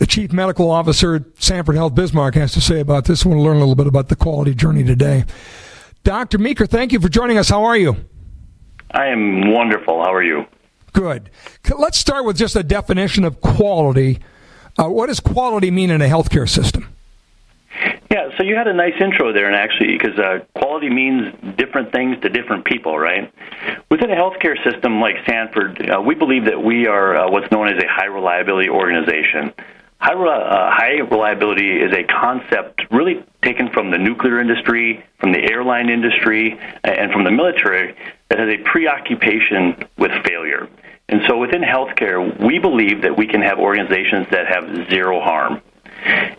the 0.00 0.06
chief 0.06 0.32
medical 0.32 0.70
officer 0.70 1.16
at 1.16 1.22
Sanford 1.38 1.76
Health 1.76 1.94
Bismarck 1.94 2.34
has 2.34 2.52
to 2.54 2.60
say 2.60 2.80
about 2.80 3.04
this. 3.04 3.24
I 3.24 3.28
want 3.28 3.38
to 3.38 3.42
learn 3.42 3.56
a 3.56 3.60
little 3.60 3.74
bit 3.74 3.86
about 3.86 4.08
the 4.08 4.16
quality 4.16 4.54
journey 4.54 4.82
today. 4.82 5.26
Dr. 6.04 6.38
Meeker, 6.38 6.64
thank 6.64 6.92
you 6.92 7.00
for 7.00 7.10
joining 7.10 7.36
us. 7.36 7.50
How 7.50 7.64
are 7.64 7.76
you? 7.76 7.96
I 8.92 9.08
am 9.08 9.52
wonderful. 9.52 10.02
How 10.02 10.14
are 10.14 10.22
you? 10.22 10.46
Good. 10.94 11.28
Let's 11.78 11.98
start 11.98 12.24
with 12.24 12.38
just 12.38 12.56
a 12.56 12.62
definition 12.62 13.24
of 13.24 13.42
quality. 13.42 14.20
Uh, 14.78 14.88
what 14.88 15.08
does 15.08 15.20
quality 15.20 15.70
mean 15.70 15.90
in 15.90 16.00
a 16.00 16.06
healthcare 16.06 16.48
system? 16.48 16.88
Yeah, 18.10 18.30
so 18.38 18.42
you 18.42 18.56
had 18.56 18.68
a 18.68 18.74
nice 18.74 18.94
intro 18.98 19.34
there, 19.34 19.46
and 19.46 19.54
actually, 19.54 19.98
because 19.98 20.18
uh, 20.18 20.38
quality 20.58 20.88
means 20.88 21.34
different 21.58 21.92
things 21.92 22.16
to 22.22 22.30
different 22.30 22.64
people, 22.64 22.98
right? 22.98 23.30
Within 23.90 24.10
a 24.10 24.16
healthcare 24.16 24.56
system 24.64 24.98
like 24.98 25.16
Sanford, 25.26 25.90
uh, 25.90 26.00
we 26.00 26.14
believe 26.14 26.46
that 26.46 26.64
we 26.64 26.86
are 26.86 27.16
uh, 27.16 27.30
what's 27.30 27.52
known 27.52 27.68
as 27.68 27.76
a 27.76 27.86
high 27.86 28.06
reliability 28.06 28.70
organization. 28.70 29.52
High, 30.00 30.14
uh, 30.14 30.70
high 30.70 31.00
reliability 31.00 31.76
is 31.76 31.92
a 31.92 32.04
concept 32.04 32.80
really 32.90 33.22
taken 33.42 33.70
from 33.70 33.90
the 33.90 33.98
nuclear 33.98 34.40
industry, 34.40 35.04
from 35.18 35.32
the 35.32 35.52
airline 35.52 35.90
industry, 35.90 36.58
and 36.84 37.12
from 37.12 37.24
the 37.24 37.30
military 37.30 37.94
that 38.30 38.38
has 38.38 38.48
a 38.48 38.58
preoccupation 38.64 39.76
with 39.98 40.10
failure. 40.24 40.68
And 41.10 41.20
so 41.28 41.36
within 41.38 41.60
healthcare, 41.60 42.18
we 42.42 42.58
believe 42.58 43.02
that 43.02 43.18
we 43.18 43.26
can 43.26 43.42
have 43.42 43.58
organizations 43.58 44.26
that 44.30 44.46
have 44.46 44.88
zero 44.88 45.20
harm. 45.20 45.60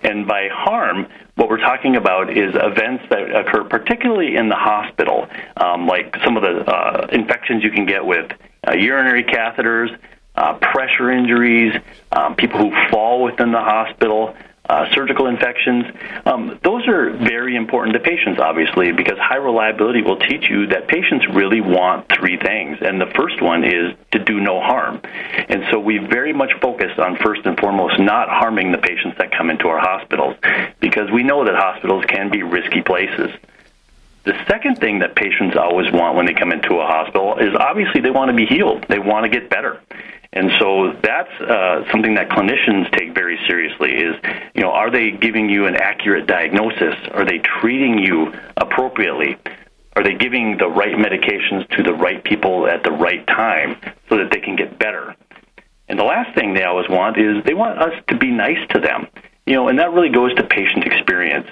And 0.01 0.27
by 0.27 0.47
harm, 0.51 1.05
what 1.35 1.47
we're 1.47 1.59
talking 1.59 1.97
about 1.97 2.35
is 2.35 2.55
events 2.55 3.03
that 3.11 3.35
occur 3.35 3.63
particularly 3.63 4.37
in 4.37 4.49
the 4.49 4.55
hospital, 4.55 5.27
um, 5.57 5.85
like 5.85 6.15
some 6.23 6.35
of 6.35 6.41
the 6.41 6.65
uh, 6.65 7.07
infections 7.11 7.63
you 7.63 7.69
can 7.69 7.85
get 7.85 8.03
with 8.03 8.31
uh, 8.67 8.73
urinary 8.73 9.23
catheters, 9.23 9.95
uh, 10.41 10.53
pressure 10.73 11.11
injuries, 11.11 11.73
um, 12.11 12.35
people 12.35 12.57
who 12.59 12.71
fall 12.89 13.23
within 13.23 13.51
the 13.51 13.59
hospital, 13.59 14.35
uh, 14.67 14.89
surgical 14.91 15.27
infections. 15.27 15.85
Um, 16.25 16.59
those 16.63 16.87
are 16.87 17.11
very 17.11 17.55
important 17.55 17.93
to 17.93 17.99
patients, 17.99 18.39
obviously, 18.39 18.91
because 18.91 19.17
high 19.19 19.35
reliability 19.37 20.01
will 20.01 20.17
teach 20.17 20.49
you 20.49 20.67
that 20.67 20.87
patients 20.87 21.25
really 21.31 21.61
want 21.61 22.07
three 22.09 22.37
things. 22.37 22.77
And 22.81 22.99
the 22.99 23.11
first 23.15 23.41
one 23.41 23.63
is 23.63 23.93
to 24.13 24.19
do 24.19 24.39
no 24.39 24.61
harm. 24.61 25.01
And 25.49 25.63
so 25.69 25.79
we 25.79 25.99
very 25.99 26.33
much 26.33 26.51
focus 26.59 26.91
on, 26.97 27.17
first 27.17 27.41
and 27.45 27.59
foremost, 27.59 27.99
not 27.99 28.27
harming 28.29 28.71
the 28.71 28.79
patients 28.79 29.17
that 29.19 29.31
come 29.37 29.49
into 29.51 29.67
our 29.67 29.79
hospitals, 29.79 30.35
because 30.79 31.11
we 31.11 31.21
know 31.21 31.45
that 31.45 31.55
hospitals 31.55 32.03
can 32.05 32.31
be 32.31 32.41
risky 32.41 32.81
places. 32.81 33.29
The 34.23 34.37
second 34.47 34.77
thing 34.77 34.99
that 34.99 35.15
patients 35.15 35.57
always 35.57 35.91
want 35.91 36.15
when 36.15 36.27
they 36.27 36.33
come 36.33 36.51
into 36.51 36.75
a 36.75 36.85
hospital 36.85 37.39
is 37.39 37.55
obviously 37.55 38.01
they 38.01 38.11
want 38.11 38.29
to 38.29 38.37
be 38.37 38.45
healed. 38.45 38.85
They 38.87 38.99
want 38.99 39.25
to 39.25 39.29
get 39.29 39.49
better. 39.49 39.81
And 40.33 40.49
so 40.59 40.93
that's 41.03 41.31
uh, 41.41 41.83
something 41.91 42.15
that 42.15 42.29
clinicians 42.29 42.89
take 42.97 43.13
very 43.13 43.37
seriously 43.47 43.91
is, 43.91 44.15
you 44.55 44.61
know, 44.61 44.71
are 44.71 44.89
they 44.89 45.11
giving 45.11 45.49
you 45.49 45.65
an 45.65 45.75
accurate 45.75 46.25
diagnosis? 46.25 46.95
Are 47.11 47.25
they 47.25 47.39
treating 47.39 47.99
you 47.99 48.33
appropriately? 48.55 49.37
Are 49.95 50.03
they 50.03 50.13
giving 50.13 50.57
the 50.57 50.69
right 50.69 50.95
medications 50.95 51.67
to 51.75 51.83
the 51.83 51.93
right 51.93 52.23
people 52.23 52.65
at 52.65 52.83
the 52.83 52.91
right 52.91 53.27
time 53.27 53.75
so 54.07 54.17
that 54.17 54.31
they 54.31 54.39
can 54.39 54.55
get 54.55 54.79
better? 54.79 55.15
And 55.89 55.99
the 55.99 56.05
last 56.05 56.33
thing 56.33 56.53
they 56.53 56.63
always 56.63 56.87
want 56.87 57.17
is 57.17 57.43
they 57.43 57.53
want 57.53 57.77
us 57.81 57.93
to 58.07 58.17
be 58.17 58.31
nice 58.31 58.65
to 58.69 58.79
them. 58.79 59.07
You 59.45 59.55
know, 59.55 59.67
and 59.67 59.79
that 59.79 59.91
really 59.91 60.09
goes 60.09 60.33
to 60.35 60.43
patient 60.43 60.85
experience. 60.85 61.47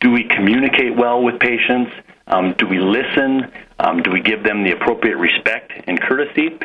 Do 0.00 0.12
we 0.12 0.24
communicate 0.24 0.94
well 0.94 1.20
with 1.20 1.40
patients? 1.40 1.90
Um, 2.28 2.54
do 2.56 2.68
we 2.68 2.78
listen? 2.78 3.50
Um, 3.80 4.02
do 4.02 4.12
we 4.12 4.20
give 4.20 4.44
them 4.44 4.62
the 4.62 4.70
appropriate 4.70 5.16
respect 5.16 5.72
and 5.88 6.00
courtesy? 6.00 6.56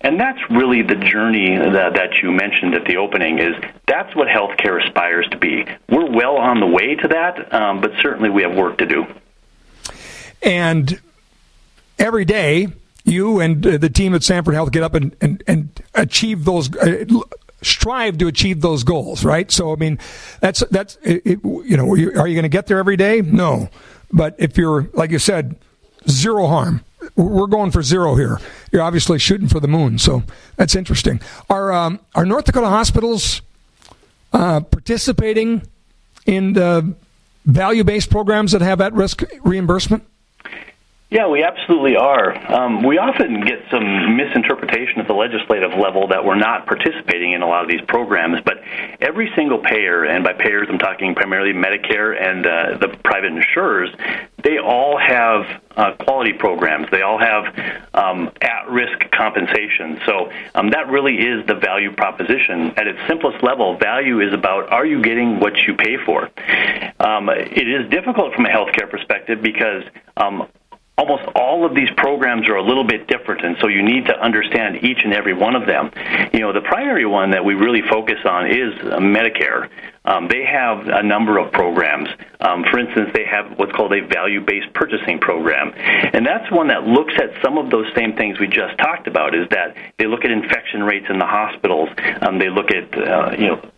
And 0.00 0.20
that's 0.20 0.38
really 0.50 0.82
the 0.82 0.94
journey 0.94 1.56
that, 1.56 1.94
that 1.94 2.22
you 2.22 2.30
mentioned 2.30 2.74
at 2.74 2.84
the 2.84 2.96
opening. 2.96 3.38
Is 3.38 3.54
that's 3.86 4.14
what 4.14 4.28
healthcare 4.28 4.84
aspires 4.84 5.26
to 5.30 5.38
be. 5.38 5.64
We're 5.88 6.10
well 6.10 6.36
on 6.36 6.60
the 6.60 6.66
way 6.66 6.94
to 6.94 7.08
that, 7.08 7.52
um, 7.52 7.80
but 7.80 7.92
certainly 8.00 8.30
we 8.30 8.42
have 8.42 8.54
work 8.54 8.78
to 8.78 8.86
do. 8.86 9.06
And 10.42 11.00
every 11.98 12.24
day, 12.24 12.68
you 13.04 13.40
and 13.40 13.66
uh, 13.66 13.78
the 13.78 13.88
team 13.88 14.14
at 14.14 14.22
Sanford 14.22 14.54
Health 14.54 14.70
get 14.70 14.82
up 14.82 14.94
and, 14.94 15.16
and, 15.20 15.42
and 15.46 15.82
achieve 15.94 16.44
those. 16.44 16.74
Uh, 16.76 17.04
strive 17.62 18.18
to 18.18 18.26
achieve 18.26 18.60
those 18.60 18.84
goals, 18.84 19.24
right? 19.24 19.50
So, 19.50 19.72
I 19.72 19.76
mean, 19.76 19.98
that's 20.40 20.62
that's 20.70 20.96
it, 21.02 21.22
it, 21.24 21.40
you 21.42 21.76
know, 21.76 21.90
are 21.90 21.96
you, 21.96 22.10
you 22.10 22.12
going 22.12 22.42
to 22.42 22.48
get 22.48 22.66
there 22.66 22.78
every 22.78 22.96
day? 22.96 23.22
No, 23.22 23.70
but 24.12 24.36
if 24.38 24.56
you're 24.58 24.88
like 24.92 25.10
you 25.10 25.18
said, 25.18 25.56
zero 26.08 26.46
harm, 26.46 26.84
we're 27.14 27.46
going 27.46 27.70
for 27.70 27.82
zero 27.82 28.16
here. 28.16 28.40
You're 28.72 28.82
obviously 28.82 29.18
shooting 29.18 29.48
for 29.48 29.60
the 29.60 29.68
moon, 29.68 29.98
so 29.98 30.22
that's 30.56 30.74
interesting. 30.74 31.20
Are 31.48 31.72
um, 31.72 32.00
are 32.14 32.26
North 32.26 32.44
Dakota 32.44 32.68
hospitals 32.68 33.42
uh, 34.32 34.60
participating 34.60 35.62
in 36.26 36.54
the 36.54 36.94
value 37.44 37.84
based 37.84 38.10
programs 38.10 38.52
that 38.52 38.62
have 38.62 38.80
at 38.80 38.92
risk 38.92 39.22
reimbursement? 39.44 40.04
Yeah, 41.08 41.28
we 41.28 41.44
absolutely 41.44 41.94
are. 41.94 42.34
Um, 42.52 42.82
we 42.82 42.98
often 42.98 43.42
get 43.42 43.60
some 43.70 44.16
misinterpretation 44.16 44.98
at 44.98 45.06
the 45.06 45.14
legislative 45.14 45.78
level 45.78 46.08
that 46.08 46.24
we're 46.24 46.34
not 46.34 46.66
participating 46.66 47.30
in 47.30 47.42
a 47.42 47.46
lot 47.46 47.62
of 47.62 47.70
these 47.70 47.80
programs, 47.86 48.40
but 48.44 48.56
every 49.00 49.30
single 49.36 49.58
payer, 49.58 50.02
and 50.02 50.24
by 50.24 50.32
payers 50.32 50.66
I'm 50.68 50.78
talking 50.78 51.14
primarily 51.14 51.52
Medicare 51.52 52.20
and 52.20 52.44
uh, 52.44 52.78
the 52.78 52.88
private 53.04 53.30
insurers, 53.30 53.90
they 54.42 54.58
all 54.58 54.98
have 54.98 55.62
uh, 55.76 55.92
quality 55.92 56.32
programs. 56.32 56.88
They 56.90 57.02
all 57.02 57.20
have 57.20 57.54
um, 57.94 58.32
at 58.42 58.68
risk 58.68 59.08
compensation. 59.12 60.00
So 60.06 60.32
um, 60.56 60.70
that 60.70 60.88
really 60.88 61.14
is 61.14 61.46
the 61.46 61.54
value 61.54 61.94
proposition. 61.94 62.72
At 62.76 62.88
its 62.88 62.98
simplest 63.06 63.44
level, 63.44 63.78
value 63.78 64.20
is 64.26 64.34
about 64.34 64.72
are 64.72 64.84
you 64.84 65.00
getting 65.02 65.38
what 65.38 65.56
you 65.68 65.76
pay 65.76 65.98
for? 66.04 66.30
Um, 66.98 67.28
it 67.28 67.68
is 67.68 67.88
difficult 67.90 68.34
from 68.34 68.46
a 68.46 68.48
healthcare 68.48 68.90
perspective 68.90 69.40
because 69.40 69.84
um, 70.16 70.48
almost 70.98 71.24
all 71.34 71.66
of 71.66 71.74
these 71.74 71.90
programs 71.96 72.48
are 72.48 72.56
a 72.56 72.62
little 72.62 72.84
bit 72.84 73.06
different, 73.06 73.44
and 73.44 73.56
so 73.60 73.68
you 73.68 73.82
need 73.82 74.06
to 74.06 74.18
understand 74.18 74.82
each 74.82 74.98
and 75.04 75.12
every 75.12 75.34
one 75.34 75.54
of 75.54 75.66
them. 75.66 75.90
You 76.32 76.40
know, 76.40 76.52
the 76.52 76.62
primary 76.62 77.04
one 77.06 77.30
that 77.30 77.44
we 77.44 77.54
really 77.54 77.82
focus 77.82 78.18
on 78.24 78.46
is 78.46 78.72
uh, 78.80 78.98
Medicare. 78.98 79.68
Um, 80.06 80.28
they 80.28 80.44
have 80.44 80.86
a 80.86 81.02
number 81.02 81.38
of 81.38 81.52
programs. 81.52 82.08
Um, 82.40 82.64
for 82.70 82.78
instance, 82.78 83.10
they 83.12 83.24
have 83.24 83.58
what's 83.58 83.72
called 83.72 83.92
a 83.92 84.06
value-based 84.06 84.72
purchasing 84.72 85.18
program, 85.18 85.72
and 85.76 86.24
that's 86.24 86.50
one 86.50 86.68
that 86.68 86.84
looks 86.84 87.14
at 87.20 87.42
some 87.42 87.58
of 87.58 87.70
those 87.70 87.86
same 87.94 88.14
things 88.16 88.38
we 88.38 88.46
just 88.46 88.78
talked 88.78 89.06
about. 89.06 89.34
Is 89.34 89.48
that 89.50 89.76
they 89.98 90.06
look 90.06 90.24
at 90.24 90.30
infection 90.30 90.82
rates 90.84 91.06
in 91.10 91.18
the 91.18 91.26
hospitals, 91.26 91.88
um, 92.22 92.38
they 92.38 92.48
look 92.48 92.70
at 92.70 92.96
uh, 92.96 93.32
you 93.32 93.48
know 93.48 93.70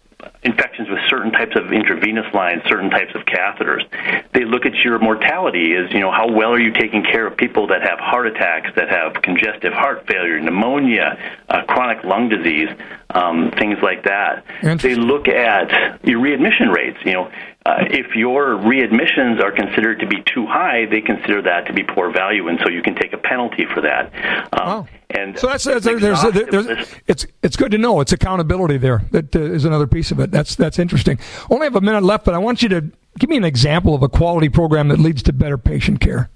infections 0.43 0.89
with 0.89 0.99
certain 1.09 1.33
types 1.33 1.57
of 1.57 1.73
intravenous 1.73 2.33
lines, 2.35 2.63
certain 2.69 2.91
types 2.91 3.15
of 3.15 3.23
catheters. 3.23 3.83
They 4.33 4.45
look 4.45 4.67
at 4.67 4.75
your 4.85 4.99
mortality 4.99 5.75
as, 5.75 5.93
you 5.93 6.01
know, 6.01 6.11
how 6.11 6.31
well 6.31 6.53
are 6.53 6.61
you 6.61 6.73
taking 6.73 7.03
care 7.03 7.27
of 7.27 7.37
people 7.37 7.67
that 7.69 7.83
have 7.83 7.99
heart 7.99 8.27
attacks, 8.27 8.71
that 8.77 8.89
have 8.89 9.23
congestive 9.23 9.73
heart 9.73 10.07
failure, 10.07 10.41
pneumonia, 10.41 11.19
uh, 11.49 11.63
chronic 11.65 12.05
lung 12.05 12.29
disease, 12.29 12.69
um, 13.11 13.51
things 13.59 13.79
like 13.83 14.05
that. 14.05 14.45
They 14.83 14.95
look 14.95 15.29
at 15.29 16.07
your 16.07 16.21
readmission 16.21 16.69
rates. 16.69 16.99
You 17.05 17.13
know, 17.13 17.33
uh, 17.69 17.85
if 17.91 18.15
your 18.15 18.57
readmissions 18.57 19.43
are 19.43 19.53
considered 19.53 20.01
to 20.01 20.07
be 20.07 20.23
too 20.23 20.47
high, 20.47 20.87
they 20.87 21.01
consider 21.01 21.43
that 21.43 21.67
to 21.67 21.73
be 21.73 21.83
poor 21.83 22.11
value, 22.11 22.49
and 22.49 22.59
so 22.63 22.71
you 22.71 22.83
can 22.83 22.95
take 22.95 23.13
a 23.13 23.19
penalty 23.19 23.67
for 23.75 23.81
that. 23.83 24.13
Um, 24.53 24.69
oh. 24.69 24.87
And 25.11 25.39
so 25.39 25.47
that's, 25.47 25.65
that's 25.65 25.85
there's, 25.85 26.03
there's, 26.03 26.23
there's, 26.51 26.95
it's 27.07 27.27
it's 27.43 27.57
good 27.57 27.71
to 27.73 27.79
know 27.79 28.01
it's 28.01 28.13
accountability 28.13 28.77
there. 28.77 29.03
That 29.11 29.35
uh, 29.35 29.41
is 29.41 29.65
another 29.65 29.87
piece 29.87 30.11
of 30.11 30.21
it. 30.21 30.31
That's 30.31 30.55
that's 30.55 30.79
interesting. 30.79 31.19
Only 31.51 31.67
have 31.67 31.77
a 31.77 31.81
minute 31.81 32.03
left, 32.03 32.25
but 32.25 32.35
I 32.35 32.39
want 32.39 32.63
you 32.63 32.69
to 32.71 32.91
give 33.19 33.31
me 33.31 33.37
an 33.37 33.45
example 33.45 33.95
of 33.95 34.03
a 34.03 34.09
quality 34.09 34.49
program 34.49 34.89
that 34.89 34.99
leads 34.99 35.23
to 35.25 35.33
better 35.33 35.59
patient 35.59 36.01
care. 36.01 36.31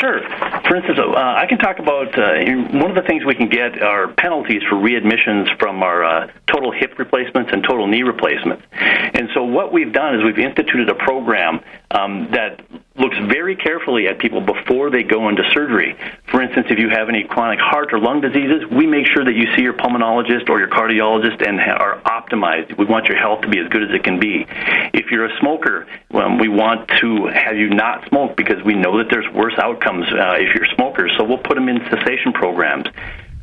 Sure. 0.00 0.20
For 0.66 0.76
instance, 0.76 0.98
uh, 0.98 1.16
I 1.16 1.46
can 1.48 1.58
talk 1.58 1.78
about 1.78 2.18
uh, 2.18 2.42
one 2.76 2.90
of 2.90 2.96
the 2.96 3.04
things 3.06 3.24
we 3.24 3.36
can 3.36 3.48
get 3.48 3.80
are 3.80 4.08
penalties 4.08 4.62
for 4.68 4.74
readmissions 4.74 5.46
from 5.60 5.82
our 5.82 6.04
uh, 6.04 6.30
total 6.46 6.72
hip 6.72 6.98
replacements 6.98 7.50
and 7.52 7.62
total 7.62 7.86
knee 7.86 8.02
replacements. 8.02 8.64
And 8.72 9.28
so, 9.32 9.44
what 9.44 9.72
we've 9.72 9.92
done 9.92 10.16
is 10.16 10.24
we've 10.24 10.38
instituted 10.38 10.88
a 10.88 10.94
program 10.94 11.60
um, 11.96 12.28
that 12.32 12.60
looks 12.96 13.16
very 13.28 13.56
carefully 13.56 14.06
at 14.08 14.18
people 14.18 14.40
before 14.40 14.90
they 14.90 15.02
go 15.02 15.28
into 15.28 15.42
surgery. 15.52 15.96
For 16.30 16.42
instance, 16.42 16.66
if 16.70 16.78
you 16.78 16.88
have 16.88 17.08
any 17.08 17.24
chronic 17.24 17.58
heart 17.60 17.92
or 17.92 17.98
lung 17.98 18.20
diseases, 18.20 18.64
we 18.70 18.86
make 18.86 19.06
sure 19.06 19.24
that 19.24 19.34
you 19.34 19.46
see 19.56 19.62
your 19.62 19.74
pulmonologist 19.74 20.48
or 20.48 20.58
your 20.58 20.68
cardiologist 20.68 21.46
and 21.46 21.60
are 21.60 22.00
optimized. 22.02 22.76
We 22.76 22.84
want 22.84 23.06
your 23.06 23.18
health 23.18 23.42
to 23.42 23.48
be 23.48 23.58
as 23.58 23.68
good 23.68 23.82
as 23.82 23.90
it 23.94 24.02
can 24.04 24.18
be. 24.18 24.46
If 24.94 25.10
you're 25.10 25.26
a 25.26 25.38
smoker, 25.40 25.86
um, 26.12 26.38
we 26.38 26.48
want 26.48 26.88
to 27.00 27.26
have 27.32 27.56
you 27.56 27.70
not 27.70 28.08
smoke 28.08 28.36
because 28.36 28.62
we 28.64 28.74
know 28.74 28.98
that 28.98 29.08
there's 29.10 29.28
worse 29.32 29.54
outcomes 29.58 30.06
uh, 30.12 30.36
if 30.36 30.54
you're 30.54 30.66
smokers. 30.74 31.12
So 31.18 31.24
we'll 31.24 31.38
put 31.38 31.54
them 31.54 31.68
in 31.68 31.80
cessation 31.90 32.32
programs. 32.32 32.86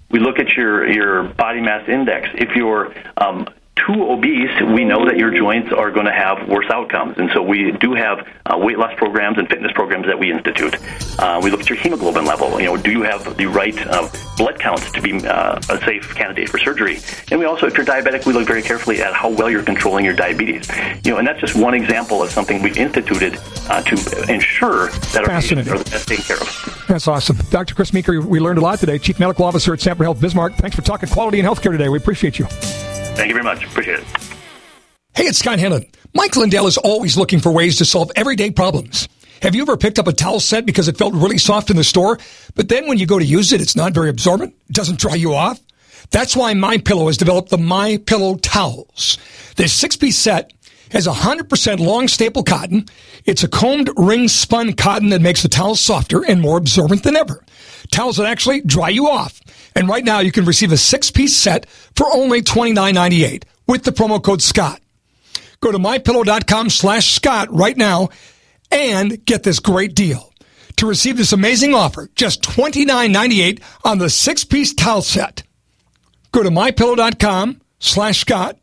We 0.10 0.20
look 0.20 0.38
at 0.38 0.50
your 0.56 0.90
your 0.92 1.24
body 1.24 1.62
mass 1.62 1.88
index. 1.90 2.30
If 2.36 2.56
you're 2.56 2.94
um, 3.18 3.48
too 3.76 4.12
obese, 4.12 4.52
we 4.62 4.86
know 4.86 5.06
that 5.06 5.18
your 5.18 5.36
joints 5.36 5.72
are 5.74 5.92
going 5.92 6.06
to 6.06 6.12
have 6.12 6.48
worse 6.48 6.70
outcomes. 6.70 7.18
And 7.18 7.30
so 7.34 7.42
we 7.42 7.72
do 7.72 7.94
have 7.94 8.28
uh, 8.46 8.58
weight 8.58 8.78
loss 8.78 8.94
programs 8.98 9.38
and 9.38 9.50
fitness 9.50 9.72
programs 9.74 10.06
that 10.06 10.18
we 10.18 10.32
institute. 10.32 10.76
Uh, 11.20 11.40
we 11.44 11.50
look 11.50 11.62
at 11.62 11.70
your 11.70 11.78
hemoglobin 11.80 12.26
level. 12.26 12.60
You 12.60 12.68
know, 12.68 12.78
do 12.78 12.92
you 12.92 13.02
have 13.02 13.36
the 13.36 13.48
right 13.48 13.76
uh, 13.88 14.10
blood 14.38 14.60
counts 14.60 14.92
to 14.92 15.02
be 15.02 15.26
uh, 15.26 15.60
a 15.70 15.80
safe 15.86 16.14
candidate 16.16 16.50
for 16.50 16.60
surgery? 16.60 17.00
And 17.32 17.40
we 17.40 17.46
also, 17.46 17.66
if 17.66 17.76
you're 17.76 17.86
diabetic, 17.86 18.26
we 18.26 18.34
look 18.34 18.46
very 18.46 18.62
carefully 18.62 19.02
at 19.02 19.14
how 19.14 19.30
well 19.30 19.50
you're 19.50 19.64
controlling 19.64 20.06
your 20.06 20.16
diabetes. 20.16 20.70
You 21.04 21.12
know, 21.12 21.18
and 21.18 21.28
that's 21.28 21.40
just 21.40 21.56
one 21.56 21.74
example 21.74 22.22
of 22.22 22.30
something 22.30 22.62
we've 22.62 22.78
instituted 22.78 23.40
uh, 23.70 23.82
to 23.82 24.32
ensure 24.32 24.90
that 24.90 25.24
our 25.28 25.42
patients 25.42 25.68
are 25.68 25.80
the 25.80 25.90
best 25.90 26.08
taken 26.08 26.24
care 26.24 26.38
of. 26.38 26.86
That's 26.88 27.08
awesome. 27.08 27.38
Dr. 27.50 27.74
Chris 27.74 27.92
Meeker, 27.92 28.22
we 28.22 28.40
learned 28.40 28.60
a 28.60 28.62
lot 28.62 28.80
today. 28.80 29.00
Chief 29.00 29.20
Medical 29.20 29.46
Officer 29.46 29.74
at 29.74 29.82
Sanford 29.82 30.06
Health 30.06 30.22
Bismarck. 30.22 30.54
Thanks 30.56 30.76
for 30.76 30.84
talking 30.84 31.10
quality 31.10 31.40
and 31.40 31.48
healthcare 31.48 31.72
today. 31.72 31.90
We 31.90 31.98
appreciate 31.98 32.38
you. 32.38 32.46
Thank 33.16 33.28
you 33.28 33.34
very 33.34 33.44
much. 33.44 33.63
Hey, 35.16 35.26
it's 35.26 35.40
Scott 35.40 35.60
Hennen. 35.60 35.94
Mike 36.14 36.36
Lindell 36.36 36.68
is 36.68 36.78
always 36.78 37.18
looking 37.18 37.40
for 37.40 37.52
ways 37.52 37.78
to 37.78 37.86
solve 37.86 38.12
everyday 38.16 38.52
problems. 38.52 39.08
Have 39.42 39.56
you 39.56 39.62
ever 39.62 39.78
picked 39.78 40.00
up 40.00 40.08
a 40.08 40.14
towel 40.14 40.40
set 40.40 40.66
because 40.66 40.88
it 40.88 40.98
felt 40.98 41.14
really 41.14 41.38
soft 41.38 41.70
in 41.70 41.76
the 41.76 41.84
store, 41.84 42.18
but 42.56 42.70
then 42.70 42.88
when 42.88 42.98
you 42.98 43.06
go 43.06 43.20
to 43.20 43.26
use 43.26 43.52
it, 43.52 43.62
it's 43.62 43.76
not 43.76 43.94
very 43.94 44.10
absorbent? 44.10 44.56
Doesn't 44.72 45.00
dry 45.00 45.16
you 45.16 45.34
off? 45.34 45.60
That's 46.12 46.36
why 46.36 46.54
My 46.54 46.78
Pillow 46.78 47.08
has 47.08 47.18
developed 47.18 47.50
the 47.50 47.58
My 47.58 47.98
Pillow 47.98 48.36
towels. 48.38 49.18
This 49.56 49.74
six-piece 49.74 50.18
set 50.18 50.54
has 50.92 51.08
100% 51.08 51.80
long 51.80 52.08
staple 52.08 52.44
cotton. 52.44 52.86
It's 53.26 53.44
a 53.44 53.48
combed 53.48 53.90
ring 53.98 54.28
spun 54.28 54.74
cotton 54.74 55.10
that 55.10 55.22
makes 55.22 55.44
the 55.44 55.50
towels 55.50 55.80
softer 55.80 56.24
and 56.24 56.40
more 56.40 56.58
absorbent 56.58 57.04
than 57.04 57.16
ever. 57.16 57.44
Towels 57.92 58.18
that 58.18 58.28
actually 58.28 58.62
dry 58.62 58.90
you 58.90 59.10
off. 59.10 59.42
And 59.76 59.90
right 59.90 60.04
now 60.04 60.20
you 60.20 60.32
can 60.32 60.46
receive 60.46 60.72
a 60.72 60.78
six 60.78 61.12
piece 61.12 61.36
set 61.36 61.68
for 61.96 62.08
only 62.14 62.42
$29.98 62.42 63.44
with 63.68 63.84
the 63.84 63.92
promo 63.92 64.22
code 64.22 64.42
Scott. 64.42 64.82
Go 65.60 65.72
to 65.72 65.80
mypillow.com 65.80 66.70
slash 66.70 67.14
Scott 67.14 67.48
right 67.52 67.78
now 67.78 68.10
and 68.72 69.24
get 69.26 69.44
this 69.44 69.60
great 69.60 69.96
deal. 69.96 70.34
To 70.78 70.88
receive 70.88 71.18
this 71.18 71.34
amazing 71.34 71.74
offer, 71.74 72.10
just 72.16 72.42
$29.98 72.42 73.62
on 73.84 74.00
the 74.00 74.10
six 74.10 74.44
piece 74.44 74.74
towel 74.74 75.02
set. 75.02 75.44
Go 76.32 76.44
to 76.44 76.50
mypillow.com 76.50 77.62
slash 77.80 78.22
Scott. 78.22 78.58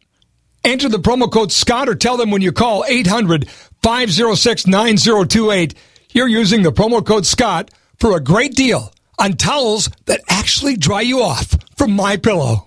Enter 0.64 0.88
the 0.88 0.98
promo 0.98 1.30
code 1.32 1.52
Scott 1.52 1.88
or 1.88 1.94
tell 1.94 2.16
them 2.16 2.30
when 2.30 2.42
you 2.42 2.52
call 2.52 2.84
800 2.86 3.48
506 3.82 4.66
9028 4.66 5.74
you're 6.12 6.28
using 6.28 6.62
the 6.62 6.72
promo 6.72 7.04
code 7.04 7.24
Scott 7.24 7.70
for 7.98 8.16
a 8.16 8.20
great 8.20 8.54
deal 8.54 8.92
on 9.18 9.34
towels 9.34 9.88
that 10.06 10.20
actually 10.28 10.76
dry 10.76 11.02
you 11.02 11.22
off 11.22 11.54
from 11.76 11.92
My 11.92 12.16
Pillow. 12.16 12.66